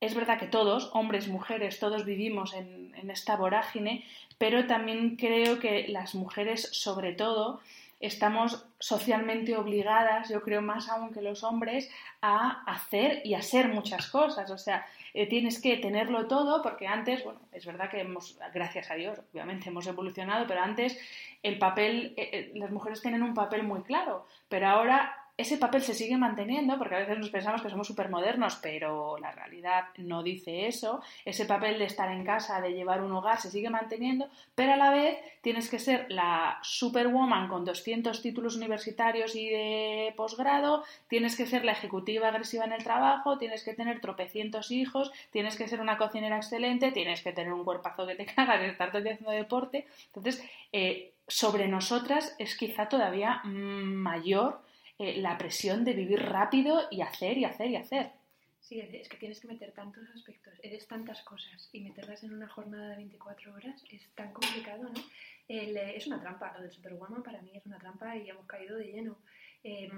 es 0.00 0.14
verdad 0.14 0.38
que 0.38 0.46
todos, 0.46 0.90
hombres, 0.94 1.28
mujeres, 1.28 1.78
todos 1.78 2.04
vivimos 2.04 2.54
en, 2.54 2.94
en 2.96 3.10
esta 3.10 3.36
vorágine, 3.36 4.04
pero 4.38 4.66
también 4.66 5.16
creo 5.16 5.60
que 5.60 5.86
las 5.88 6.14
mujeres, 6.14 6.68
sobre 6.72 7.12
todo, 7.12 7.60
estamos 8.00 8.66
socialmente 8.78 9.56
obligadas, 9.56 10.30
yo 10.30 10.42
creo 10.42 10.62
más 10.62 10.88
aún 10.88 11.12
que 11.12 11.20
los 11.20 11.44
hombres, 11.44 11.90
a 12.22 12.62
hacer 12.64 13.20
y 13.24 13.34
a 13.34 13.42
ser 13.42 13.68
muchas 13.68 14.08
cosas. 14.08 14.50
O 14.50 14.58
sea, 14.58 14.86
eh, 15.12 15.28
tienes 15.28 15.60
que 15.60 15.76
tenerlo 15.76 16.26
todo 16.26 16.62
porque 16.62 16.86
antes, 16.86 17.22
bueno, 17.22 17.40
es 17.52 17.66
verdad 17.66 17.90
que 17.90 18.00
hemos, 18.00 18.38
gracias 18.54 18.90
a 18.90 18.94
Dios, 18.94 19.20
obviamente 19.32 19.68
hemos 19.68 19.86
evolucionado, 19.86 20.46
pero 20.46 20.62
antes 20.62 20.98
el 21.42 21.58
papel, 21.58 22.14
eh, 22.16 22.30
eh 22.32 22.52
las 22.54 22.70
mujeres 22.70 23.02
tienen 23.02 23.22
un 23.22 23.34
papel 23.34 23.62
muy 23.62 23.82
claro, 23.82 24.26
pero 24.48 24.68
ahora 24.68 25.19
ese 25.40 25.56
papel 25.56 25.82
se 25.82 25.94
sigue 25.94 26.16
manteniendo, 26.16 26.76
porque 26.78 26.94
a 26.94 26.98
veces 26.98 27.18
nos 27.18 27.30
pensamos 27.30 27.62
que 27.62 27.70
somos 27.70 27.86
supermodernos, 27.86 28.56
pero 28.56 29.18
la 29.18 29.32
realidad 29.32 29.84
no 29.96 30.22
dice 30.22 30.66
eso. 30.66 31.02
Ese 31.24 31.46
papel 31.46 31.78
de 31.78 31.86
estar 31.86 32.10
en 32.12 32.24
casa, 32.24 32.60
de 32.60 32.72
llevar 32.72 33.02
un 33.02 33.12
hogar, 33.12 33.40
se 33.40 33.50
sigue 33.50 33.70
manteniendo, 33.70 34.28
pero 34.54 34.74
a 34.74 34.76
la 34.76 34.90
vez 34.90 35.18
tienes 35.40 35.70
que 35.70 35.78
ser 35.78 36.06
la 36.10 36.58
superwoman 36.62 37.48
con 37.48 37.64
200 37.64 38.20
títulos 38.20 38.56
universitarios 38.56 39.34
y 39.34 39.48
de 39.48 40.12
posgrado, 40.16 40.84
tienes 41.08 41.36
que 41.36 41.46
ser 41.46 41.64
la 41.64 41.72
ejecutiva 41.72 42.28
agresiva 42.28 42.64
en 42.64 42.72
el 42.72 42.84
trabajo, 42.84 43.38
tienes 43.38 43.64
que 43.64 43.74
tener 43.74 44.00
tropecientos 44.00 44.70
hijos, 44.70 45.10
tienes 45.30 45.56
que 45.56 45.68
ser 45.68 45.80
una 45.80 45.96
cocinera 45.96 46.36
excelente, 46.36 46.92
tienes 46.92 47.22
que 47.22 47.32
tener 47.32 47.52
un 47.52 47.64
cuerpazo 47.64 48.06
que 48.06 48.14
te 48.14 48.26
cagas 48.34 48.60
estar 48.62 48.92
todo 48.92 49.02
haciendo 49.02 49.30
deporte. 49.30 49.86
Entonces, 50.06 50.44
eh, 50.72 51.12
sobre 51.26 51.68
nosotras 51.68 52.34
es 52.38 52.56
quizá 52.56 52.88
todavía 52.88 53.40
mayor 53.44 54.60
eh, 55.00 55.16
la 55.16 55.38
presión 55.38 55.82
de 55.82 55.94
vivir 55.94 56.20
rápido 56.20 56.82
y 56.90 57.00
hacer 57.00 57.38
y 57.38 57.46
hacer 57.46 57.70
y 57.70 57.76
hacer. 57.76 58.12
Sí, 58.60 58.78
es 58.80 59.08
que 59.08 59.16
tienes 59.16 59.40
que 59.40 59.48
meter 59.48 59.72
tantos 59.72 60.06
aspectos, 60.14 60.52
eres 60.62 60.86
tantas 60.86 61.22
cosas 61.22 61.70
y 61.72 61.80
meterlas 61.80 62.22
en 62.22 62.34
una 62.34 62.46
jornada 62.46 62.90
de 62.90 62.96
24 62.96 63.54
horas 63.54 63.82
es 63.90 64.06
tan 64.14 64.30
complicado, 64.34 64.82
¿no? 64.82 65.00
El, 65.48 65.74
eh, 65.74 65.96
es 65.96 66.06
una 66.06 66.20
trampa, 66.20 66.52
lo 66.54 66.60
del 66.60 66.70
Superwoman 66.70 67.22
para 67.22 67.40
mí 67.40 67.50
es 67.54 67.64
una 67.64 67.78
trampa 67.78 68.14
y 68.14 68.28
hemos 68.28 68.44
caído 68.44 68.76
de 68.76 68.92
lleno. 68.92 69.18
Eh, 69.62 69.90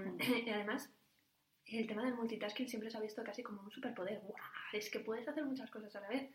además, 0.53 0.93
el 1.67 1.87
tema 1.87 2.05
del 2.05 2.15
multitasking 2.15 2.69
siempre 2.69 2.91
se 2.91 2.99
ha 2.99 3.01
visto 3.01 3.23
casi 3.23 3.45
como 3.45 3.63
un 3.63 3.71
superpoder. 3.71 4.19
¡Wow! 4.21 4.35
Es 4.73 4.91
que 4.91 4.99
puedes 4.99 5.29
hacer 5.29 5.45
muchas 5.45 5.71
cosas 5.71 5.95
a 5.95 6.01
la 6.01 6.09
vez. 6.09 6.29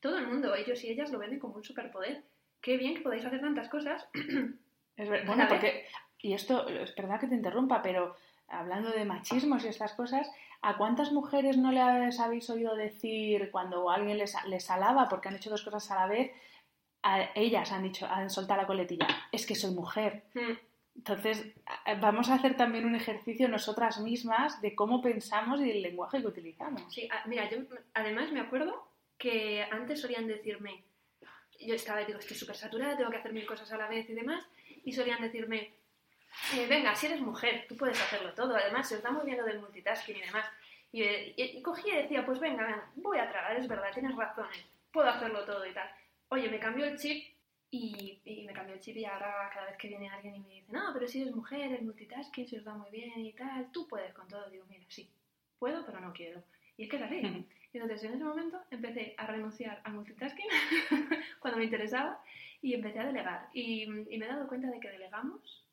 Todo 0.00 0.18
el 0.18 0.26
mundo, 0.26 0.54
ellos 0.54 0.84
y 0.84 0.90
ellas 0.90 1.10
lo 1.10 1.18
ven 1.18 1.38
como 1.38 1.54
un 1.54 1.64
superpoder. 1.64 2.22
Qué 2.60 2.76
bien 2.76 2.94
que 2.94 3.00
podáis 3.00 3.24
hacer 3.24 3.40
tantas 3.40 3.68
cosas. 3.68 4.06
Es 4.96 5.08
bueno, 5.08 5.46
porque 5.48 5.86
y 6.24 6.32
esto 6.32 6.66
es 6.66 6.94
verdad 6.96 7.20
que 7.20 7.26
te 7.26 7.34
interrumpa, 7.34 7.82
pero 7.82 8.16
hablando 8.48 8.90
de 8.90 9.04
machismos 9.04 9.62
y 9.62 9.68
estas 9.68 9.92
cosas, 9.92 10.26
¿a 10.62 10.78
cuántas 10.78 11.12
mujeres 11.12 11.58
no 11.58 11.70
les 11.70 12.18
habéis 12.18 12.48
oído 12.48 12.74
decir 12.74 13.50
cuando 13.50 13.90
alguien 13.90 14.16
les, 14.16 14.34
les 14.46 14.70
alaba 14.70 15.06
porque 15.10 15.28
han 15.28 15.36
hecho 15.36 15.50
dos 15.50 15.62
cosas 15.62 15.90
a 15.90 15.96
la 15.96 16.06
vez? 16.06 16.32
A 17.02 17.28
ellas 17.34 17.70
han 17.72 17.82
dicho, 17.82 18.06
han 18.06 18.30
soltado 18.30 18.62
la 18.62 18.66
coletilla, 18.66 19.06
es 19.32 19.44
que 19.44 19.54
soy 19.54 19.74
mujer. 19.74 20.24
Mm. 20.32 20.52
Entonces, 20.96 21.44
vamos 22.00 22.30
a 22.30 22.36
hacer 22.36 22.56
también 22.56 22.86
un 22.86 22.94
ejercicio 22.94 23.46
nosotras 23.46 24.00
mismas 24.00 24.62
de 24.62 24.74
cómo 24.74 25.02
pensamos 25.02 25.60
y 25.60 25.64
del 25.64 25.82
lenguaje 25.82 26.22
que 26.22 26.28
utilizamos. 26.28 26.82
Sí, 26.90 27.06
mira, 27.26 27.50
yo 27.50 27.58
además 27.92 28.32
me 28.32 28.40
acuerdo 28.40 28.88
que 29.18 29.62
antes 29.70 30.00
solían 30.00 30.26
decirme, 30.26 30.84
yo 31.60 31.74
estaba, 31.74 32.02
digo, 32.04 32.18
estoy 32.18 32.36
súper 32.36 32.56
saturada, 32.56 32.96
tengo 32.96 33.10
que 33.10 33.18
hacer 33.18 33.34
mil 33.34 33.44
cosas 33.44 33.70
a 33.72 33.76
la 33.76 33.88
vez 33.88 34.08
y 34.08 34.14
demás, 34.14 34.42
y 34.84 34.92
solían 34.92 35.20
decirme, 35.20 35.74
eh, 36.54 36.66
venga, 36.68 36.94
si 36.94 37.06
eres 37.06 37.20
mujer, 37.20 37.66
tú 37.68 37.76
puedes 37.76 38.00
hacerlo 38.00 38.32
todo. 38.34 38.56
Además, 38.56 38.88
se 38.88 38.96
os 38.96 39.02
da 39.02 39.10
muy 39.10 39.24
bien 39.24 39.38
lo 39.38 39.44
del 39.44 39.60
multitasking 39.60 40.16
y 40.16 40.20
demás. 40.20 40.46
Y, 40.92 41.02
y, 41.02 41.32
y 41.36 41.62
cogía 41.62 41.98
y 41.98 42.02
decía, 42.02 42.24
pues 42.24 42.38
venga, 42.38 42.64
venga, 42.64 42.90
voy 42.96 43.18
a 43.18 43.28
tragar, 43.28 43.56
es 43.56 43.66
verdad, 43.66 43.90
tienes 43.92 44.14
razón, 44.14 44.46
puedo 44.92 45.08
hacerlo 45.08 45.44
todo 45.44 45.66
y 45.66 45.72
tal. 45.72 45.90
Oye, 46.28 46.48
me 46.48 46.58
cambió 46.58 46.84
el 46.86 46.98
chip 46.98 47.24
Y, 47.70 48.20
y, 48.24 48.44
me 48.44 48.52
cambió 48.52 48.74
el 48.74 48.80
chip 48.80 48.96
y 48.96 49.04
ahora 49.04 49.50
cada 49.52 49.66
vez 49.66 49.76
que 49.76 49.88
viene 49.88 50.08
alguien 50.08 50.36
y 50.36 50.40
me 50.40 50.54
dice, 50.54 50.72
no, 50.72 50.92
pero 50.92 51.08
si 51.08 51.22
eres 51.22 51.34
mujer, 51.34 51.72
el 51.72 51.84
multitasking 51.84 52.46
se 52.46 52.58
os 52.58 52.64
da 52.64 52.74
muy 52.74 52.90
bien 52.90 53.18
y 53.18 53.32
tal, 53.32 53.70
tú 53.72 53.88
puedes 53.88 54.14
con 54.14 54.28
todo. 54.28 54.48
Digo, 54.50 54.64
mira, 54.68 54.84
sí, 54.88 55.10
puedo, 55.58 55.84
pero 55.84 56.00
no 56.00 56.12
quiero. 56.12 56.42
Y 56.76 56.84
es 56.84 56.90
que 56.90 56.96
es 56.96 57.02
así. 57.02 57.46
Entonces, 57.72 58.04
en 58.04 58.14
ese 58.14 58.24
momento 58.24 58.60
empecé 58.70 59.14
a 59.16 59.26
renunciar 59.26 59.80
al 59.82 59.94
multitasking 59.94 60.46
cuando 61.40 61.58
me 61.58 61.64
interesaba 61.64 62.22
y 62.62 62.74
empecé 62.74 63.00
a 63.00 63.06
delegar. 63.06 63.48
Y, 63.52 63.82
y, 63.82 64.18
me 64.18 64.26
he 64.26 64.28
dado 64.28 64.46
cuenta 64.46 64.70
de 64.70 64.78
que 64.78 64.90
delegamos, 64.90 65.63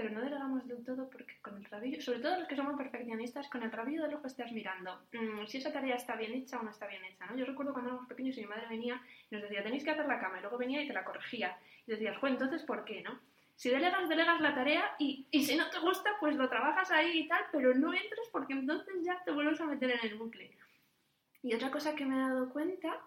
pero 0.00 0.14
no 0.14 0.22
delegamos 0.22 0.66
del 0.66 0.82
todo 0.82 1.10
porque 1.10 1.36
con 1.42 1.56
el 1.58 1.64
rabillo, 1.66 2.00
sobre 2.00 2.20
todo 2.20 2.38
los 2.38 2.48
que 2.48 2.56
somos 2.56 2.74
perfeccionistas, 2.74 3.50
con 3.50 3.62
el 3.62 3.70
rabillo 3.70 4.02
del 4.02 4.14
ojo 4.14 4.26
estás 4.26 4.50
mirando 4.50 4.98
mmm, 5.12 5.44
si 5.46 5.58
esa 5.58 5.72
tarea 5.72 5.96
está 5.96 6.16
bien 6.16 6.32
hecha 6.32 6.58
o 6.58 6.62
no 6.62 6.70
está 6.70 6.86
bien 6.86 7.04
hecha. 7.04 7.26
¿no? 7.26 7.36
Yo 7.36 7.44
recuerdo 7.44 7.74
cuando 7.74 7.90
éramos 7.90 8.08
pequeños 8.08 8.36
y 8.38 8.40
mi 8.40 8.46
madre 8.46 8.66
venía 8.70 9.02
y 9.30 9.34
nos 9.34 9.42
decía, 9.42 9.62
tenéis 9.62 9.84
que 9.84 9.90
hacer 9.90 10.06
la 10.06 10.18
cama, 10.18 10.38
y 10.38 10.40
luego 10.40 10.56
venía 10.56 10.82
y 10.82 10.88
te 10.88 10.94
la 10.94 11.04
corregía. 11.04 11.58
Y 11.86 11.90
decías, 11.90 12.16
pues 12.18 12.32
entonces, 12.32 12.62
¿por 12.62 12.84
qué? 12.84 13.02
no? 13.02 13.20
Si 13.56 13.68
delegas, 13.68 14.08
delegas 14.08 14.40
la 14.40 14.54
tarea 14.54 14.94
y, 14.98 15.26
y 15.30 15.44
si 15.44 15.54
no 15.54 15.68
te 15.68 15.80
gusta, 15.80 16.12
pues 16.18 16.34
lo 16.34 16.48
trabajas 16.48 16.90
ahí 16.90 17.18
y 17.18 17.28
tal, 17.28 17.44
pero 17.52 17.74
no 17.74 17.92
entres 17.92 18.28
porque 18.32 18.54
entonces 18.54 19.04
ya 19.04 19.22
te 19.22 19.32
vuelves 19.32 19.60
a 19.60 19.66
meter 19.66 19.90
en 19.90 20.10
el 20.10 20.16
bucle. 20.16 20.50
Y 21.42 21.54
otra 21.54 21.70
cosa 21.70 21.94
que 21.94 22.06
me 22.06 22.16
he 22.16 22.20
dado 22.20 22.48
cuenta 22.50 22.98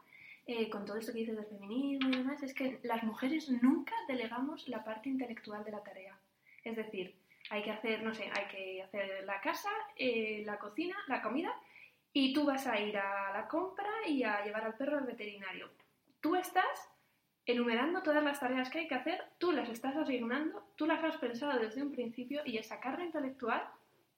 eh, 0.46 0.70
con 0.70 0.86
todo 0.86 0.98
esto 0.98 1.14
que 1.14 1.20
dices 1.20 1.38
del 1.38 1.46
feminismo 1.46 2.10
y 2.10 2.18
demás 2.18 2.44
es 2.44 2.54
que 2.54 2.80
las 2.84 3.02
mujeres 3.04 3.50
nunca 3.50 3.96
delegamos 4.08 4.68
la 4.68 4.84
parte 4.84 5.10
intelectual 5.10 5.64
de 5.64 5.72
la 5.72 5.82
tarea. 5.82 6.13
Es 6.64 6.76
decir, 6.76 7.16
hay 7.50 7.62
que 7.64 7.72
hacer, 7.72 8.04
no 8.04 8.14
sé, 8.14 8.30
hay 8.34 8.46
que 8.46 8.84
hacer 8.84 9.24
la 9.26 9.42
casa, 9.42 9.70
eh, 9.96 10.44
la 10.46 10.58
cocina, 10.58 10.96
la 11.08 11.22
comida 11.22 11.54
y 12.14 12.34
tú 12.34 12.46
vas 12.46 12.68
a 12.68 12.80
ir 12.80 12.98
a 12.98 13.34
la 13.34 13.48
compra 13.48 13.90
y 14.08 14.24
a 14.24 14.44
llevar 14.44 14.64
al 14.64 14.76
perro 14.76 14.98
al 14.98 15.06
veterinario. 15.06 15.70
Tú 16.22 16.36
estás 16.36 16.90
enumerando 17.46 18.02
todas 18.02 18.24
las 18.24 18.40
tareas 18.40 18.70
que 18.70 18.80
hay 18.80 18.88
que 18.88 18.96
hacer, 18.96 19.22
tú 19.38 19.52
las 19.52 19.68
estás 19.68 19.96
asignando, 19.98 20.64
tú 20.76 20.86
las 20.86 21.04
has 21.04 21.18
pensado 21.18 21.60
desde 21.60 21.82
un 21.82 21.92
principio 21.92 22.42
y 22.46 22.58
esa 22.58 22.80
carga 22.80 23.04
intelectual 23.04 23.68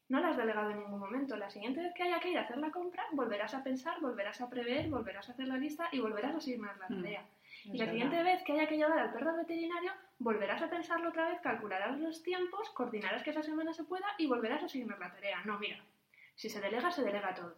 no 0.10 0.20
la 0.20 0.30
has 0.30 0.38
delegado 0.38 0.70
en 0.70 0.80
ningún 0.80 1.00
momento. 1.00 1.36
La 1.36 1.50
siguiente 1.50 1.82
vez 1.82 1.94
que 1.96 2.04
haya 2.04 2.20
que 2.20 2.30
ir 2.30 2.38
a 2.38 2.42
hacer 2.42 2.58
la 2.58 2.70
compra, 2.70 3.04
volverás 3.14 3.56
a 3.56 3.64
pensar, 3.64 4.00
volverás 4.02 4.40
a 4.42 4.50
prever, 4.50 4.90
volverás 4.90 5.30
a 5.30 5.32
hacer 5.32 5.48
la 5.48 5.58
lista 5.58 5.90
y 5.92 6.00
volverás 6.00 6.36
a 6.36 6.38
asignar 6.38 6.78
la 6.78 6.88
tarea. 6.88 7.22
Mm, 7.22 7.45
y 7.72 7.78
la 7.78 7.90
siguiente 7.90 8.22
vez 8.24 8.44
que 8.44 8.54
haya 8.54 8.68
que 8.68 8.78
llevar 8.78 9.00
al 9.00 9.12
perro 9.12 9.32
al 9.32 9.38
veterinario, 9.38 9.92
volverás 10.20 10.62
a 10.62 10.70
pensarlo 10.70 11.10
otra 11.10 11.30
vez, 11.30 11.42
calcularás 11.42 11.98
los 12.00 12.22
tiempos, 12.22 12.70
coordinarás 12.70 13.24
que 13.24 13.32
esa 13.32 13.42
semana 13.42 13.74
se 13.74 13.84
pueda 13.84 14.06
y 14.18 14.28
volverás 14.28 14.62
a 14.62 14.66
asignar 14.66 15.00
la 15.00 15.12
tarea. 15.12 15.42
No, 15.46 15.58
mira, 15.60 15.84
si 16.36 16.50
se 16.50 16.62
delega, 16.62 16.92
se 16.92 17.04
delega 17.04 17.34
todo. 17.34 17.56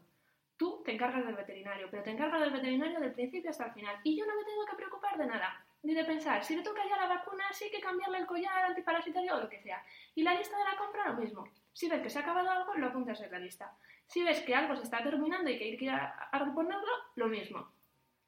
Tú 0.56 0.82
te 0.84 0.94
encargas 0.94 1.26
del 1.26 1.36
veterinario, 1.36 1.88
pero 1.92 2.04
te 2.04 2.12
encargas 2.12 2.42
del 2.42 2.52
veterinario 2.52 3.00
del 3.00 3.12
principio 3.12 3.52
hasta 3.52 3.66
el 3.66 3.74
final. 3.74 3.96
Y 4.04 4.18
yo 4.18 4.26
no 4.26 4.36
me 4.36 4.44
tengo 4.44 4.66
que 4.66 4.76
preocupar 4.76 5.18
de 5.18 5.28
nada, 5.28 5.64
ni 5.84 5.94
de 5.94 6.06
pensar, 6.06 6.44
si 6.44 6.56
le 6.56 6.64
toca 6.64 6.88
ya 6.88 6.98
la 6.98 7.08
vacuna, 7.08 7.44
sí 7.52 7.70
que 7.70 7.80
cambiarle 7.80 8.20
el 8.20 8.26
collar 8.26 8.66
antiparasitario 8.66 9.36
o 9.36 9.42
lo 9.42 9.50
que 9.50 9.62
sea. 9.62 9.84
Y 10.16 10.24
la 10.24 10.34
lista 10.34 10.58
de 10.58 10.64
la 10.64 10.78
compra, 10.78 11.10
lo 11.10 11.14
mismo. 11.16 11.48
Si 11.74 11.88
ves 11.88 12.02
que 12.02 12.10
se 12.10 12.20
ha 12.20 12.22
acabado 12.24 12.50
algo, 12.50 12.74
lo 12.76 12.88
apuntas 12.88 13.22
en 13.22 13.32
la 13.32 13.40
lista. 13.40 13.72
Si 14.08 14.24
ves 14.24 14.42
que 14.42 14.56
algo 14.56 14.76
se 14.76 14.84
está 14.84 15.04
terminando 15.04 15.50
y 15.50 15.58
que 15.60 15.66
hay 15.66 15.78
que 15.78 15.86
ir 15.86 15.92
a 15.92 16.40
reponerlo, 16.40 16.92
lo 17.16 17.28
mismo. 17.28 17.68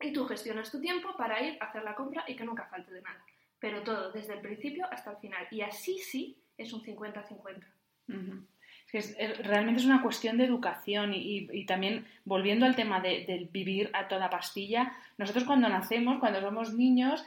Y 0.01 0.13
tú 0.13 0.25
gestionas 0.25 0.71
tu 0.71 0.79
tiempo 0.79 1.15
para 1.17 1.41
ir 1.41 1.57
a 1.59 1.65
hacer 1.65 1.83
la 1.83 1.95
compra 1.95 2.23
y 2.27 2.35
que 2.35 2.45
nunca 2.45 2.67
falte 2.67 2.91
de 2.91 3.01
nada. 3.01 3.23
Pero 3.59 3.83
todo, 3.83 4.11
desde 4.11 4.33
el 4.33 4.41
principio 4.41 4.87
hasta 4.91 5.11
el 5.11 5.17
final. 5.17 5.47
Y 5.51 5.61
así 5.61 5.99
sí 5.99 6.37
es 6.57 6.71
un 6.73 6.81
50-50. 6.81 7.65
Uh 8.07 8.13
-huh. 8.13 8.45
Es, 8.91 9.15
es, 9.19 9.37
realmente 9.45 9.81
es 9.81 9.85
una 9.85 10.01
cuestión 10.01 10.37
de 10.37 10.45
educación 10.45 11.13
y, 11.13 11.65
también 11.65 12.07
volviendo 12.25 12.65
al 12.65 12.75
tema 12.75 12.99
de, 13.01 13.47
vivir 13.51 13.91
a 13.93 14.07
toda 14.07 14.29
pastilla, 14.29 14.93
nosotros 15.17 15.43
cuando 15.43 15.69
nacemos, 15.69 16.19
cuando 16.19 16.41
somos 16.41 16.73
niños, 16.73 17.23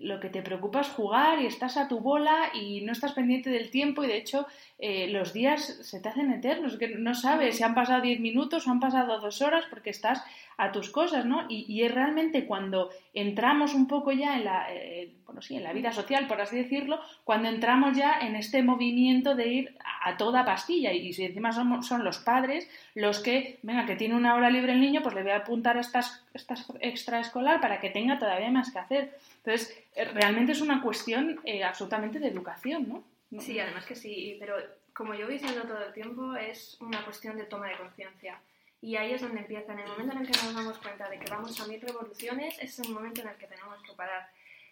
lo 0.00 0.20
que 0.20 0.28
te 0.28 0.42
preocupa 0.42 0.80
es 0.80 0.88
jugar 0.88 1.40
y 1.40 1.46
estás 1.46 1.76
a 1.76 1.88
tu 1.88 2.00
bola 2.00 2.50
y 2.54 2.80
no 2.82 2.92
estás 2.92 3.12
pendiente 3.12 3.50
del 3.50 3.70
tiempo 3.70 4.02
y 4.02 4.08
de 4.08 4.16
hecho 4.16 4.46
eh, 4.78 5.08
los 5.08 5.32
días 5.32 5.62
se 5.64 6.00
te 6.00 6.08
hacen 6.08 6.32
eternos, 6.32 6.76
que 6.76 6.88
no 6.88 7.14
sabes 7.14 7.56
si 7.56 7.62
han 7.62 7.74
pasado 7.74 8.02
10 8.02 8.20
minutos 8.20 8.66
o 8.66 8.70
han 8.70 8.80
pasado 8.80 9.18
dos 9.20 9.40
horas 9.40 9.64
porque 9.70 9.90
estás 9.90 10.22
a 10.58 10.70
tus 10.72 10.90
cosas, 10.90 11.24
¿no? 11.24 11.46
Y, 11.48 11.64
y 11.68 11.82
es 11.82 11.94
realmente 11.94 12.46
cuando 12.46 12.90
entramos 13.14 13.74
un 13.74 13.86
poco 13.86 14.12
ya 14.12 14.36
en 14.36 14.44
la, 14.44 14.66
eh, 14.70 15.14
bueno, 15.24 15.40
sí, 15.40 15.56
en 15.56 15.64
la 15.64 15.72
vida 15.72 15.92
social, 15.92 16.26
por 16.26 16.40
así 16.40 16.56
decirlo, 16.56 17.00
cuando 17.24 17.48
entramos 17.48 17.96
ya 17.96 18.18
en 18.20 18.36
este 18.36 18.62
movimiento 18.62 19.34
de 19.34 19.48
ir 19.48 19.78
a 20.04 20.16
toda 20.16 20.44
pastilla 20.44 20.92
y, 20.92 21.12
si 21.12 21.24
encima 21.24 21.52
son, 21.52 21.82
son, 21.82 22.04
los 22.04 22.18
padres 22.18 22.68
los 22.94 23.20
que, 23.20 23.58
venga, 23.62 23.86
que 23.86 23.96
tiene 23.96 24.14
una 24.14 24.34
hora 24.34 24.50
libre 24.50 24.72
el 24.72 24.80
niño, 24.80 25.02
pues 25.02 25.14
le 25.14 25.22
voy 25.22 25.32
a 25.32 25.38
apuntar 25.38 25.76
a 25.76 25.80
estas, 25.80 26.24
estas 26.32 26.66
extraescolar 26.80 27.60
para 27.60 27.80
que 27.80 27.90
tenga 27.90 28.18
todavía 28.18 28.50
más 28.50 28.70
que 28.70 28.78
hacer. 28.78 29.18
Entonces, 29.38 29.76
eh, 29.94 30.04
realmente 30.04 30.52
es 30.52 30.60
una 30.60 30.82
cuestión 30.82 31.40
eh, 31.44 31.64
absolutamente 31.64 32.18
de 32.18 32.28
educación, 32.28 32.88
¿no? 32.88 33.15
Sí, 33.40 33.58
además 33.58 33.84
que 33.86 33.96
sí, 33.96 34.36
pero 34.38 34.56
como 34.92 35.14
yo 35.14 35.26
voy 35.26 35.34
diciendo 35.34 35.62
todo 35.62 35.84
el 35.84 35.92
tiempo, 35.92 36.34
es 36.36 36.76
una 36.80 37.04
cuestión 37.04 37.36
de 37.36 37.44
toma 37.44 37.68
de 37.68 37.76
conciencia. 37.76 38.40
Y 38.80 38.96
ahí 38.96 39.12
es 39.12 39.20
donde 39.20 39.40
empieza. 39.40 39.72
En 39.72 39.80
el 39.80 39.88
momento 39.88 40.12
en 40.12 40.20
el 40.20 40.26
que 40.30 40.42
nos 40.44 40.54
damos 40.54 40.78
cuenta 40.78 41.08
de 41.08 41.18
que 41.18 41.30
vamos 41.30 41.60
a 41.60 41.66
mil 41.66 41.80
revoluciones, 41.80 42.56
es 42.60 42.78
el 42.78 42.92
momento 42.92 43.20
en 43.22 43.28
el 43.28 43.36
que 43.36 43.46
tenemos 43.46 43.82
que 43.82 43.92
parar. 43.92 44.28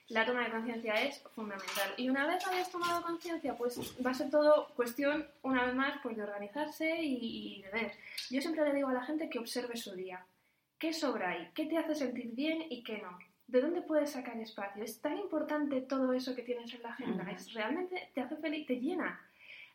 La 0.09 0.25
toma 0.27 0.45
de 0.45 0.51
conciencia 0.51 0.95
es 0.95 1.23
fundamental. 1.35 1.95
Y 1.97 2.11
una 2.11 2.27
vez 2.27 2.47
hayas 2.47 2.71
tomado 2.71 3.03
conciencia, 3.03 3.57
pues 3.57 3.79
va 4.05 4.11
a 4.11 4.15
ser 4.15 4.31
todo 4.31 4.69
cuestión, 4.77 5.27
una 5.43 5.65
vez 5.65 5.75
más, 5.75 5.99
pues 6.03 6.17
de 6.17 6.23
organizarse 6.23 6.97
y, 7.03 7.59
y 7.59 7.63
de 7.63 7.71
ver. 7.71 7.93
Yo 8.31 8.41
siempre 8.41 8.65
le 8.65 8.75
digo 8.75 8.89
a 8.89 8.95
la 8.95 9.05
gente 9.05 9.31
que 9.31 9.39
observe 9.39 9.77
su 9.77 9.95
día. 9.95 10.25
¿Qué 10.79 10.93
sobra 10.93 11.31
ahí? 11.31 11.51
¿Qué 11.55 11.67
te 11.67 11.79
hace 11.79 11.95
sentir 11.95 12.33
bien 12.33 12.67
y 12.69 12.83
qué 12.83 12.99
no? 12.99 13.19
¿De 13.47 13.61
dónde 13.61 13.83
puedes 13.83 14.11
sacar 14.11 14.39
espacio? 14.39 14.83
Es 14.83 15.01
tan 15.01 15.19
importante 15.19 15.81
todo 15.83 16.13
eso 16.13 16.35
que 16.35 16.43
tienes 16.43 16.73
en 16.75 16.83
la 16.83 16.91
agenda. 16.91 17.31
Es 17.31 17.53
realmente 17.53 18.11
te 18.15 18.21
hace 18.21 18.37
feliz, 18.37 18.67
te 18.67 18.81
llena. 18.81 19.21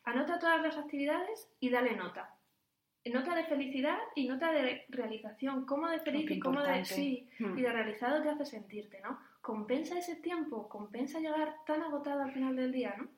Anota 0.04 0.38
todas 0.38 0.60
las 0.62 0.76
actividades 0.76 1.48
y 1.60 1.70
dale 1.70 1.94
nota. 1.94 2.34
Nota 3.04 3.34
de 3.34 3.44
felicidad 3.44 3.98
y 4.14 4.28
nota 4.28 4.52
de 4.52 4.84
realización. 4.88 5.66
Cómo 5.66 5.88
de 5.88 6.00
feliz 6.00 6.30
y 6.30 6.40
cómo 6.40 6.62
de 6.62 6.84
sí 6.84 7.28
hmm. 7.38 7.58
y 7.58 7.62
de 7.62 7.72
realizado 7.72 8.22
te 8.22 8.28
hace 8.28 8.44
sentirte, 8.44 9.00
¿no? 9.00 9.18
Compensa 9.40 9.98
ese 9.98 10.16
tiempo, 10.16 10.68
compensa 10.68 11.18
llegar 11.18 11.54
tan 11.64 11.82
agotado 11.82 12.22
al 12.22 12.32
final 12.32 12.56
del 12.56 12.72
día, 12.72 12.94
¿no? 12.98 13.08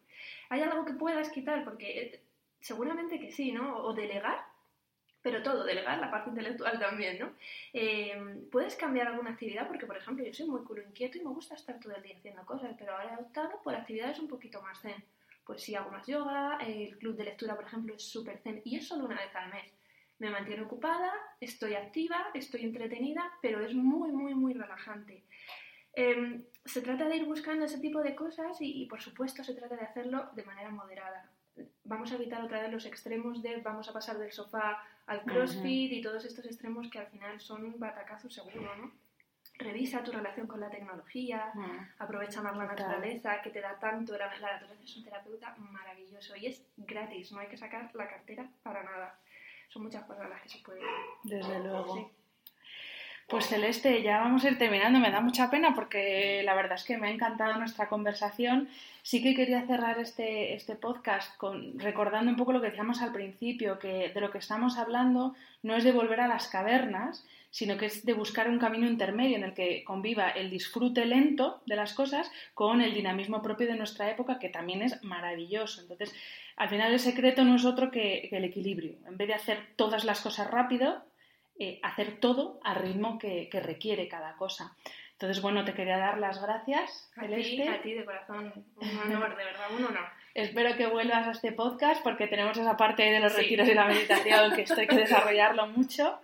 Hay 0.51 0.61
algo 0.61 0.85
que 0.85 0.93
puedas 0.93 1.31
quitar 1.31 1.65
porque 1.65 2.01
eh, 2.01 2.23
seguramente 2.61 3.19
que 3.19 3.33
sí, 3.33 3.53
¿no? 3.53 3.79
O 3.79 3.93
delegar 3.93 4.52
pero 5.23 5.43
todo, 5.43 5.65
delegar 5.65 5.99
la 5.99 6.11
parte 6.11 6.31
intelectual 6.31 6.79
también, 6.79 7.19
¿no? 7.21 7.33
Eh, 7.73 8.45
puedes 8.51 8.75
cambiar 8.75 9.07
alguna 9.07 9.31
actividad 9.31 9.69
porque, 9.69 9.87
por 9.87 9.97
ejemplo, 9.97 10.25
yo 10.25 10.35
soy 10.35 10.47
muy 10.47 10.63
culo 10.63 10.83
inquieto 10.83 11.17
y 11.17 11.23
me 11.23 11.31
gusta 11.31 11.55
estar 11.55 11.79
todo 11.79 11.95
el 11.95 12.03
día 12.03 12.17
haciendo 12.17 12.45
cosas, 12.45 12.75
pero 12.79 12.93
ahora 12.93 13.15
he 13.15 13.23
optado 13.23 13.63
por 13.63 13.75
actividades 13.75 14.19
un 14.19 14.29
poquito 14.29 14.61
más 14.63 14.81
zen. 14.81 15.03
Pues 15.45 15.63
sí, 15.63 15.75
hago 15.75 15.91
más 15.91 16.07
yoga, 16.07 16.59
el 16.59 16.99
club 16.99 17.17
de 17.17 17.25
lectura, 17.25 17.55
por 17.55 17.65
ejemplo, 17.65 17.95
es 17.95 18.03
súper 18.03 18.39
zen 18.39 18.63
y 18.65 18.77
es 18.77 18.87
solo 18.87 19.05
una 19.05 19.17
vez 19.17 19.35
al 19.35 19.51
mes. 19.51 19.73
Me 20.19 20.31
mantiene 20.31 20.63
ocupada, 20.63 21.13
estoy 21.41 21.75
activa, 21.75 22.31
estoy 22.35 22.65
entretenida, 22.65 23.33
pero 23.41 23.65
es 23.65 23.75
muy, 23.75 24.11
muy, 24.13 24.35
muy 24.35 24.55
relajante. 24.55 25.23
Eh, 25.95 26.41
se 26.65 26.81
trata 26.81 27.09
de 27.09 27.17
ir 27.17 27.25
buscando 27.27 27.65
ese 27.65 27.79
tipo 27.79 28.03
de 28.03 28.15
cosas 28.15 28.61
y, 28.61 28.83
y, 28.83 28.87
por 28.87 29.01
supuesto, 29.01 29.43
se 29.45 29.55
trata 29.55 29.77
de 29.77 29.83
hacerlo 29.83 30.31
de 30.35 30.45
manera 30.45 30.71
moderada. 30.71 31.31
Vamos 31.85 32.13
a 32.13 32.15
evitar 32.15 32.43
otra 32.43 32.63
vez 32.63 32.73
los 32.73 32.87
extremos 32.87 33.43
de 33.43 33.59
vamos 33.59 33.89
a 33.89 33.93
pasar 33.93 34.17
del 34.19 34.33
sofá 34.33 34.83
al 35.07 35.23
crossfit 35.25 35.91
uh 35.91 35.95
-huh. 35.95 35.99
y 35.99 36.03
todos 36.03 36.25
estos 36.25 36.45
extremos 36.47 36.89
que 36.91 36.99
al 36.99 37.07
final 37.09 37.41
son 37.41 37.79
batacazos 37.79 38.33
seguro, 38.35 38.77
¿no? 38.77 38.93
Revisa 39.59 40.03
tu 40.03 40.13
relación 40.13 40.47
con 40.47 40.61
la 40.61 40.71
tecnología, 40.71 41.53
uh 41.55 41.59
-huh. 41.59 41.89
aprovecha 41.99 42.41
más 42.43 42.57
la 42.57 42.67
naturaleza 42.67 43.43
que 43.43 43.51
te 43.51 43.61
da 43.61 43.79
tanto, 43.79 44.17
la, 44.17 44.27
la 44.39 44.53
naturaleza 44.55 44.83
es 44.83 44.97
un 44.97 45.05
terapeuta 45.05 45.55
maravilloso 45.57 46.37
y 46.37 46.47
es 46.47 46.65
gratis, 46.77 47.33
no 47.33 47.41
hay 47.41 47.49
que 47.49 47.57
sacar 47.57 47.91
la 47.95 48.09
cartera 48.09 48.51
para 48.63 48.83
nada. 48.83 49.19
Son 49.69 49.83
muchas 49.83 50.05
cosas 50.05 50.29
las 50.29 50.43
que 50.43 50.49
se 50.49 50.59
pueden. 50.59 50.85
Desde 51.25 51.59
luego. 51.61 51.95
Sí. 51.95 52.07
Pues 53.33 53.47
Celeste, 53.49 54.03
ya 54.03 54.19
vamos 54.19 54.45
a 54.45 54.51
ir 54.51 54.59
terminando. 54.59 54.99
Me 54.99 55.11
da 55.11 55.23
mucha 55.23 55.49
pena 55.49 55.75
porque 55.75 56.43
la 56.45 56.55
verdad 56.55 56.75
es 56.75 56.85
que 56.85 56.99
me 56.99 57.09
ha 57.09 57.11
encantado 57.11 57.59
nuestra 57.59 57.89
conversación. 57.89 58.69
Sí 59.01 59.23
que 59.23 59.35
quería 59.35 59.67
cerrar 59.67 59.99
este, 59.99 60.53
este 60.53 60.77
podcast 60.77 61.35
con, 61.39 61.79
recordando 61.79 62.31
un 62.31 62.37
poco 62.37 62.53
lo 62.53 62.61
que 62.61 62.67
decíamos 62.67 63.01
al 63.01 63.11
principio, 63.11 63.79
que 63.79 64.11
de 64.11 64.21
lo 64.21 64.31
que 64.31 64.37
estamos 64.37 64.77
hablando 64.77 65.35
no 65.63 65.75
es 65.75 65.83
de 65.83 65.93
volver 65.93 66.21
a 66.21 66.29
las 66.29 66.49
cavernas, 66.49 67.25
sino 67.51 67.79
que 67.79 67.87
es 67.87 68.05
de 68.05 68.13
buscar 68.13 68.51
un 68.51 68.59
camino 68.59 68.87
intermedio 68.87 69.39
en 69.39 69.45
el 69.45 69.55
que 69.55 69.83
conviva 69.83 70.29
el 70.29 70.51
disfrute 70.51 71.07
lento 71.07 71.63
de 71.65 71.77
las 71.77 71.95
cosas 71.95 72.31
con 72.53 72.83
el 72.83 72.93
dinamismo 72.93 73.41
propio 73.41 73.67
de 73.67 73.77
nuestra 73.77 74.11
época, 74.11 74.39
que 74.39 74.51
también 74.51 74.83
es 74.83 75.03
maravilloso. 75.03 75.81
Entonces, 75.81 76.15
al 76.57 76.69
final 76.69 76.93
el 76.93 77.01
secreto 77.01 77.47
no 77.47 77.57
es 77.57 77.65
otro 77.65 77.91
que, 77.91 78.27
que 78.29 78.37
el 78.37 78.45
equilibrio. 78.45 78.97
En 79.07 79.17
vez 79.17 79.29
de 79.29 79.35
hacer 79.35 79.59
todas 79.77 80.05
las 80.05 80.21
cosas 80.21 80.51
rápido, 80.51 81.03
eh, 81.59 81.79
hacer 81.83 82.19
todo 82.19 82.61
al 82.65 82.77
ritmo 82.77 83.19
que, 83.19 83.49
que, 83.51 83.61
requiere 83.61 84.09
cada 84.09 84.35
cosa. 84.37 84.75
Entonces, 85.13 85.41
bueno, 85.43 85.65
te 85.65 85.75
quería 85.75 85.99
dar 85.99 86.19
las 86.19 86.43
gracias, 86.43 87.11
a 87.17 87.21
Celeste. 87.21 87.63
Ti, 87.63 87.69
a 87.69 87.83
ti, 87.83 87.93
de 87.95 88.05
corazón, 88.05 88.53
un 88.77 88.99
honor, 88.99 89.37
de 89.37 89.45
verdad, 89.45 89.67
un 89.77 89.85
honor. 89.85 90.07
Espero 90.35 90.77
que 90.77 90.87
vuelvas 90.87 91.29
a 91.29 91.33
este 91.33 91.53
podcast 91.53 92.03
porque 92.03 92.27
tenemos 92.27 92.57
esa 92.57 92.77
parte 92.77 93.03
de 93.03 93.21
los 93.21 93.33
sí. 93.33 93.43
retiros 93.43 93.69
y 93.69 93.75
la 93.75 93.85
meditación 93.85 94.55
que 94.55 94.63
esto 94.63 94.81
hay 94.81 94.87
que 94.87 94.97
desarrollarlo 95.07 95.67
mucho. 95.69 96.19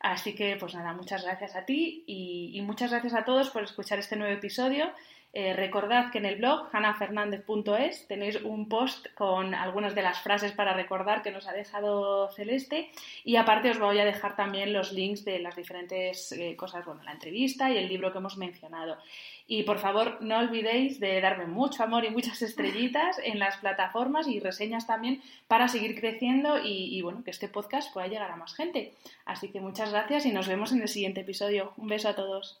Así 0.00 0.34
que, 0.34 0.56
pues 0.56 0.74
nada, 0.74 0.94
muchas 0.94 1.22
gracias 1.24 1.54
a 1.54 1.64
ti 1.64 2.02
y, 2.06 2.50
y 2.54 2.62
muchas 2.62 2.90
gracias 2.90 3.14
a 3.14 3.24
todos 3.24 3.50
por 3.50 3.62
escuchar 3.62 3.98
este 3.98 4.16
nuevo 4.16 4.32
episodio. 4.32 4.90
Eh, 5.32 5.54
recordad 5.54 6.10
que 6.10 6.18
en 6.18 6.26
el 6.26 6.36
blog 6.36 6.68
hanafernandez.es 6.72 8.08
tenéis 8.08 8.42
un 8.42 8.68
post 8.68 9.06
con 9.14 9.54
algunas 9.54 9.94
de 9.94 10.02
las 10.02 10.20
frases 10.20 10.50
para 10.50 10.74
recordar 10.74 11.22
que 11.22 11.30
nos 11.30 11.46
ha 11.46 11.52
dejado 11.52 12.28
Celeste 12.32 12.90
y 13.22 13.36
aparte 13.36 13.70
os 13.70 13.78
voy 13.78 14.00
a 14.00 14.04
dejar 14.04 14.34
también 14.34 14.72
los 14.72 14.92
links 14.92 15.24
de 15.24 15.38
las 15.38 15.54
diferentes 15.54 16.32
eh, 16.32 16.56
cosas, 16.56 16.84
bueno, 16.84 17.04
la 17.04 17.12
entrevista 17.12 17.70
y 17.70 17.76
el 17.76 17.88
libro 17.88 18.10
que 18.10 18.18
hemos 18.18 18.36
mencionado. 18.38 18.98
Y 19.46 19.62
por 19.62 19.78
favor, 19.78 20.18
no 20.20 20.38
olvidéis 20.38 20.98
de 20.98 21.20
darme 21.20 21.46
mucho 21.46 21.84
amor 21.84 22.04
y 22.04 22.10
muchas 22.10 22.42
estrellitas 22.50 23.20
en 23.22 23.38
las 23.38 23.56
plataformas 23.58 24.26
y 24.26 24.40
reseñas 24.40 24.88
también 24.88 25.22
para 25.46 25.68
seguir 25.68 25.98
creciendo 26.00 26.58
y, 26.58 26.96
y, 26.96 27.02
bueno, 27.02 27.22
que 27.22 27.30
este 27.30 27.48
podcast 27.48 27.92
pueda 27.92 28.08
llegar 28.08 28.32
a 28.32 28.36
más 28.36 28.54
gente. 28.54 28.94
Así 29.24 29.50
que 29.50 29.60
muchas 29.60 29.92
gracias 29.92 30.26
y 30.26 30.32
nos 30.32 30.48
vemos 30.48 30.72
en 30.72 30.82
el 30.82 30.88
siguiente 30.88 31.20
episodio. 31.20 31.72
Un 31.76 31.86
beso 31.86 32.08
a 32.08 32.16
todos. 32.16 32.60